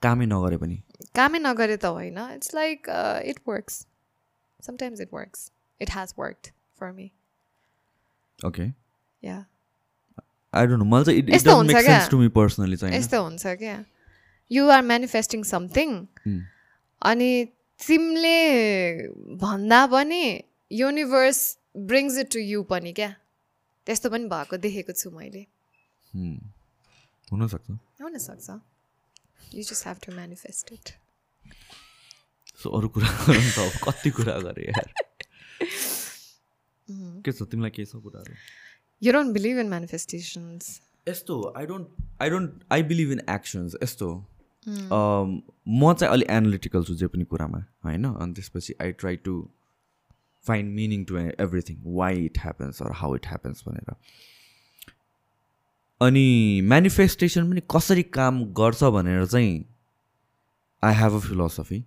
[0.02, 0.82] कामै नगरे पनि।
[1.16, 2.88] कामै नगरे त होइन। It's like
[3.30, 3.86] it works
[4.60, 5.50] sometimes it works
[5.80, 7.10] it has worked for me
[8.38, 8.66] okay
[9.22, 9.38] yeah
[10.54, 12.06] I don't know मलाई चाहिँ इट यस्तो हुन्छ मेक क्या?
[12.10, 12.94] टु मी पर्सनली चाहिँ?
[12.96, 13.84] यस्तो हुन्छ क्या
[14.50, 15.90] यु आर मेनिफेस्टिङ समथिङ.
[17.02, 17.30] अनि
[17.80, 18.38] तिमीले
[19.40, 20.22] भन्दा पनि
[20.70, 21.38] universe
[21.88, 23.14] brings it to you पनि क्या
[23.86, 25.42] त्यस्तो पनि भएको देखेको छु मैले.
[27.32, 27.70] हुनसक्छ
[28.02, 28.50] हुनसक्छ
[29.54, 30.92] you just have to manifest it
[32.60, 34.88] so अरू कुरा गरौँ त अब कति कुरा गरेँ यार
[37.24, 38.34] के छ तिमीलाई के छ कुराहरू
[39.02, 44.10] you don't believe in manifestations यस्तो I don't I don't I believe in actions यस्तो
[44.66, 49.34] म चाहिँ अलिक एनालिटिकल छु जे पनि कुरामा होइन अनि त्यसपछि I try to
[50.44, 53.94] find meaning to everything why it happens or how it happens भनेर
[56.02, 59.54] अनि मेनिफेस्टेसन पनि कसरी काम गर्छ भनेर चाहिँ
[60.82, 61.78] I have a philosophy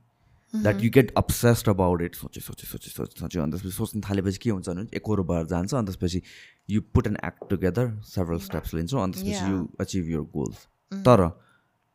[0.54, 4.40] that you get obsessed about it सोचे सोचे सोचे सोचे सोचे। अनि त्यसपछि सोच्नु थालेपछि
[4.44, 6.22] के हुन्छ भने एकहोरो भएर जान्छ। अनि त्यसपछि
[6.70, 9.52] you put an act together several steps लिन्छौ। अनि त्यसपछि.
[9.52, 11.20] यु अचिभ युर गोल्स तर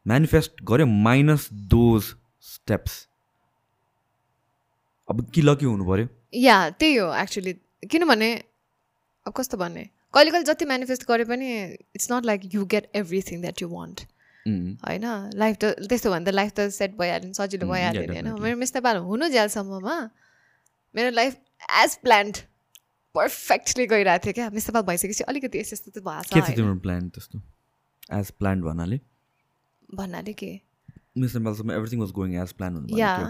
[0.07, 2.03] मेनिफेस्ट गऱ्यो माइनस दोज
[2.51, 3.07] स्टेप्स
[5.09, 7.53] अब कि लकी हुनु पऱ्यो या त्यही हो एक्चुली
[7.91, 8.31] किनभने
[9.27, 9.89] अब कस्तो भन्ने?
[10.15, 11.49] कहिले कहिले जति मेनिफेस्ट गरे पनि
[11.97, 14.01] it's not like you get everything that you want
[14.47, 15.05] होइन?
[15.35, 18.41] लाइफ त त्यस्तो भने त लाइफ त सेट भइहाल्यो नि सजिलो Mm, भइहाल्यो नि होइन.
[18.43, 19.97] मेरो मिस नेपाल हुनु जेलसम्ममा
[20.95, 21.37] मेरो लाइफ
[21.82, 22.37] एज प्लान्ड
[23.15, 26.74] पर्फेक्टली गइरहेको थियो क्या। मिस नेपाल भइसकेपछि अलिकति यस्तो यस्तो त भएको छ थियो तिम्रो
[26.87, 27.41] प्लान त्यस्तो?
[28.19, 29.01] एज प्लान भन्नाले?
[29.95, 30.51] भन्नाले के?
[31.19, 32.87] Miss नेपालसम्म everything was going as plan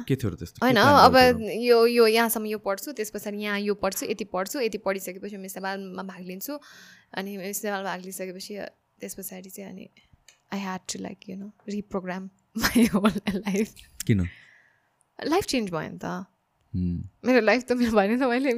[0.08, 0.30] के थियो?
[0.36, 0.64] त्यस्तो?
[0.64, 1.16] होइन अब?
[1.64, 5.56] यो यो यहाँसम्म यो पढ्छु त्यस पछाडि यहाँ यो पढ्छु यति पढ्छु यति पढिसकेपछि मिस
[5.56, 6.58] नेपालमा भाग लिन्छु।
[7.16, 8.54] अनि मिस नेपाल भाग लिइसकेपछि
[9.00, 9.88] त्यस पछाडि चाहिँ अनि
[10.52, 12.28] I had to like you know reprogram
[12.58, 13.74] my whole life
[14.06, 14.28] किन?
[15.18, 16.26] लाइफ चेन्ज भयो नि त।
[17.26, 18.52] मेरो लाइफ त मेरो भएन त मैले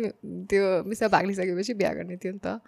[0.51, 2.59] त्यो मिसमा भाग लिइसकेपछि बिहा गर्ने थियो नि त।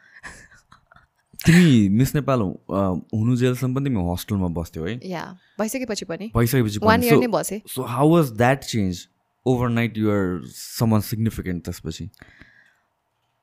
[1.46, 5.24] तिमी मिस नेपाल हुनु जेलसम्म पनि तिमी हस्टेलमा बस्थ्यौ है। या
[5.60, 9.06] भइसकेपछि पनि। भइसकेपछि वान इयर सो नै बसेँ। So how was that change
[9.46, 12.08] overnight you're someone significant त्यसपछि।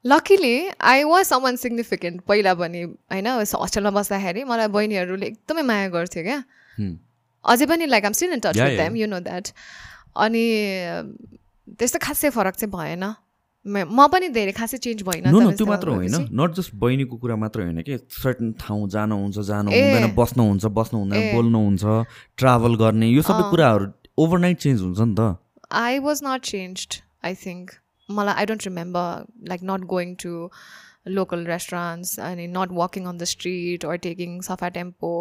[0.05, 3.27] Luckily I was someone significant पहिला पनि होइन?
[3.27, 6.41] हस्टेलमा बस्दाखेरि मलाई बहिनीहरूले एकदमै माया गर्थ्यो क्या.
[7.45, 9.53] अझै पनि like I'm still in touch with them you know that
[10.17, 10.45] अनि
[11.79, 13.03] त्यस्तो खासै फरक चाहिँ भएन।
[13.65, 15.25] म पनि धेरै खासै चेन्ज भएन
[15.57, 19.69] त्यो मात्र होइन। नट जस्ट बहिनीको कुरा मात्र होइन कि सर्टन ठाउँ जानु हुन्छ जानु
[20.17, 21.83] बस्नुहुन्छ बस्नु हुँदैन बोल्नुहुन्छ
[22.41, 23.85] ट्राभल गर्ने यो सबै कुराहरू
[24.17, 25.38] ओभरनाइट चेन्ज हुन्छ नि त।
[25.81, 27.71] I was not change I think
[28.09, 30.31] मलाई I don't remember like not going to
[31.17, 35.11] local restaurants अनि not walking on the street overtaking सफा tempo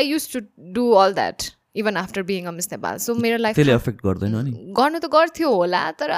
[0.00, 0.40] I use to
[0.74, 2.98] do all that even after being a Miss Nepal.
[3.04, 6.12] So मेरो life affect गर्दैन नि। गर्नु त गर्थ्यो होला तर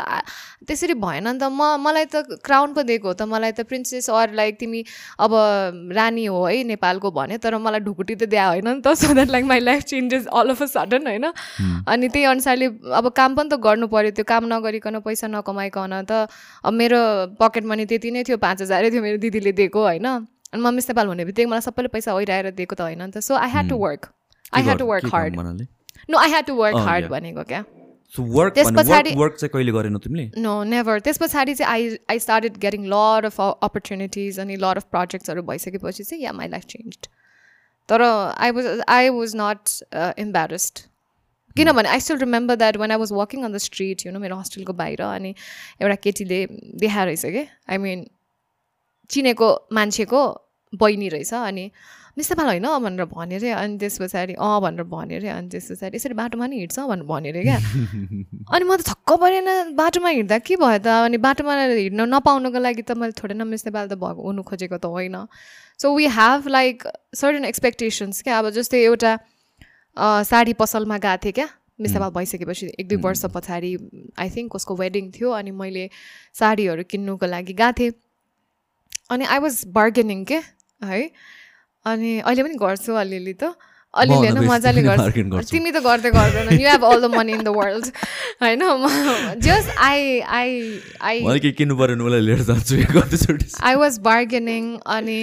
[0.66, 4.10] त्यसरी भएन नि त। म मलाई त क्राउन पो दिएको हो त। मलाई त प्रिन्सेस
[4.10, 4.84] अर लाइक तिमी
[5.18, 5.32] अब
[5.98, 9.28] रानी हो है नेपालको भने तर मलाई ढुकुटी त दिए होइन नि त। So that
[9.34, 13.48] like my life changes all of a sudden होइन। अनि त्यही अनुसारले अब काम पनि
[13.50, 16.30] त गर्नु पऱ्यो त्यो काम नगरिकन पैसा नकमाइकन त
[16.64, 17.00] अब मेरो
[17.42, 20.06] पकेट मनी त्यति नै थियो पाँच हजारै थियो मेरो दिदीले दिएको होइन।
[20.52, 23.20] अनि म मिस नेपाल हुने बित्तिकै मलाई सबैले पैसा ओइराएर दिएको त होइन नि त।
[23.20, 24.06] So I had to work
[24.52, 25.34] I had to work hard
[26.10, 27.04] no I had to work hard.
[27.10, 27.64] भनेको क्या?
[28.54, 29.12] त्यस पछाडि-
[30.38, 34.84] नो नेभर त्यस पछाडि चाहिँ I I started getting lot of opportunities अनि लट अफ
[34.90, 36.98] प्रोजेक्ट्सहरू भइसकेपछि चाहिँ या माई लाइफ चेन्ज
[37.88, 39.74] तर I was I was not
[40.18, 40.80] embarrassed
[41.56, 44.36] किनभने I still remember that one I was walking on the street you know मेरो
[44.36, 45.34] हस्टेलको बाहिर अनि
[45.82, 46.40] एउटा केटीले
[46.82, 48.06] देखाएर रहेछ कि आई मिन
[49.10, 50.20] चिनेको मान्छेको
[50.72, 51.70] बहिनी रहेछ अनि
[52.18, 55.70] मिस नेपाल होइन भनेर भन्यो अरे अनि त्यस पछाडि अँ भनेर भन्यो अरे अनि त्यस
[55.72, 57.58] पछाडि यसरी बाटोमा नि हिँड्छ भनेर भन्यो अरे क्या।
[58.54, 60.86] अनि म त छक्क परेन बाटोमा हिँड्दा के भयो त?
[61.06, 64.78] अनि बाटोमा हिँड्न नपाउनुको लागि त मैले थोरै न मिस नेपाल त भएको हुनु खोजेको
[64.82, 65.16] त होइन।
[65.78, 66.82] So we have like
[67.14, 69.12] certain expectations क्या। अब जस्तै एउटा
[70.26, 73.70] साडी पसलमा गएको थिएँ क्या। मिस नेपाल भइसकेपछि एक दुई वर्ष पछाडि
[74.18, 75.88] आई थिङ्क उसको वेडिङ थियो अनि मैले
[76.34, 77.92] साडीहरू किन्नुको लागि गएको थिएँ।
[79.10, 80.42] अनि आई वाज बार्गेनिङ के
[80.82, 81.02] है।
[81.86, 83.54] अनि अहिले पनि गर्छु अलिअलि त।
[83.94, 87.48] अलिअलि होइन मजाले गर्छु। तिमी त गर्दै गर्दैन। You have all the money in the
[87.58, 87.86] world
[88.42, 88.62] होइन?
[89.46, 90.50] Just I I
[91.00, 91.22] I
[93.62, 95.20] I was bargaining अनि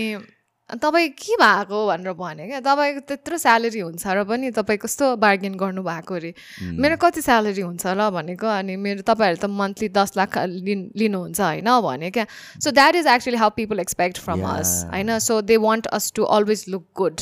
[0.66, 2.60] तपाईँ के भएको भनेर भने क्या?
[2.60, 6.34] तपाईँको त्यत्रो स्यालेरी हुन्छ र पनि तपाईँ कस्तो बार्गेन गर्नुभएको अरे?
[6.74, 11.42] मेरो कति स्यालेरी हुन्छ ल भनेको अनि मेरो तपाईँहरू त मन्थली दस लाख लिन् लिनुहुन्छ
[11.42, 12.26] होइन भने क्या?
[12.58, 14.90] So that is actually how people expect from us.
[14.90, 15.18] होइन?
[15.20, 17.22] So they want us to always look good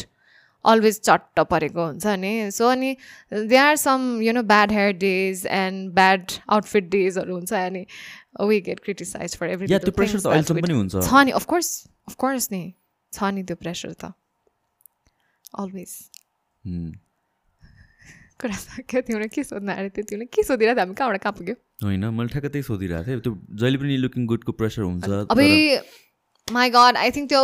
[0.66, 2.52] always चट्ट परेको हुन्छ नि?
[2.52, 2.96] सो अनि
[3.34, 7.86] they are some you know bad hair days and bad outfit डेजहरू हुन्छ अनि
[8.42, 9.68] we get criticize for every
[11.04, 11.70] छ नि अफकोर्स
[12.08, 12.64] अफकोर्स नि।
[13.14, 14.14] छ नि त्यो प्रेसर त
[15.56, 15.94] अलवेज.
[18.40, 22.06] कुरा सक्यो तिमीले के सोध्न आएर थियो तिमीले के सोधिरहेको हामी कहाँबाट कहाँ पुग्यो होइन
[22.12, 25.40] मैले ठ्याक्क त्यही सोधिरहेको थिएँ त्यो जहिले पनि लुकिङ गुडको प्रेसर हुन्छ अब
[26.48, 27.42] माई गड आई थिङ्क त्यो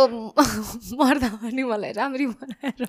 [1.00, 2.84] मर्दा पनि मलाई राम्ररी बनाएर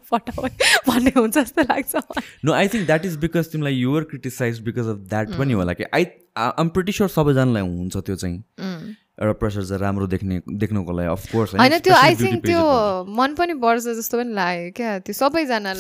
[0.88, 2.02] भन्ने हुन्छ जस्तो लाग्छ
[2.46, 6.06] no I think that is because तिमीलाई क्रिटिसाइज बिकज अफ द्याट पनि होला कि आई
[6.40, 8.44] आम प्रिटी स्योर सबैजनालाई हुन्छ त्यो चाहिँ
[9.22, 12.62] एउटा प्रेसर चाहिँ राम्रो देख्ने देख्नुको लागि अफकोर्स होइन त्यो आई थिङ्क त्यो
[13.18, 15.78] मन पनि पर्छ जस्तो पनि लाग्यो क्या। त्यो सबैजनालाई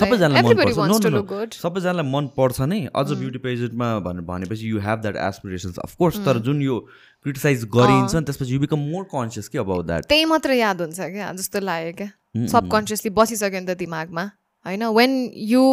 [1.61, 6.37] सबैजनालाई मन पर्छ। नै। अझ ब्युटी पेजेन्टमा भनेर भनेपछि you have that aspirations of course तर
[6.45, 6.79] जुन यो
[7.25, 10.99] क्रिटिसाइज गरिन्छ नि त्यसपछि यु बिकम मोर कन्सियस कि अबाउट द्याट त्यही मात्र याद हुन्छ
[11.17, 12.09] क्या जस्तो लाग्यो क्या।
[12.47, 14.23] सबकन्सियसली बसिसक्यो नि त दिमागमा
[14.65, 14.83] होइन?
[14.95, 15.11] When
[15.49, 15.63] you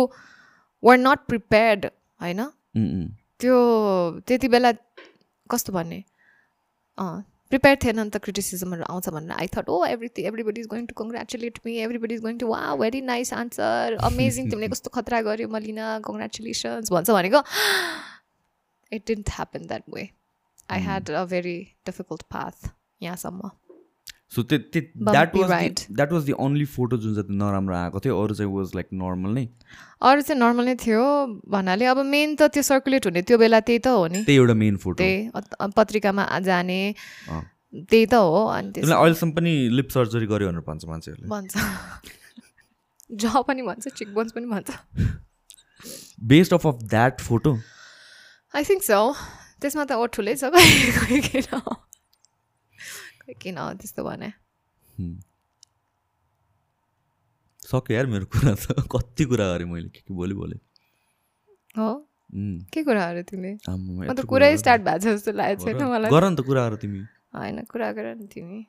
[0.83, 1.87] were not prepared
[2.21, 2.41] होइन.
[3.41, 3.57] त्यो
[4.27, 4.73] त्यति बेला
[5.51, 6.05] कस्तो भन्ने?
[6.99, 7.23] अँ।
[7.53, 10.95] प्रिपेयर थिएन नि त क्रिटिसिजमहरू आउँछ भनेर I thought oh everything everybody is going to
[10.97, 15.49] congratulate me everybody is going to wow very nice answer amazing तिमीले कस्तो खतरा गर्यो
[15.51, 17.43] मलिना कङ्ग्रेचुलेसन्स भन्छ भनेको
[18.93, 20.05] it didn't happen that way
[20.71, 21.57] I had a very
[21.87, 22.71] difficult path
[23.03, 23.51] यहाँसम्म
[24.33, 24.59] so त्यो
[25.11, 25.85] that was.
[25.91, 29.31] That was the only photo जुन चाहिँ नराम्रो आएको थियो अरू चाहिँ वाज लाइक नर्मल
[29.35, 29.45] नै।
[30.09, 31.05] अरू चाहिँ नर्मल नै थियो
[31.55, 34.55] भन्नाले अब मेन त त्यो सर्कुलेट हुने त्यो बेला त्यही त हो नि। त्यही एउटा
[34.65, 36.81] मेन फोटो त्यही पत्रिकामा जाने।
[37.73, 41.53] त्यही त हो अनि अहिलेसम्म पनि लिप सर्जरी गर्यो भनेर भन्छ मान्छेहरूले। भन्छ।
[43.21, 44.71] ज पनि भन्छ चिक बोन्स पनि भन्छ।
[46.31, 47.59] Based of of that photo
[48.55, 49.01] I think so
[49.63, 50.45] त्यसमा त ओ ठुलै छ
[53.35, 54.31] किन त्यस्तो भने
[57.63, 60.57] सक्यो यार मेरो कुरा त कति कुरा गरेँ मैले के के बोले बोले
[61.79, 61.89] हो
[62.73, 66.37] के कुराहरू तिमीले म त कुरै स्टार्ट भएको छ जस्तो लागेको। छैन मलाई गर नि
[66.37, 67.01] त कुराहरू तिमी
[67.37, 68.61] होइन कुरा गर नि तिमी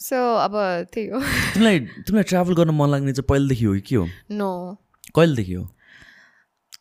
[0.00, 0.54] सो अब
[0.92, 4.50] त्यही हो तिमीलाई तिमीलाई ट्राभल गर्न मन लाग्ने चाहिँ पहिलेदेखि हो कि के हो नो
[5.16, 5.64] कहिलेदेखि हो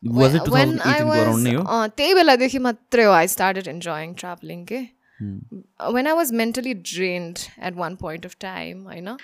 [0.03, 1.87] was it 2018 when I, was, uh,
[3.11, 4.67] I started enjoying traveling
[5.19, 5.37] hmm.
[5.79, 9.17] uh, when i was mentally drained at one point of time I know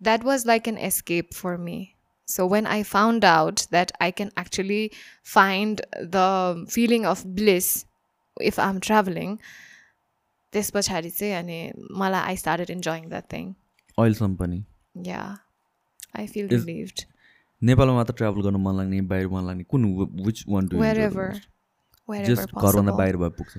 [0.00, 1.96] that was like an escape for me.
[2.26, 4.92] So when i found out that i can actually
[5.22, 7.86] find the feeling of bliss
[8.40, 9.40] if i'm traveling
[10.50, 10.88] this was
[11.88, 13.56] mala i started enjoying that thing.
[13.98, 14.64] Oil company.
[14.94, 15.36] Yeah.
[16.14, 17.06] I feel relieved.
[17.62, 19.84] नेपालमा मात्र travel गर्न मन लाग्ने बाहिर मन लाग्ने कुन
[20.26, 20.76] which one to
[22.26, 22.92] just घरभन्दा.
[22.92, 23.56] बाहिर भए पुग्छ।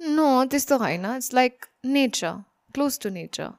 [0.00, 2.32] नो त्यस्तो होइन। It's like nature
[2.74, 3.50] close to nature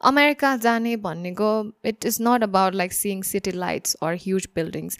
[0.00, 1.50] America जाने भनेको
[1.84, 4.98] it is not about like seeing city lights or huge buildings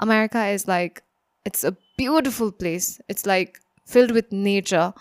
[0.00, 1.00] America is like
[1.46, 3.58] it's a beautiful place it's like
[3.88, 4.92] filled with nature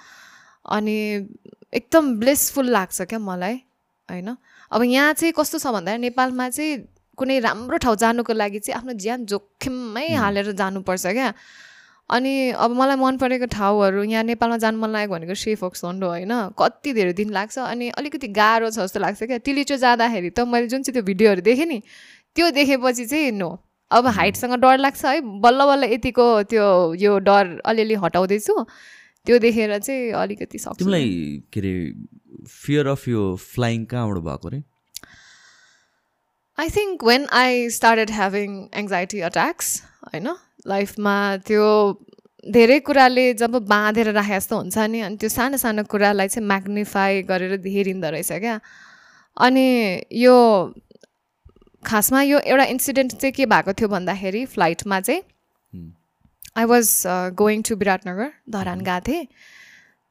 [0.78, 1.00] अनि
[1.74, 3.56] एकदम blissful लाग्छ क्या मलाई
[4.10, 4.36] होइन?
[4.72, 6.78] अब यहाँ चाहिँ कस्तो छ भन्दा नेपालमा चाहिँ
[7.20, 11.34] कुनै राम्रो ठाउँ जानुको लागि चाहिँ आफ्नो ज्यान जोखिममै हालेर जानुपर्छ क्या।
[12.10, 16.34] अनि अब मलाई मन परेको ठाउँहरू यहाँ नेपालमा जानु मन लागेको भनेको सेफ ओक्सोन्डो होइन?
[16.58, 20.68] कति धेरै दिन लाग्छ अनि अलिकति गाह्रो छ जस्तो लाग्छ क्या। तिलिचो जाँदाखेरि त मैले
[20.68, 21.82] जुन चाहिँ त्यो भिडियोहरू देखेँ नि
[22.36, 23.50] त्यो देखेपछि चाहिँ नो।
[23.92, 26.66] अब हाइटसँग डर लाग्छ है। बल्ल बल्ल यतिको त्यो
[26.98, 28.56] यो डर अलिअलि हटाउँदैछु।
[29.26, 31.10] त्यो देखेर चाहिँ अलिकति सक्छु। तिमीलाई
[31.54, 31.74] के अरे
[32.48, 34.62] फियर अफ यो फ्लाइङ कहाँबाट भएको अरे
[36.60, 39.68] I think when I started having anxiety attacks
[40.06, 40.28] होइन
[40.68, 41.16] लाइफमा
[41.48, 41.68] त्यो
[42.56, 47.22] धेरै कुराले जब बाँधेर राखे जस्तो हुन्छ नि अनि त्यो सानो सानो कुरालाई चाहिँ म्याग्निफाई
[47.30, 48.60] गरेर हेरिँदो रहेछ क्या।
[49.38, 49.68] अनि
[50.24, 50.36] यो
[51.84, 55.22] खासमा यो एउटा इन्सिडेन्ट चाहिँ के भएको थियो भन्दाखेरि फ्लाइटमा चाहिँ
[56.58, 56.92] I was
[57.40, 59.26] going to Biratnagar Dharan गएको थिएँ।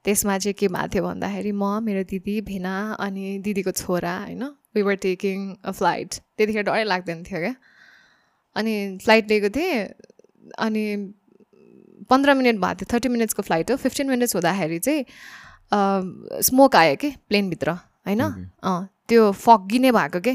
[0.05, 4.45] त्यसमा चाहिँ के भएको थियो भन्दाखेरि म मेरो दिदी भेना अनि दिदीको छोरा होइन
[4.79, 7.55] we were taking a flight त्यतिखेर डरै लाग्दैन थियो क्या।
[8.57, 8.75] अनि
[9.05, 9.85] फ्लाइट लिएको थिएँ।
[10.59, 10.85] अनि
[12.11, 15.05] पन्ध्र मिनट भएको थियो। थर्टी मिनट्सको फ्लाइट हो। फिफ्टिन मिनट्स हुँदाखेरि चाहिँ
[16.43, 18.21] स्मोक आयो कि प्लेनभित्र होइन?
[18.21, 20.35] अँ त्यो फग्गी नै भएको के?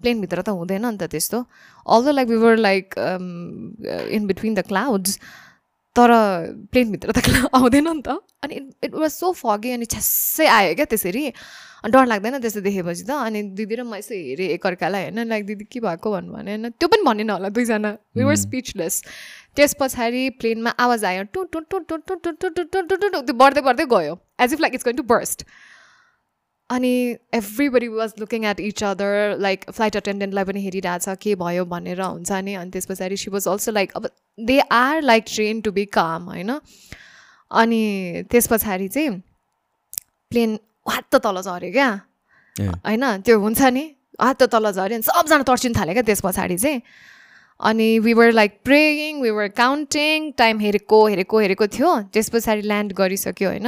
[0.00, 1.38] प्लेनभित्र त हुँदैन नि त त्यस्तो।
[1.86, 2.94] Although like we were like
[4.12, 5.18] in between the clouds
[5.96, 6.10] तर
[6.72, 11.22] प्लेनभित्र त आउँदैन नि त अनि इट वाज सो फगी अनि छ्यासै आयो क्या त्यसरी
[11.86, 15.64] डर लाग्दैन त्यस्तो देखेपछि त अनि दिदी र म यसो हेरेँ एकअर्कालाई होइन लाइक दिदी
[15.66, 19.02] के भएको भन्नु भने होइन त्यो पनि भनेन होला दुईजना वी वर स्पिचलेस
[19.54, 22.96] त्यस पछाडि प्लेनमा आवाज आयो टु टु टु टु टु टु टु टु टु टु
[22.98, 25.46] टु त्यो बढ्दै बढ्दै गयो as if like it's going to burst
[26.70, 31.64] अनि everybody was looking at each other like flight अटेन्डेन्टलाई पनि हेरिरहेछ के भयो?
[31.64, 34.08] भनेर हुन्छ नि। अनि त्यस पछाडि सी वाज अल्सो लाइक अब
[34.38, 36.50] they are like train to be काम होइन?
[37.50, 37.82] अनि
[38.30, 39.10] त्यस पछाडि चाहिँ
[40.30, 41.90] प्लेन हात तल झऱ्यो क्या।
[42.56, 43.04] होइन?
[43.22, 43.84] त्यो हुन्छ नि।
[44.20, 46.80] हात तल झऱ्यो अनि सबजना तर्सिनु थाल्यो क्या त्यस पछाडि चाहिँ।
[47.60, 52.62] अनि we were like praying we were counting time हेरेको हेरेको हेरेको थियो त्यस पछाडि
[52.62, 53.66] ल्यान्ड गरिसक्यो होइन?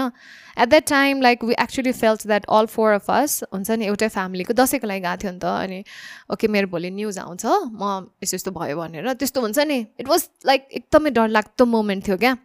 [0.58, 4.08] At that time like we actually felt that all four of us हुन्छ नि एउटै
[4.08, 5.84] फ्यामिलीको दसैँको लागि गएको थियो नि त अनि
[6.32, 10.28] ओके मेरो भोलि न्युज आउँछ म यस्तो यस्तो भयो भनेर त्यस्तो हुन्छ नि इट वाज
[10.46, 12.36] लाइक एकदमै डरलाग्दो मोमेन्ट थियो क्या?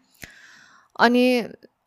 [1.00, 1.26] अनि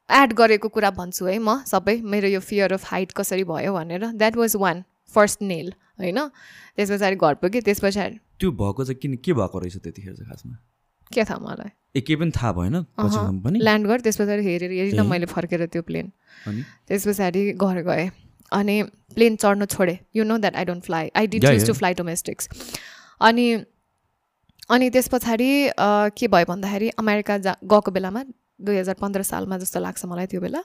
[0.09, 4.07] एड गरेको कुरा भन्छु है म सबै मेरो यो फियर अफ हाइट कसरी भयो भनेर
[4.13, 6.19] that was one first nail होइन?
[6.77, 8.17] त्यस पछाडि घर पुगेँ त्यस पछाडि?
[8.41, 10.57] त्यो भएको चाहिँ किन के भएको रहेछ त्यतिखेर चाहिँ खासमा?
[11.11, 11.71] के थाहा मलाई?
[11.97, 12.77] ए केही पनि थाहा भएन?
[13.45, 13.59] पनि?
[13.61, 16.07] ल्यान्ड गरेँ त्यस पछाडि हेरेर हेरिनँ। मैले फर्केर त्यो प्लेन
[16.89, 18.11] त्यस पछाडि घर गएँ।
[18.53, 18.77] अनि
[19.15, 21.73] प्लेन चढ्नु छोडेँ। You know that I don't fly I did choose to.
[21.75, 22.49] Fly domestics
[23.21, 23.47] अनि
[24.71, 25.51] अनि त्यस पछाडि
[26.19, 28.23] के भयो भन्दाखेरि अमेरिका जा गएको बेलामा
[28.61, 30.63] दुई हजार पन्ध्र सालमा जस्तो लाग्छ मलाई त्यो बेला।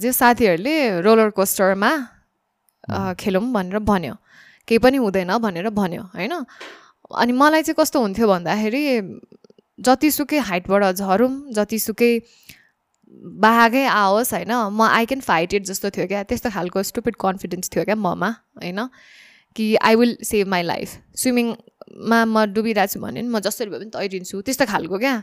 [0.00, 1.90] जो साथीहरूले रोलर कोस्टरमा
[2.90, 4.14] खेलौँ भनेर भन्यो।
[4.68, 6.34] केही पनि हुँदैन भनेर भन्यो होइन?
[7.12, 8.82] अनि मलाई चाहिँ कस्तो हुन्थ्यो भन्दाखेरि
[9.78, 12.12] जतिसुकै हाइटबाट झरौँ जतिसुकै
[13.44, 14.52] बाघै आओस् होइन?
[14.72, 18.30] म आई क्यान फाइट इट जस्तो थियो क्या। त्यस्तो खालको स्टुपिड कन्फिडेन्स थियो क्या ममा
[18.62, 18.88] होइन?
[19.56, 23.90] कि I will save my life स्विमिङमा म डुबिरहेको छु भने म जसरी भए पनि
[23.94, 25.22] तैरिन्छु त्यस्तो खालको क्या।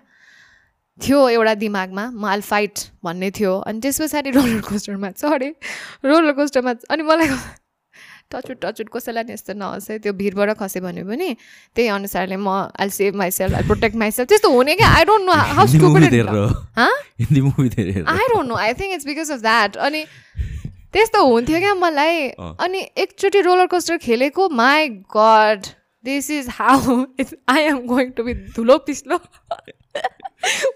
[0.99, 5.53] थियो एउटा दिमागमा म आल फाइट भन्ने थियो अनि त्यस पछाडि रोलर कोस्टरमा चढेँ
[6.05, 7.27] रोलर कोस्टरमा अनि मलाई
[8.31, 11.35] टचुट टचुट कसैलाई नि यस्तो नहोस् है त्यो भिडबाट खस्यो भने पनि
[11.75, 12.49] त्यही अनुसारले म
[12.79, 14.87] I'll save myself I protect myself त्यस्तो हुने क्या?
[14.87, 15.65] I don't know how
[18.07, 20.05] I don't know I think it's because of that अनि
[20.93, 25.67] त्यस्तो हुन्थ्यो क्या मलाई। अनि एकचोटि रोलर कोस्टर खेलेको my god
[26.05, 29.19] this is how it's I am going to be धुलो पिस्लो।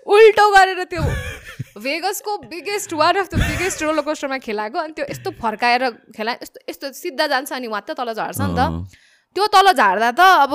[0.08, 1.04] उल्टो गरेर त्यो
[1.82, 6.60] भेगसको biggest one of the biggest roller कोस्टरमा खेलाएको अनि त्यो यस्तो फर्काएर खेला यस्तो
[6.70, 8.62] यस्तो सिधा जान्छ अनि वात्त तल झर्छ नि त।
[9.36, 10.54] त्यो तल झार्दा त अब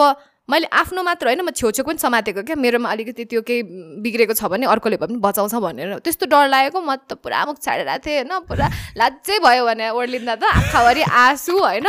[0.49, 3.63] मैले आफ्नो मात्र होइन म छेउछेउ पनि समातेको क्या मेरोमा अलिकति त्यो केही
[4.03, 7.61] बिग्रेको छ भने अर्कोले भए पनि बचाउँछ भनेर। त्यस्तो डर लागेको म त पुरा मुख
[7.61, 8.67] छाडेर थिएँ होइन पुरा
[8.99, 11.87] लाजै भयो भने ओर्लिँदा त आँखाभरि आँसु होइन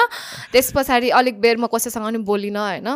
[0.52, 2.90] त्यस पछाडि अलिक बेर म कसैसँग पनि बोलिनँ होइन।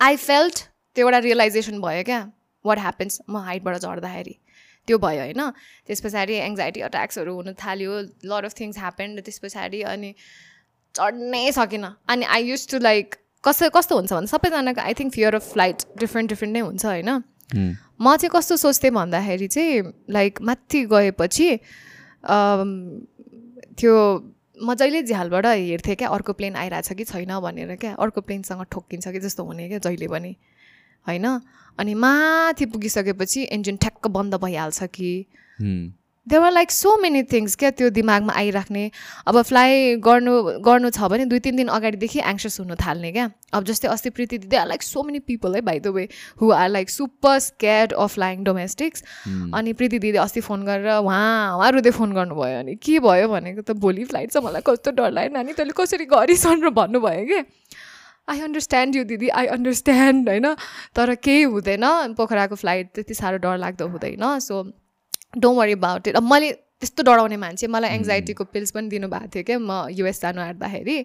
[0.00, 0.56] आई फेल्ट
[0.96, 2.20] त्यो एउटा रियलाइजेसन भयो क्या।
[2.64, 4.34] वाट ह्यापन्स म हाइटबाट झर्दाखेरि।
[4.88, 5.42] त्यो भयो होइन।
[5.86, 7.92] त्यस पछाडि एङ्जाइटी अट्याक्सहरू हुन थाल्यो
[8.30, 10.10] लट अफ थिङ्स ह्यापन त्यस पछाडि अनि
[10.94, 13.14] चढ्नै सकिनँ। अनि आई युज टु लाइक
[13.44, 17.10] कसै कस्तो हुन्छ भने सबैजनाको I think fear of flight different different नै हुन्छ होइन।
[18.00, 21.48] म चाहिँ कस्तो सोच्थेँ भन्दाखेरि चाहिँ लाइक माथि गएपछि
[23.78, 23.94] त्यो
[24.54, 29.08] म जहिले झ्यालबाट हेर्थेँ क्या अर्को प्लेन आइरहेछ कि छैन भनेर क्या अर्को प्लेनसँग ठोक्किन्छ
[29.08, 30.32] कि जस्तो हुने क्या जहिले पनि।
[31.06, 31.26] होइन?
[31.78, 35.12] अनि माथि पुगिसकेपछि इन्जिन ठ्याक्क बन्द भइहाल्छ कि?
[36.26, 38.90] There were like so many things क्या त्यो दिमागमा आइराख्ने।
[39.28, 40.32] अब फ्लाइ गर्नु
[40.64, 44.38] गर्नु छ भने दुई तिन दिन अगाडिदेखि एङ्सियस हुनु थाल्ने क्या। अब जस्तै अस्ति प्रीति
[44.38, 46.08] दिदी are like so many people है by the way
[46.40, 51.56] who are like super scared of flying domestics अनि प्रीति दिदी अस्ति फोन गरेर उहाँ
[51.56, 53.28] उहाँ रुँदै फोन गर्नुभयो अनि के भयो?
[53.28, 57.24] भनेको त भोलि फ्लाइट छ मलाई कस्तो डर लाग्यो। नानी तैँले कसरी गरिस् भनेर भन्नुभयो
[57.28, 57.38] कि
[58.28, 60.46] आई अन्डरस्ट्यान्ड यु दिदी आई अन्डरस्ट्यान्ड होइन?
[60.96, 64.62] तर केही हुँदैन। पोखराको फ्लाइट त्यति साह्रो डर लाग्दो हुँदैन। So
[65.36, 69.44] don't worry about it अब मैले त्यस्तो डराउने मान्छे मलाई एङ्जाइटीको पिल्स पनि दिनुभएको थियो
[69.44, 70.96] क्या म युएस जानु आँट्दाखेरि।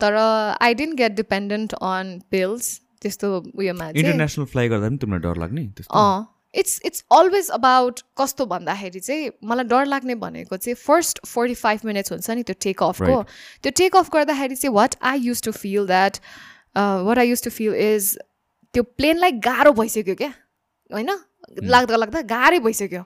[0.00, 0.12] तर
[0.60, 2.64] I didn't get dependent on pills
[3.02, 5.62] त्यस्तो उयोमा इन्टरनेसनल फ्लाइ गर्दा पनि तिमीलाई डर लाग्ने?
[5.90, 11.54] अँ। इट्स इट्स अलवेज अबाउट कस्तो भन्दाखेरि चाहिँ मलाई डर लाग्ने भनेको चाहिँ फर्स्ट फोर्टी
[11.56, 13.22] फाइभ मिनट्स हुन्छ नि त्यो टेक अफको.
[13.62, 16.16] त्यो टेक अफ गर्दाखेरि चाहिँ what I used to feel that
[16.76, 18.16] what I used to feel is
[18.74, 20.32] त्यो प्लेनलाई गाह्रो भइसक्यो क्या
[20.90, 21.10] होइन?
[21.62, 23.04] लाग्दा लाग्दा गाह्रै भइसक्यो।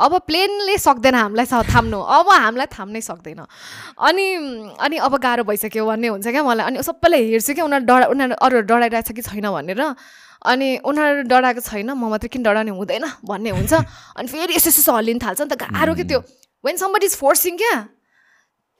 [0.00, 3.40] अब प्लेनले सक्दैन हामीलाई थाम्नु। अब हामीलाई थाम्नै सक्दैन।
[4.08, 4.26] अनि
[4.80, 8.34] अनि अब गाह्रो भइसक्यो भन्ने हुन्छ क्या मलाई। अनि सबैले हेर्छु क्या उनीहरू डरा उनीहरू
[8.34, 9.82] अरूहरू डराइरहेको छ कि छैन भनेर।
[10.42, 13.72] अनि उनीहरू डराएको छैन म मात्रै किन डराउने हुँदैन भन्ने हुन्छ।
[14.16, 16.20] अनि फेरि यसो यसो हल्लिन थाल्छ नि त गाह्रो के त्यो?
[16.64, 17.76] वेन समबडी इज फोर्सिङ क्या?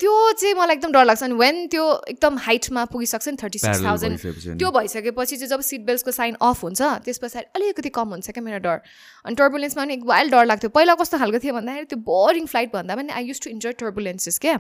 [0.00, 3.84] त्यो चाहिँ मलाई एकदम डर लाग्छ। अनि वेन त्यो एकदम हाइटमा पुगिसक्छ नि थर्टी सिक्स
[3.84, 8.30] थाउजन्ड। त्यो भइसकेपछि चाहिँ जब सिट बेल्टको साइन अफ हुन्छ त्यस पछाडि अलिकति कम हुन्छ
[8.30, 8.80] क्या मेरो डर।
[9.28, 12.72] अनि टर्बुलेन्समा पनि एक वाइल डर लाग्थ्यो। पहिला कस्तो खालको थियो भन्दाखेरि त्यो बोरिङ फ्लाइट
[12.72, 14.56] भन्दा पनि I used to enjoy turbulences क्या।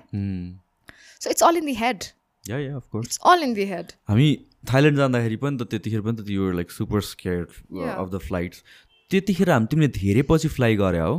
[1.20, 2.04] So it's all in the head
[2.52, 4.28] all in the head हामी
[4.64, 7.44] थाइल्यान्ड जाँदाखेरि पनि त त्यतिखेर पनि त you're like super scared.
[7.96, 8.62] Of the flights
[9.10, 11.14] त्यतिखेर हामी तिमीले धेरै पछि फ्लाइ गरे हो।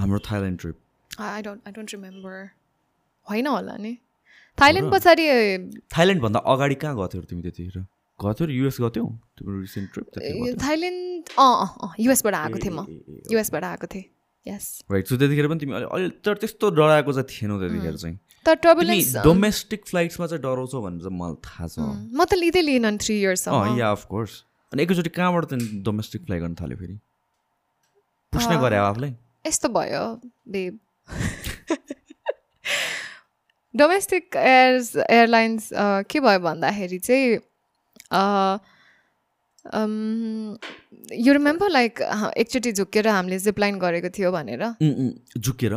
[0.00, 0.76] हाम्रो Thailand trip
[1.20, 2.34] I don't I don't remember
[3.26, 3.92] होइन होला नि।
[4.58, 5.24] थाइल्यान्ड पछाडि
[5.94, 7.80] थाइल्यान्डभन्दा अगाडि कहाँ गएको थियौ तिमी त्यतिखेर?
[8.20, 9.06] गएको थियौ युएस गएको थियौ?
[9.38, 10.06] तिम्रो रिसेन्ट ट्रिप
[10.62, 12.86] थाइल्यान्ड अँ युएसबाट आएको थिएँ म।
[13.32, 14.04] युएसबाट आएको थिएँ।
[14.46, 18.16] यस राइट सो त्यतिखेर पनि तिमी अलि अलि तर त्यस्तो डराएको चाहिँ थिएनौ त्यतिखेर चाहिँ।
[18.46, 21.78] तर टर्बुलेन्स डोमेस्टिक फ्लाइट्समा चाहिँ डराउँछौ भनेर चाहिँ मलाई थाहा छ।
[22.14, 24.32] म त लिँदै लिएन नि थ्री इयर्ससम्म अँ या अफकोर्स
[24.72, 26.96] अनि एकैचोटि कहाँबाट त डोमेस्टिक फ्लाइ गर्न थाल्यो फेरि?
[28.32, 29.12] पुस्नै गरे आफूलाई?
[29.46, 30.04] यस्तो भयो
[30.54, 30.78] बेब
[33.74, 35.68] डोमेस्टिक एयर्स एयरलाइन्स
[36.10, 37.30] के भयो भन्दाखेरि चाहिँ
[41.26, 42.00] यु रिमेम्बर लाइक
[42.36, 44.62] एकचोटि झुकेर हामीले जिपलाइन गरेको थियो भनेर?
[45.38, 45.74] झुकेर?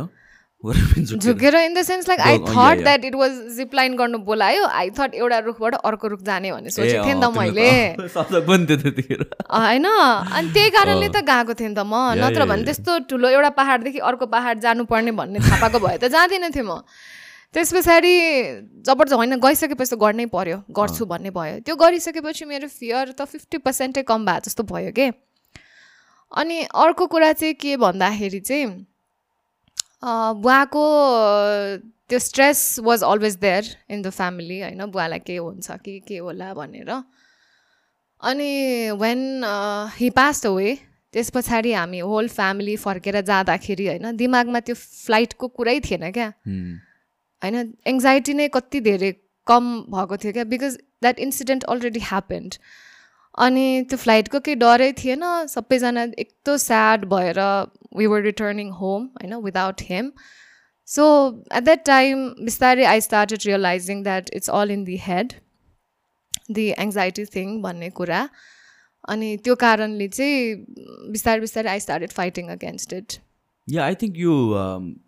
[0.60, 2.82] झुकेर in the sense like I thought.
[2.82, 7.04] That it was zipline गर्नु बोलायो। आई थट एउटा रुखबाट अर्को रुख जाने भन्ने सोचेको
[7.04, 7.96] थिएँ नि त मैले।
[9.56, 9.84] होइन?
[9.84, 13.98] अनि त्यही कारणले त गएको थिएँ नि त म। नत्र भने। त्यस्तो ठुलो एउटा पाहाडदेखि
[14.04, 16.84] अर्को पाहाड जानुपर्ने भन्ने थाहा पाएको भए त जाँदैन थिएँ म।
[17.56, 18.14] त्यस पछाडि
[18.84, 23.58] जबरजस्त होइन गइसकेपछि त गर्नै पर्यो। गर्छु भन्ने भयो। त्यो गरिसकेपछि मेरो फियर त फिफ्टी
[23.64, 25.08] पर्सेन्टै कम भए जस्तो भयो के।
[26.36, 28.86] अनि अर्को कुरा चाहिँ के भन्दाखेरि चाहिँ
[30.02, 30.84] बुवाको
[32.08, 34.84] त्यो stress was always there in the family होइन?
[34.86, 36.90] बुवालाई के हुन्छ कि के होला भनेर।
[38.22, 38.50] अनि
[39.00, 39.44] वेन
[39.96, 40.74] हि पास्ट अवे
[41.12, 44.16] त्यस पछाडि हामी होल फ्यामिली फर्केर जाँदाखेरि होइन?
[44.16, 46.28] दिमागमा त्यो फ्लाइटको कुरै थिएन क्या।
[47.42, 47.56] होइन?
[47.86, 49.12] एङ्जाइटी नै कति धेरै
[49.46, 52.54] कम भएको थियो क्या because that incident already happened
[53.38, 57.40] अनि त्यो फ्लाइटको केही डरै थिएन सबैजना यस्तो स्याड भएर
[57.98, 60.12] वी वर रिटर्निङ होम होइन without him
[60.88, 61.04] so
[61.52, 65.32] at that time बिस्तारै I started realizing that it's all in the head
[66.50, 68.28] the anxiety thing भन्ने कुरा.
[69.08, 70.54] अनि त्यो कारणले चाहिँ
[71.12, 73.18] बिस्तारै बिस्तारै I started fighting against it
[73.68, 74.34] yeah I think यो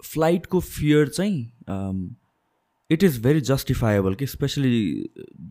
[0.05, 1.39] फ्लाइटको फियर चाहिँ
[2.91, 4.71] इट इज भेरी जस्टिफाएबल कि स्पेसली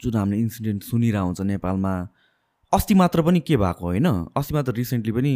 [0.03, 1.93] जुन हामीले इन्सिडेन्ट सुनिरहेको हुन्छ नेपालमा
[2.73, 4.07] अस्ति मात्र पनि के भएको होइन?
[4.37, 5.33] अस्ति मात्र रिसेन्टली पनि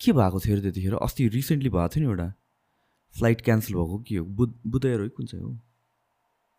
[0.00, 0.94] के भएको थियो अरे त्यतिखेर?
[0.94, 2.32] अस्ति रिसेन्टली भएको थियो नि एउटा।
[3.14, 4.24] फ्लाइट क्यान्सल भएको के हो?
[4.24, 5.58] बुध बुधयर हो कुन चाहिँ हो?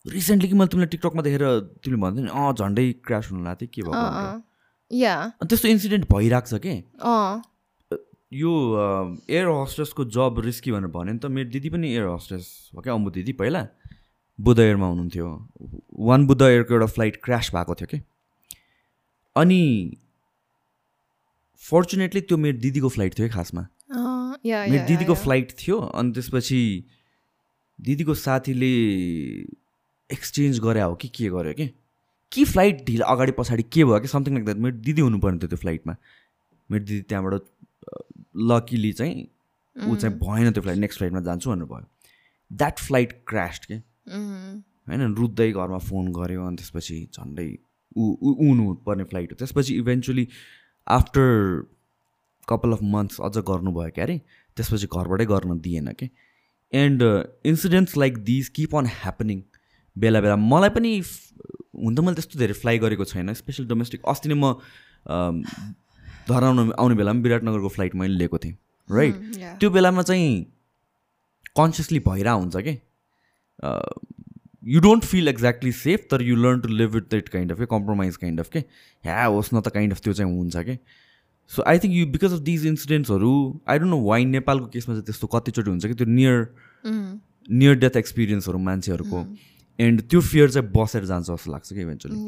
[0.06, 1.44] रिसेन्टली कि मैले तिमीलाई टिकटकमा देखेर
[1.84, 4.42] तिमीले भन्थ्यौ नि अँ झन्डै क्रास हुनु लाग्थ्यो के भएको
[4.92, 6.76] या त्यस्तो इन्सिडेन्ट भइरहेको छ कि?
[8.34, 8.52] यो
[9.30, 12.94] एयर होस्टेसको जब रिस्की भनेर भन्यो नि त मेरो दिदी पनि एयर होस्टेस हो क्या?
[12.94, 13.68] अम्बु दिदी पहिला
[14.40, 15.28] बुद्ध एयरमा हुनुहुन्थ्यो।
[16.08, 18.00] वान बुद्ध एयरको एउटा फ्लाइट क्रास भएको थियो कि?
[19.36, 19.62] अनि
[21.60, 23.62] फर्चुनेटली त्यो मेरो दिदीको फ्लाइट थियो है खासमा।
[24.46, 26.60] मेरो दिदीको फ्लाइट थियो अनि त्यसपछि
[27.80, 28.72] दिदीको साथीले
[30.10, 31.68] एक्सचेन्ज गरे हो कि के गर्यो कि?
[32.32, 34.08] के फ्लाइट ढिलो अगाडि पछाडि के भयो कि?
[34.08, 35.96] समथिङ लाइक द्याट मेरो दिदी हुनुपर्ने थियो त्यो फ्लाइटमा
[36.70, 37.34] मेरो दिदी त्यहाँबाट
[38.52, 39.28] लकिली चाहिँ
[39.76, 41.88] ऊ चाहिँ भएन त्यो फ्लाइट नेक्स्ट फ्लाइटमा जान्छु भनेर भयो।
[42.52, 43.76] द्याट फ्लाइट क्रास्ट के?
[44.90, 47.48] होइन रुच्दै घरमा फोन गऱ्यो अनि त्यसपछि झन्डै
[47.98, 50.28] ऊ पर्ने फ्लाइट हो। त्यसपछि eventually
[50.90, 51.28] after
[52.48, 54.18] couple of months अझ गर्नुभयो क्या अरे
[54.58, 56.10] त्यसपछि घरबाटै गर्न दिएन कि।
[56.74, 57.04] And
[57.46, 59.42] incidents like this keep on happening
[59.96, 64.30] बेला बेला मलाई पनि हुन त मैले त्यस्तो धेरै फ्लाइ गरेको छैन। स्पेसली डोमेस्टिक अस्ति
[64.30, 64.54] नै म
[66.30, 68.56] धराउन आउने बेलामा विराटनगरको फ्लाइट मैले लिएको थिएँ
[68.90, 69.16] राइट
[69.60, 70.30] त्यो बेलामा चाहिँ
[71.58, 72.74] कन्सियसली भइरहेको हुन्छ कि।
[74.64, 77.66] You don't feel exactly safe तर you learn to live with that kind of के
[77.66, 78.60] कम्प्रोमाइज काइन्ड अफ के
[79.04, 80.78] ह्या होस् न त काइन्ड अफ त्यो चाहिँ हुन्छ कि
[81.52, 83.32] so I think you because of these इन्सिडेन्ट्सहरू
[83.68, 86.48] I don't know why नेपालको केसमा चाहिँ त्यस्तो कतिचोटि हुन्छ कि त्यो नियर
[87.54, 89.26] नियर डेथ एक्सपिरियन्सहरू मान्छेहरूको
[89.80, 92.20] एन्ड त्यो फियर चाहिँ बसेर जान्छ जस्तो लाग्छ कि इभेन्चुली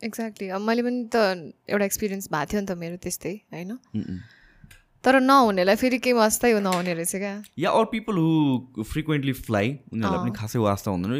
[0.00, 3.78] एक्ज्याक्टली मैले पनि त एउटा एक्सपिरियन्स भएको थियो नि त मेरो त्यस्तै होइन?
[5.04, 7.34] तर नहुनेलाई फेरि केही वास्तै हो नहुने रहेछ क्या?
[7.58, 11.12] या or people who frequently fly उनीहरूलाई पनि खासै वास्ता हुँदैन।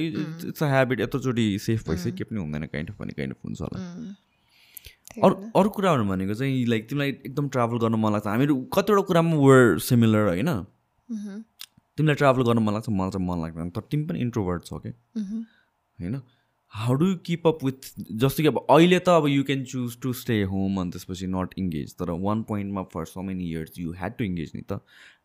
[0.48, 3.60] इट्स अ ह्याबिट यत्रोचोटि सेफ भइसक्यो के पनि हुँदैन काइन्ड अफ पनि काइन्ड अफ हुन्छ
[3.60, 3.78] होला।
[5.24, 9.36] अरू अरू कुराहरू भनेको चाहिँ लाइक तिमीलाई एकदम ट्राभल गर्न मन लाग्छ। हामीहरू कतिवटा कुरामा
[9.36, 10.50] वर सिमिलर होइन?
[11.98, 14.90] तिमीलाई ट्राभल गर्न मन लाग्छ मलाई चाहिँ मन लाग्दैन। तर तिमी पनि इन्ट्रोभर्ट छ कि
[15.98, 16.20] होइन?
[16.72, 20.12] How do keep up with जस्तो कि अब अहिले त अब you can choose to
[20.12, 24.16] stay home अनि त्यसपछि नट इङ्गेज तर वान पोइन्टमा for so many years you had
[24.16, 24.80] to engage नि त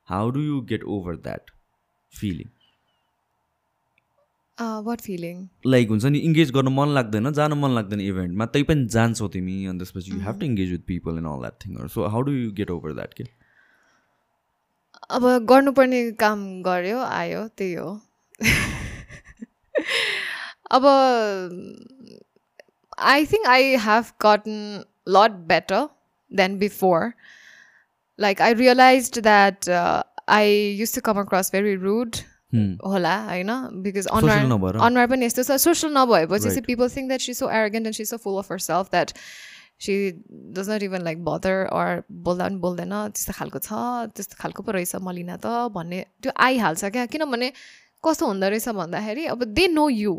[0.06, 1.52] how do you get over that
[2.14, 2.50] feeling
[4.84, 8.86] what feeling like हुन्छ नि इङ्गेज गर्न मन लाग्दैन जान मन लाग्दैन इभेन्टमा तै पनि
[8.88, 12.08] जान्छौ तिमी अनि त्यसपछि you have to engage with people and all that थिङहरू so
[12.08, 13.30] how do you get over that के
[15.10, 17.90] अब गर्नुपर्ने काम गऱ्यो आयो त्यही हो।
[20.74, 20.86] अब
[23.12, 24.84] I think I have gotten
[25.18, 25.88] lot better
[26.32, 27.12] than before
[28.20, 29.70] like I realize that
[30.38, 32.16] I used to come across very rude
[32.86, 33.50] होला होइन
[33.84, 37.88] बिकज अनुहार अनुहार पनि यस्तो छ सोसल नभएपछि चाहिँ people think that she so arrogant
[37.88, 39.14] and she so full of herself that
[39.86, 39.96] she
[40.58, 43.80] does not even like bother or बोल्दा पनि बोल्दैन त्यस्तो खालको छ
[44.18, 47.52] त्यस्तो खालको पो रहेछ मलिना त भन्ने त्यो आइहाल्छ क्या। किनभने
[48.04, 50.14] कस्तो हुँदो रहेछ भन्दाखेरि अब दे नो यु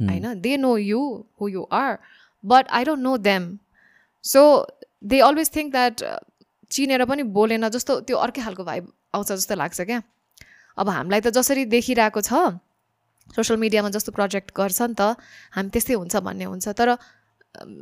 [0.00, 1.00] होइन they know you
[1.40, 1.98] who you are
[2.44, 3.42] but I don't know them
[4.24, 4.42] so
[5.04, 6.02] they always think that
[6.70, 8.80] चिनेर पनि बोलेन जस्तो त्यो अर्कै खालको भाइ
[9.14, 10.02] आउँछ जस्तो लाग्छ क्या।
[10.78, 12.58] अब हामीलाई त जसरी देखिरहेको छ
[13.36, 15.14] सोसियल मिडियामा जस्तो प्रोजेक्ट गर्छ नि त
[15.54, 16.88] हामी त्यस्तै हुन्छ भन्ने हुन्छ। तर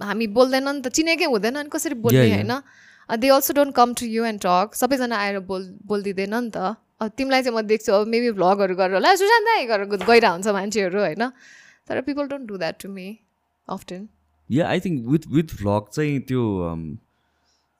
[0.04, 2.52] हामी बोल्दैन नि त चिनेकै हुँदैन अनि कसरी बोल्ने होइन?
[3.08, 6.76] They also don't come to you and talk सबैजना आएर बोल बोलिदिँदैन नि त।
[7.16, 11.22] तिमीलाई चाहिँ म देख्छु अब मेबी भ्लगहरू गरेर होला। सुशान्त गरेर गइरहेको हुन्छ मान्छेहरू होइन?
[11.92, 13.06] तर people don't do that to me
[13.68, 14.08] often
[14.50, 16.42] yeah I think with with vlog चाहिँ त्यो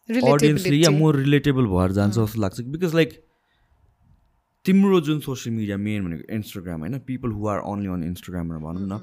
[0.09, 3.11] अडियन्सले या मोर रिलेटेबल भएर जान्छ जस्तो लाग्छ। बिकज लाइक
[4.67, 8.87] तिम्रो जुन सोसियल मिडिया मेन भनेको इन्स्टाग्राम होइन people who are only on Instagram भनौँ
[8.89, 9.01] न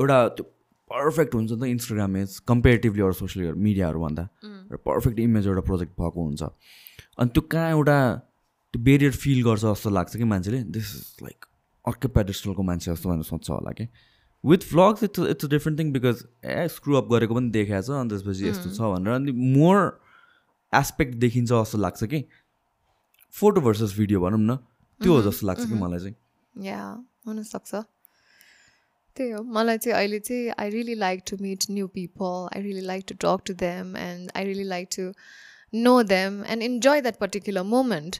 [0.00, 0.44] एउटा त्यो
[0.90, 5.92] पर्फेक्ट हुन्छ नि त इन्स्टाग्राम इज कम्पेरिटिभली अरू सोसियल मिडियाहरूभन्दा एउटा पर्फेक्ट इमेज एउटा प्रोजेक्ट
[6.00, 6.42] भएको हुन्छ।
[7.18, 7.98] अनि त्यो कहाँ एउटा
[8.74, 10.62] त्यो बेरियर फिल गर्छ जस्तो लाग्छ कि मान्छेले?
[10.76, 11.44] दिस इज लाइक
[11.84, 13.86] अर्कै पेडेस्टलको मान्छे जस्तो भनेर सोध्छ होला कि।
[14.50, 18.00] With vlogs it's it's a different thing because a screw up गरेको पनि देखाएको छ
[18.00, 19.78] अनि त्यसपछि यस्तो छ भनेर अनि मोर
[20.72, 22.24] एस्पेक्ट देखिन्छ जस्तो लाग्छ कि।
[23.40, 24.56] फोटो भर्सेस भिडियो भनौँ न
[25.00, 26.16] त्यो हो जस्तो लाग्छ कि मलाई चाहिँ।
[26.66, 26.84] या
[27.26, 27.74] हुनसक्छ।
[29.16, 32.86] त्यही हो मलाई चाहिँ अहिले चाहिँ I really like to meet new people I really
[32.92, 35.12] like to talk to them and I really like to
[35.72, 38.18] know them and enjoy that particular moment.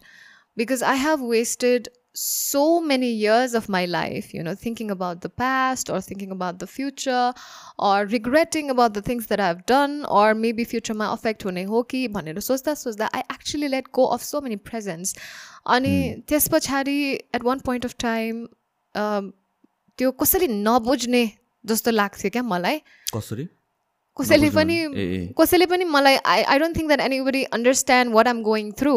[0.61, 5.29] Because I have wasted so many years of my life, you know, thinking about the
[5.29, 7.33] past or thinking about the future
[7.79, 11.83] or regretting about the things that I've done or maybe future my affect हुने हो
[11.91, 15.15] कि भनेर सोच्दा सोच्दा I actually let go of so many presents
[15.67, 16.99] अनि त्यस पछाडि
[17.35, 18.47] at one point of time
[18.95, 19.33] um,
[19.99, 21.25] त्यो कसरी नबुझ्ने
[21.65, 22.81] जस्तो लाग्थ्यो क्या मलाई
[23.15, 23.49] कसरी
[24.17, 24.77] कसैले पनि
[25.39, 28.95] कसैले पनि मलाई I I don't think that anybody understand what I'm going through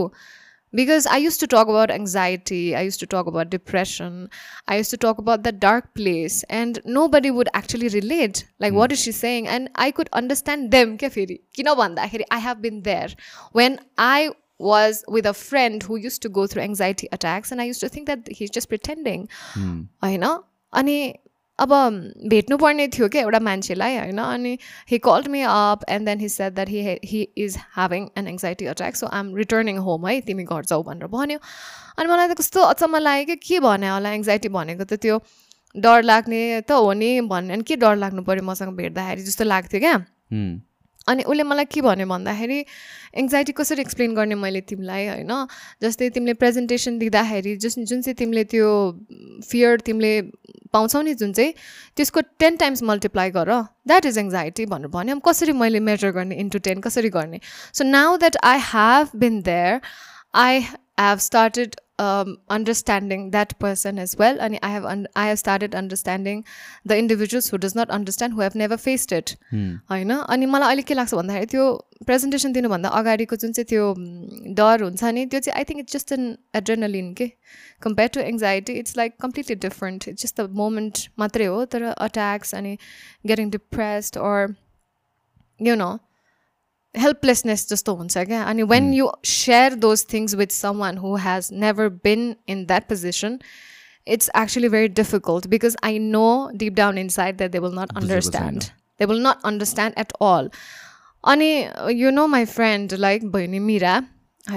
[0.74, 4.30] because i used to talk about anxiety i used to talk about depression
[4.68, 8.76] i used to talk about that dark place and nobody would actually relate like mm.
[8.76, 8.94] what hmm.
[8.94, 9.48] is she saying?
[9.48, 10.98] And i could understand them
[12.32, 13.10] i have been there.
[13.52, 17.64] When i was with a friend who used to go through anxiety attacks and i
[17.64, 19.88] used to think that he's just pretending mm.
[20.04, 20.44] you know?
[20.74, 21.16] अनि
[21.60, 21.74] अब
[22.30, 24.18] भेट्नुपर्ने थियो क्या एउटा मान्छेलाई होइन?
[24.18, 24.58] अनि
[24.92, 28.66] he called me up and then he said that he he is having an anxiety
[28.66, 30.20] attack so I am returning home है?
[30.22, 31.40] तिमी घर जाऊ भनेर भन्यो।
[31.98, 35.20] अनि मलाई त कस्तो अचम्म लाग्यो कि के भने होला एङ्जाइटी भनेको त त्यो
[35.76, 39.22] डर लाग्ने त हो नि भन्ने अनि के डर लाग्नु पऱ्यो मसँग भेट्दाखेरि?
[39.22, 39.98] जस्तो लाग्थ्यो क्या.
[41.10, 42.60] अनि उसले मलाई के भन्यो भन्दाखेरि
[43.18, 45.34] एङ्जाइटी कसरी एक्सप्लेन गर्ने मैले तिमीलाई होइन?
[45.82, 48.70] जस्तै तिमीले प्रेजेन्टेसन दिँदाखेरि जस जुन चाहिँ तिमीले त्यो
[49.50, 50.14] फियर तिमीले
[50.74, 51.54] पाउँछौ नि जुन चाहिँ
[51.98, 53.52] त्यसको टेन टाइम्स मल्टिप्लाई गर।
[53.90, 57.40] द्याट इज एङ्जाइटी भनेर भन्यो। कसरी मैले मेजर गर्ने इन्टु टेन कसरी गर्ने?
[57.74, 59.82] So now that I have been there
[60.36, 60.60] I
[61.00, 61.76] have started
[62.58, 64.40] understanding that person as well.
[64.40, 66.44] And i have un- i have started understanding
[66.92, 69.36] the individuals who does not understand who have never faced it.
[69.92, 71.66] होइन अनि मलाई अहिले के लाग्छ भन्दाखेरि त्यो
[72.08, 73.86] presentation दिनुभन्दा अगाडिको जुन चाहिँ त्यो
[74.62, 76.26] डर हुन्छ नि त्यो चाहिँ I think it's just an
[76.62, 77.28] adrenaline के
[77.88, 82.56] compare to anxiety it's like completely different it's just the moment मात्रै हो तर अट्याक्स
[82.62, 82.78] अनि
[83.34, 84.54] getting depressed or
[85.60, 85.90] you know
[86.95, 90.53] helplessness जस्तो हुन्छ क्या अनि when you share those things with
[90.87, 93.39] someone who has never been in that position
[94.15, 96.31] it's actually very difficult because I know
[96.63, 98.67] deep down inside that they will not बुझेको छैन। understand.
[99.03, 100.51] They will not understand at all.
[101.33, 101.47] Ani,
[102.01, 103.95] you know my friend, like Bhaini Mira,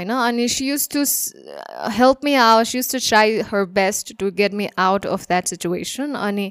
[0.02, 2.68] I know, and she used to s- uh, help me out.
[2.72, 6.18] She used to try her best to get me out of that situation.
[6.26, 6.50] Ani,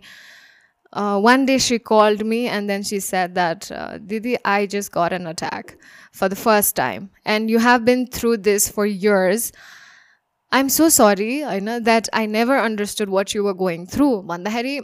[0.93, 4.93] uh, one day she called me and then she said that, uh, Didi, I just
[4.93, 5.77] got an attack
[6.13, 7.11] for the first time.
[7.25, 9.53] And you have been through this for years.
[10.53, 14.79] I'm so sorry, होइन that I never understood what you were going through भन्दाखेरि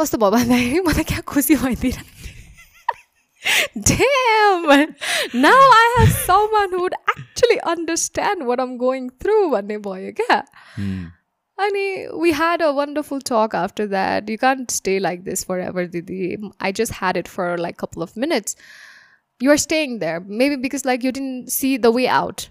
[0.00, 2.02] कस्तो भयो भन्दाखेरि मलाई क्या खुसी भइदिएर
[3.74, 4.94] Damn!
[5.34, 10.42] Now I have someone who would actually understand what I'm going through भन्ने भयो क्या
[11.57, 14.27] Honey, we had a wonderful talk after that.
[14.27, 16.37] You can't stay like this forever, Didi.
[16.59, 18.55] I just had it for like a couple of minutes.
[19.39, 20.19] You are staying there.
[20.19, 22.49] Maybe because like you didn't see the way out.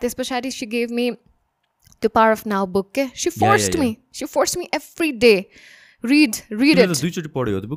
[0.00, 1.18] This Pashadi she gave me
[2.00, 2.96] the power of now book.
[3.14, 3.90] She forced yeah, yeah, yeah.
[3.90, 4.00] me.
[4.12, 5.50] She forced me every day.
[6.02, 6.88] Read, read it.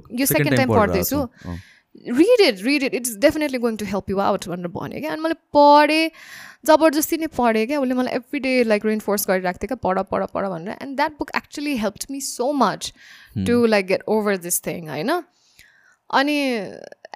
[0.09, 1.29] You second, time, time
[2.19, 5.21] read it read it it's definitely going to help you out भनेर भन्यो क्या अनि
[5.21, 6.09] मैले पढेँ
[6.67, 10.25] जबरजस्ती नै पढेँ क्या उसले मलाई एभ्री डे लाइक रिइन्फोर्स गरिरहेको थियो क्या पढ पढ
[10.33, 12.93] पढ भनेर। And that book actually help me so much
[13.47, 15.11] to like get over this thing होइन?
[16.09, 16.37] अनि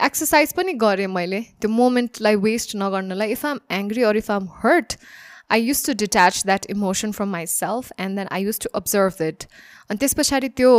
[0.06, 4.98] एक्सर्साइज पनि गरेँ मैले। त्यो मोमेन्टलाई waste नगर्नलाई। If I'm angry or if I'm hurt
[5.52, 9.44] I used to detach that emotion from myself and then I used to observe it
[9.90, 10.72] अनि त्यस पछाडि त्यो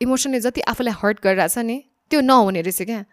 [0.00, 3.04] इमोसनले जति आफूलाई हर्ट गरिरहेछ नि त्यो नहुने रहेछ क्या।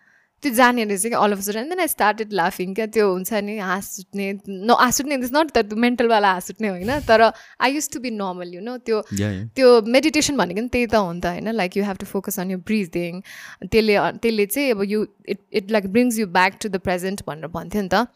[0.43, 3.57] त्यो जाने रहेछ क्या all of sudden then I started लाफिङ क्या। त्यो हुन्छ नि
[3.57, 7.21] हाँस सुट्ने न हाँस सुट्ने इज नट द मेन्टलवाला हाँस सुट्ने होइन। तर
[7.61, 9.01] I used to be normal you know त्यो.
[9.55, 12.39] त्यो मेडिटेसन भनेको नि त्यही त हो नि त होइन। Like you have to focus
[12.39, 13.21] on you breathing
[13.69, 17.47] त्यसले त्यसले चाहिँ अब you it it like brings you back to the present भनेर
[17.53, 18.07] भन्थ्यो नि त।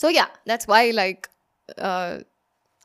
[0.00, 1.26] So yeah that's why like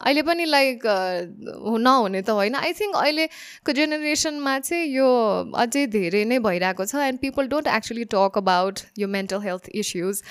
[0.01, 5.09] अहिले पनि लाइक नहुने त होइन। आई थिङ्क अहिलेको जेनेरेसनमा चाहिँ यो
[5.63, 10.21] अझै धेरै नै भइरहेको छ and people don't actually talk about यो मेन्टल हेल्थ इस्युज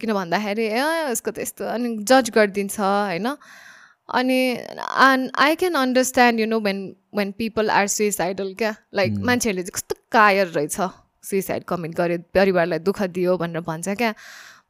[0.00, 3.26] किन भन्दाखेरि ए यसको त यस्तो अनि जज गरिदिन्छ होइन।
[4.18, 4.38] अनि
[5.06, 6.78] and I can understand you know when
[7.16, 8.74] when people are suicidal क्या?
[8.94, 10.76] लाइक मान्छेहरूले चाहिँ कस्तो कायर रहेछ
[11.30, 14.12] सुइसाइड कमिट गर्यो परिवारलाई दुःख दियो भनेर भन्छ क्या?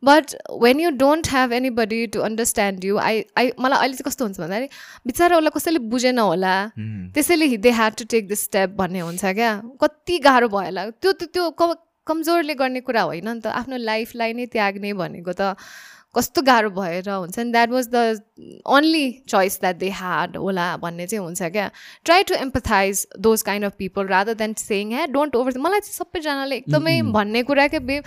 [0.03, 4.25] But when you don't have anybody to understand you I I मलाई अहिले चाहिँ कस्तो
[4.25, 4.69] हुन्छ भन्दाखेरि
[5.07, 6.55] बिचरा उसलाई कसैले बुझेन होला
[7.15, 9.53] त्यसैले they had to take the step भन्ने हुन्छ क्या?
[9.83, 11.75] कति गाह्रो भयो होला। त्यो त्यो त्यो
[12.07, 15.59] कमजोरले गर्ने कुरा होइन नि त। आफ्नो लाइफलाई नै त्याग्ने भनेको त।
[16.19, 21.07] कस्तो गाह्रो भएर हुन्छ नि that was the only choice that they had होला भन्ने
[21.07, 21.71] चाहिँ हुन्छ क्या।
[22.05, 25.97] Try to empathize those kind of people rather than saying ह्या डोन्ट ओभर मलाई चाहिँ
[25.97, 28.01] सबैजनाले एकदमै भन्ने कुरा क्या बे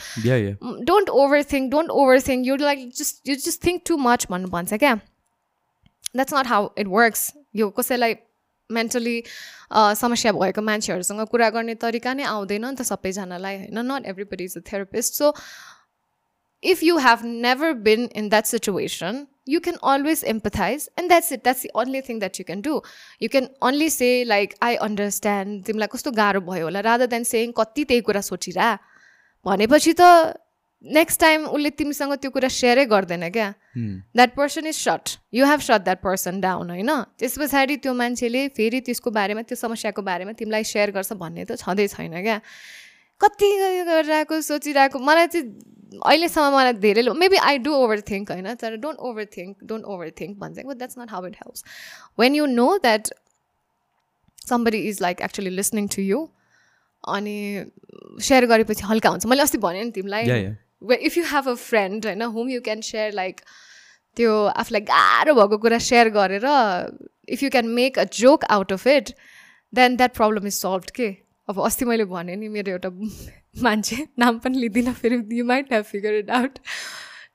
[0.89, 1.09] don't
[1.53, 1.89] overthink don't
[2.27, 4.93] overthink you like just you just think too much भन्नु भन्छ क्या।
[6.15, 8.15] That's not how it works यो कसैलाई
[8.69, 9.17] मेन्टली
[9.99, 13.79] समस्या भएको मान्छेहरूसँग कुरा गर्ने तरिका नै आउँदैन नि त सबैजनालाई होइन?
[13.91, 15.31] Not everybody is a therapist so
[16.61, 21.43] if you have never been in that situation, you can always empathize, and that's it.
[21.43, 22.81] That's the only thing that you can do.
[23.19, 26.83] You can only say, like, I understand, तिमीलाई कस्तो गाह्रो भयो होला?
[26.83, 28.77] Rather than saying कति त्यही कुरा सोचिरा
[29.45, 30.37] भनेपछि त
[30.81, 33.53] नेक्स्ट टाइम उसले तिमीसँग त्यो कुरा सेयरै गर्दैन क्या?
[34.17, 36.91] That person is shut you have shut that person down होइन?
[37.17, 41.57] त्यस पछाडि त्यो मान्छेले फेरि त्यसको बारेमा त्यो समस्याको बारेमा तिमीलाई सेयर गर्छ भन्ने त
[41.61, 42.41] छँदै छैन क्या?
[43.21, 43.49] कति
[43.89, 44.97] गरिरहेको सोचिरहेको?
[44.97, 45.45] मलाई चाहिँ
[45.91, 48.53] अहिलेसम्म मलाई धेरै maybe I do overthink होइन?
[48.55, 51.63] तर don't overthink don't overthink भन्छ but that's not how it helps
[52.19, 53.13] when you know that
[54.47, 56.19] somebody is like actually listening to you
[57.15, 57.35] अनि
[58.21, 60.23] सेयर गरेपछि हल्का हुन्छ। मैले अस्ति भनेँ नि तिमीलाई
[61.09, 63.41] if you have a friend होइन whom you can share like
[64.17, 64.31] त्यो
[64.61, 66.47] आफूलाई गाह्रो भएको कुरा सेयर गरेर
[67.29, 69.13] if you can make a joke out of it
[69.73, 71.09] then that problem is solve के?
[71.47, 72.89] अब अस्ति मैले भनेँ नि मेरो एउटा
[73.55, 76.59] मान्छे नाम पनि लिँदिनँ फेरि you might have figure it out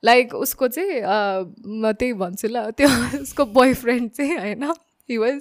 [0.05, 1.01] like उसको चाहिँ
[1.80, 2.88] म त्यही भन्छु ल त्यो
[3.22, 4.64] उसको बोय फ्रेन्ड चाहिँ होइन?
[5.09, 5.40] He was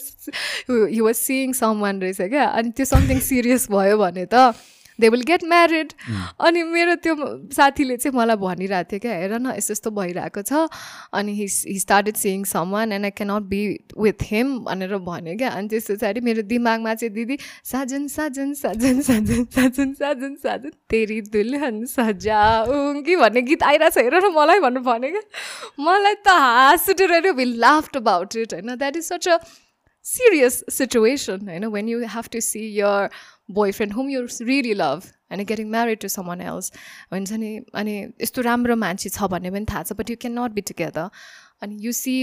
[0.70, 2.46] he was seeing someone रहेछ क्या?
[2.46, 4.54] अनि त्यो समथिङ सिरियस भयो भने त
[5.00, 5.94] दे विल गेट म्यारिड
[6.40, 7.16] अनि मेरो त्यो
[7.56, 10.68] साथीले चाहिँ मलाई भनिरहेको थियो क्या हेर न यस्तो यस्तो भइरहेको छ।
[11.14, 13.62] अनि he he started seeing someone and I cannot be
[13.98, 19.02] with him भनेर भन्यो क्या। अनि त्यस पछाडि मेरो दिमागमा चाहिँ दिदी साजन साजन साजन
[19.02, 21.84] साजन साजन साजन साजन तेरी दुल्हन
[23.06, 25.24] कि भन्ने गीत आइरहेको छ हेर न मलाई भन्नु भन्यो क्या।
[25.86, 28.76] मलाई त हाँस उठेर वि लाफ्ट अबाउट इट होइन?
[28.76, 29.38] That is such a
[30.14, 33.10] serious situation होइन when you have to see your
[33.50, 36.72] boyfriend whom you really love and getting married to someone else
[37.14, 37.52] हुन्छ नि
[37.82, 41.10] अनि यस्तो राम्रो मान्छे छ भन्ने पनि थाहा छ but you can not be together
[41.62, 42.16] अनि you see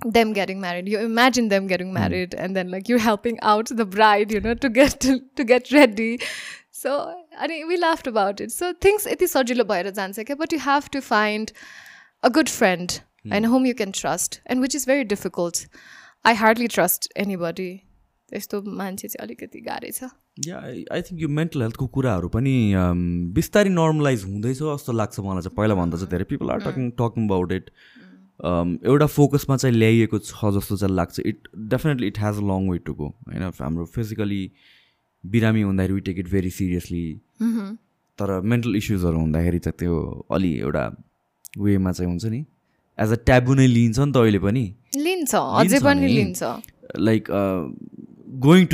[0.00, 3.84] them getting married you imagine them getting married and then like you're helping out the
[3.92, 6.18] bride you know to get to, to get ready
[6.70, 6.96] so
[7.38, 10.60] I mean, we laughed about it so things यति सजिलो भएर जान्छ क्या but you
[10.66, 11.52] have to find
[12.22, 13.00] a good friend
[13.30, 15.64] and whom you can trust and which is very difficult
[16.24, 17.72] I hardly trust anybody.
[18.30, 20.08] त्यस्तो मान्छे चाहिँ अलिकति गाह्रै छ।
[20.46, 20.58] या
[20.94, 22.54] आई थिङ्क यो मेन्टल हेल्थको कुराहरू पनि
[23.36, 27.52] बिस्तारै नर्मलाइज हुँदैछ जस्तो लाग्छ मलाई चाहिँ पहिलाभन्दा चाहिँ धेरै। People are talking talking about
[27.52, 27.70] it
[28.90, 32.78] एउटा फोकसमा चाहिँ ल्याइएको छ जस्तो चाहिँ लाग्छ। It definitely it has a long way
[32.88, 33.42] to go होइन?
[33.60, 34.42] हाम्रो फिजिकली
[35.24, 37.04] बिरामी हुँदाखेरि we take it very seriously
[38.18, 40.00] तर मेन्टल इस्युजहरू हुँदाखेरि चाहिँ त्यो
[40.32, 40.84] अलि एउटा
[41.58, 42.44] वेमा चाहिँ हुन्छ नि।
[42.98, 44.64] एज अ ट्याबु नै लिन्छ नि त अहिले पनि।
[44.96, 46.42] लिन्छ अझै पनि लिन्छ।
[46.98, 47.30] Like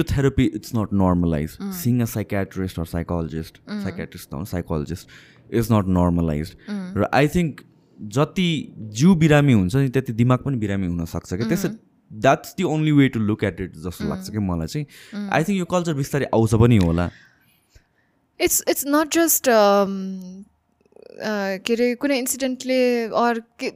[0.08, 1.58] therapy it's not normalized.
[1.60, 1.72] Mm.
[1.72, 3.82] seeing a psychiatrist or psychologist mm.
[3.82, 5.08] psychiatrist no psychologist
[5.50, 6.56] is not normalized.
[6.96, 7.60] र आई थिङ्क
[8.16, 8.48] जति
[8.98, 11.68] जिउ बिरामी हुन्छ नि त्यति दिमाग पनि बिरामी हुनसक्छ क्या। त्यसै
[12.10, 15.58] that's the only way to look at it जस्तो लाग्छ कि मलाई चाहिँ। आई थिङ्क
[15.58, 17.10] यो कल्चर बिस्तारै आउँछ पनि होला।
[18.40, 19.48] इट्स इट्स नट जस्ट
[21.10, 22.80] के अरे कुनै इन्सिडेन्टले
[23.20, 23.68] अर के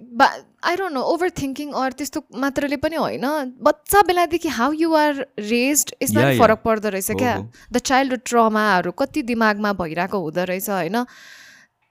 [0.64, 3.26] I don't know over thinking or त्यस्तो मात्रले पनि होइन।
[3.62, 7.36] बच्चा बेलादेखि हाउ यु आर रेस्ड यसमा पनि फरक पर्दो रहेछ क्या?
[7.72, 11.04] द चाइल्डहुड ट्रमाहरू कति दिमागमा भइरहेको हुँदो रहेछ होइन?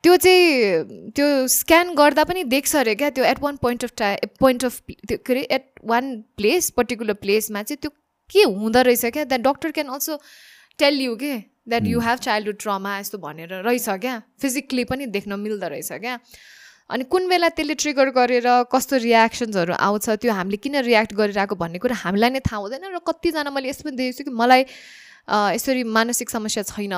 [0.03, 4.15] त्यो चाहिँ त्यो स्क्यान गर्दा पनि देख्छ अरे क्या त्यो at one point of time
[4.39, 7.91] point of त्यो के अरे एट वान प्लेस पर्टिकुलर प्लेसमा चाहिँ त्यो
[8.29, 9.23] के हुँदो रहेछ क्या?
[9.23, 10.19] That doctor can also
[10.79, 11.33] tell you के?
[11.67, 14.21] That you have childhood trauma यस्तो भनेर रहेछ क्या?
[14.41, 16.19] फिजिकली पनि देख्न मिल्दो रहेछ क्या?
[16.89, 21.79] अनि कुन बेला त्यसले ट्रिगर गरेर कस्तो रियाक्सन्सहरू आउँछ त्यो हामीले किन रियाक्ट गरिरहेको भन्ने
[21.79, 24.61] कुरा हामीलाई नै थाहा हुँदैन र कतिजना मैले यस्तो पनि देखेको छु कि मलाई
[25.55, 26.95] यसरी मानसिक समस्या छैन।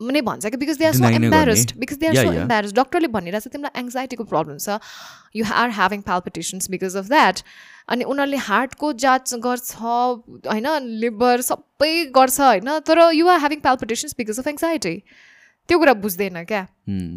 [0.00, 3.48] नै भन्छ कि because they are so embarrassed because they are so embarrassed डक्टरले भनिरहेको
[3.48, 4.80] छ तिमीलाई एङ्जाइटीको प्रब्लम छ।
[5.34, 7.40] You are having palpitations because of that
[7.94, 10.68] अनि उनीहरूले हार्टको जाँच गर्छ होइन
[11.04, 14.94] लिभर सबै गर्छ होइन तर you are having palpitations because of anxiety
[15.68, 16.62] त्यो कुरा बुझ्दैन क्या।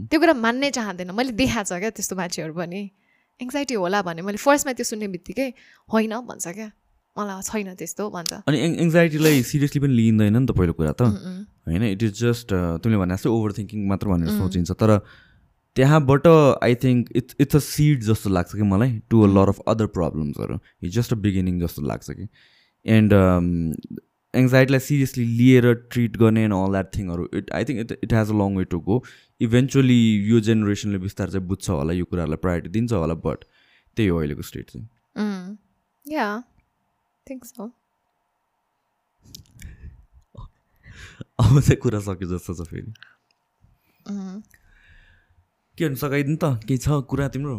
[0.09, 2.81] त्यो कुरा मान्नै चाहँदैन। मैले देखाएको छ क्या त्यस्तो मान्छेहरू पनि।
[3.39, 5.49] एङ्जाइटी होला भने मैले फर्स्टमा त्यो सुन्ने बित्तिकै
[5.89, 6.69] होइन भन्छ क्या।
[7.17, 11.01] मलाई छैन त्यस्तो भन्छ अनि एङ एङ्जाइटीलाई सिरियसली पनि लिइँदैन नि त पहिलो कुरा त।
[11.69, 12.53] होइन इट इज जस्ट
[12.83, 14.91] तिमीले भने जस्तै ओभर थिङ्किङ मात्र भनेर सोचिन्छ। तर
[15.75, 16.27] त्यहाँबाट
[16.65, 19.87] I think it's it's a seed जस्तो लाग्छ कि मलाई to a lot of other
[19.97, 22.27] प्रब्लम्सहरू it's just a beginning जस्तो लाग्छ कि।
[22.85, 23.13] एन्ड
[24.33, 28.29] एङ्जाइटीलाई सिरियसली लिएर ट्रिट गर्ने and all that थिङहरू it I think it it has
[28.29, 28.97] a long way to go
[29.41, 29.99] eventually
[30.29, 33.45] यो जेनेरेसनले बिस्तारै चाहिँ बुझ्छ होला यो कुराहरूलाई प्रायोरिटी दिन्छ होला बट
[33.97, 34.87] त्यही हो अहिलेको स्टेट चाहिँ।
[36.05, 36.27] या
[37.45, 37.71] सो
[41.39, 42.91] अब चाहिँ कुरा सक्यो जस्तो छ फेरि
[45.77, 47.55] के भन्नु सघाइदिनु त केही छ कुरा तिम्रो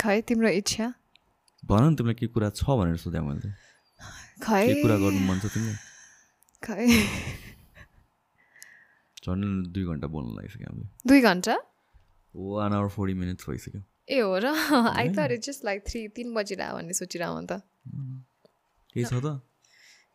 [0.00, 0.86] खै तिम्रो इच्छा
[1.62, 3.50] भन न तिमीलाई के कुरा छ भनेर सोधेँ मैले
[4.42, 5.78] खै कुरा गर्नु मन छ तिमीलाई
[6.62, 6.86] खै
[9.24, 11.56] झन् दुई घन्टा बोल्नु लागिसक्यो हामीले दुई घन्टा
[12.34, 14.52] वान आवर फोर्टी मिनट्स भइसक्यो ए हो र
[14.92, 17.60] I thought it just like three तिन बजिरह भन्ने सोचिरह त
[18.94, 19.26] केही छ त?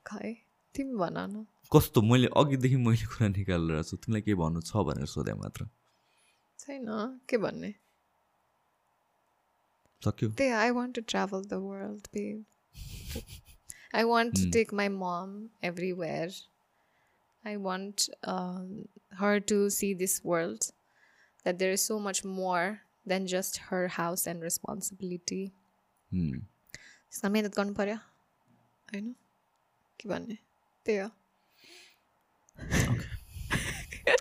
[0.07, 0.33] खै
[0.75, 5.07] तिमी भन न। कस्तो मैले अघिदेखि मैले कुरा निकालेर छु तिमीलाई के भन्नु छ भनेर
[5.13, 5.67] सोधेँ मात्र।
[6.59, 6.87] छैन
[7.29, 7.71] के भन्ने?
[10.01, 12.23] सक्यो। त्यही I want to travel the world bae
[13.99, 15.29] I want to take my mum
[15.69, 16.27] everywhere
[17.43, 18.09] I want
[19.19, 22.61] her to see this world that there is so much more
[23.07, 25.43] than just her house and responsibility.
[26.11, 27.97] त्यसमा मिहिनेत गर्नु पऱ्यो
[28.93, 29.13] होइन
[29.99, 30.37] के भन्ने
[30.85, 31.09] त्यही हो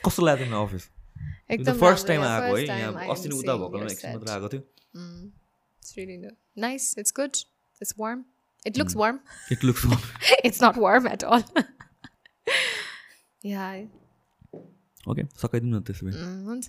[0.06, 0.88] कस्तो लाग्यो तिमीलाई अफिस
[1.50, 4.10] एकदम फर्स्ट टाइम आएको है यहाँ अस्ति उता भएको एकछिन.
[4.12, 4.62] मात्र आएको थियो
[6.56, 6.86] nice.
[7.00, 7.38] It's good.
[7.80, 8.24] It's warm.
[8.62, 9.18] It looks warm.
[9.52, 9.84] It looks
[10.48, 11.42] it's not warm at all.
[13.42, 13.66] yeah.
[13.70, 13.88] I-
[15.10, 16.12] okay सकाइदिनु न त्यसो भए
[16.46, 16.68] हुन्छ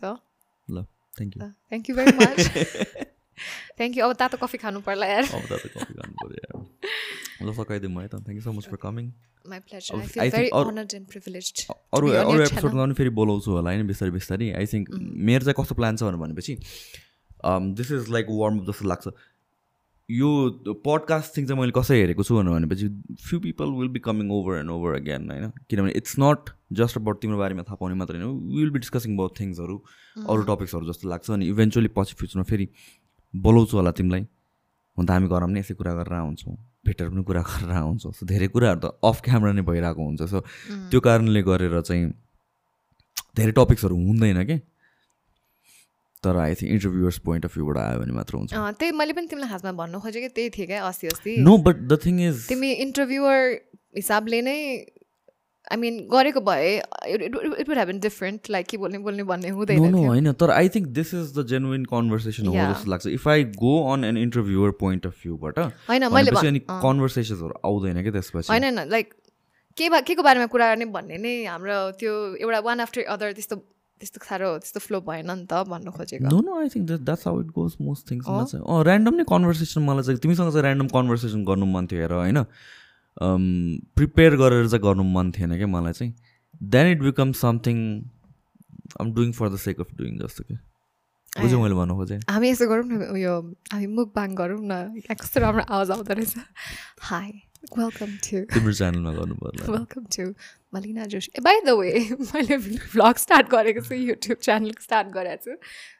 [0.67, 0.83] ल
[1.17, 2.39] thank you thank you very much
[3.77, 6.55] thank you अब तातो कफी खानु पर्ला यार अब त कफी पऱ्यो यार।
[7.41, 9.11] ल सकाइदिउँ है त thank you so much for coming
[9.45, 13.51] my pleasure I feel very अरू- अनर्ड एन्ड प्रिभिलेज अरू अरू एपिसोडमा पनि फेरि बोलाउँछु
[13.51, 14.89] होला होइन बिस्तारै बिस्तारै आई थिङ्क
[15.25, 16.57] मेरो चाहिँ कस्तो प्लान छ भनेर भनेपछि
[17.75, 19.13] this is like warm up जस्तो लाग्छ
[20.09, 20.29] यो
[20.85, 22.87] पडकास्ट थिङ चाहिँ मैले कसरी हेरेको छु भनेर भनेपछि
[23.23, 27.21] few people will be coming over and over again होइन किनभने इट्स नट जस्ट अबाउट
[27.21, 29.77] तिम्रो बारेमा थाहा पाउने मात्र होइन विल बी डिस्कसिङ अबाउट थिङ्सहरू
[30.27, 32.67] अरू टपिक्सहरू जस्तो लाग्छ अनि इभेन्चुली पछि फ्युचरमा फेरि
[33.33, 34.25] बोलाउँछु होला तिमीलाई
[34.99, 36.55] हुन त हामी घरमा पनि यसै कुरा गरेर हुन्छौँ
[36.85, 40.39] भेटेर पनि कुरा गरेर हुन्छौँ सो धेरै कुराहरू त अफ क्यामरा नै भइरहेको हुन्छ। सो
[40.91, 42.03] त्यो कारणले गरेर चाहिँ
[43.39, 44.57] धेरै टपिक्सहरू हुँदैन कि?
[46.19, 49.49] तर I think interviewer's point of भ्यूबाट आयो भने मात्र हुन्छ। त्यही मैले पनि तिमीलाई
[49.55, 53.39] खासमा भन्नु खोजेको त्यही थिएँ क्या अस्ति अस्ति no but the thing is तिमी इन्टरभ्युवर
[53.95, 54.57] हिसाबले नै
[55.71, 56.69] आई मिन गरेको भए
[57.07, 60.87] it would have been different like के बोल्ने बोल्ने भन्ने हुँदैन होइन तर I think
[60.97, 62.53] this is the genuine conversation हो.
[62.53, 65.59] जस्तो लाग्छ। If I go on an interviewer point of भ्यूबाट
[65.89, 69.13] होइन मैले अनि कन्भर्सेसन्सहरू आउँदैन कि त्यसपछि। होइन होइन लाइक
[69.77, 73.31] के बा के को बारेमा कुरा गर्ने भन्ने नै हाम्रो त्यो एउटा वान आफ्टर अदर
[73.37, 73.55] त्यस्तो
[74.01, 77.41] त्यस्तो साह्रो त्यस्तो फ्लो भएन नि त भन्नु खोजेको। No no I think that's how
[77.41, 81.87] it goes most uh random नै कन्भर्सेसन मलाई चाहिँ तिमीसँग चाहिँ ऱ्यान्डम कन्भर्सेसन गर्नु मन
[81.91, 82.39] थियो हेर होइन?
[83.19, 86.13] प्रिपेयर गरेर चाहिँ गर्नु मन थिएन क्या मलाई चाहिँ।
[86.73, 87.77] Then it become something
[89.01, 90.55] um doing for the sake of doing जस्तो कि।
[91.39, 93.33] बुझ्यौ मैले भन्नु खोजेँ हामी यसो गरौँ न उयो
[93.73, 96.35] हामी मुखबाङ गरौँ न कस्तो राम्रो आवाज आउँदो रहेछ।
[97.05, 97.31] हाई
[97.77, 100.25] वेलकम टु तिम्रो च्यानलमा गर्नु पर्ला welcome to
[100.73, 101.29] Malina Joshi.
[101.43, 101.91] By the way
[102.33, 102.57] मैले
[102.95, 105.59] भ्लग स्टार्ट गरेको छु युट्युब च्यानल स्टार्ट गरेको छु।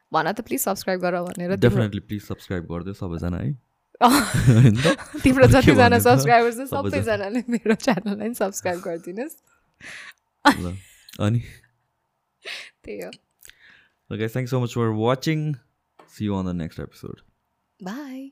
[0.10, 3.54] भन त प्लिज सब्सक्राइब गर भनेर डेफिनेटली प्लिज सब्सक्राइब गरिदियो सबैजना है?
[4.02, 6.00] तिम्रो जतिजना?
[6.00, 9.36] सब्सक्राइबर छ सबैजना। सबैजनाले मेरो च्यानललाई सब्सक्राइब गरिदिनुहोस्
[11.20, 11.42] अनि
[12.86, 13.12] त्यही हो
[14.12, 15.42] Okay, thanks so much for watching.
[16.08, 17.20] See you on the next episode.
[17.84, 18.32] Bye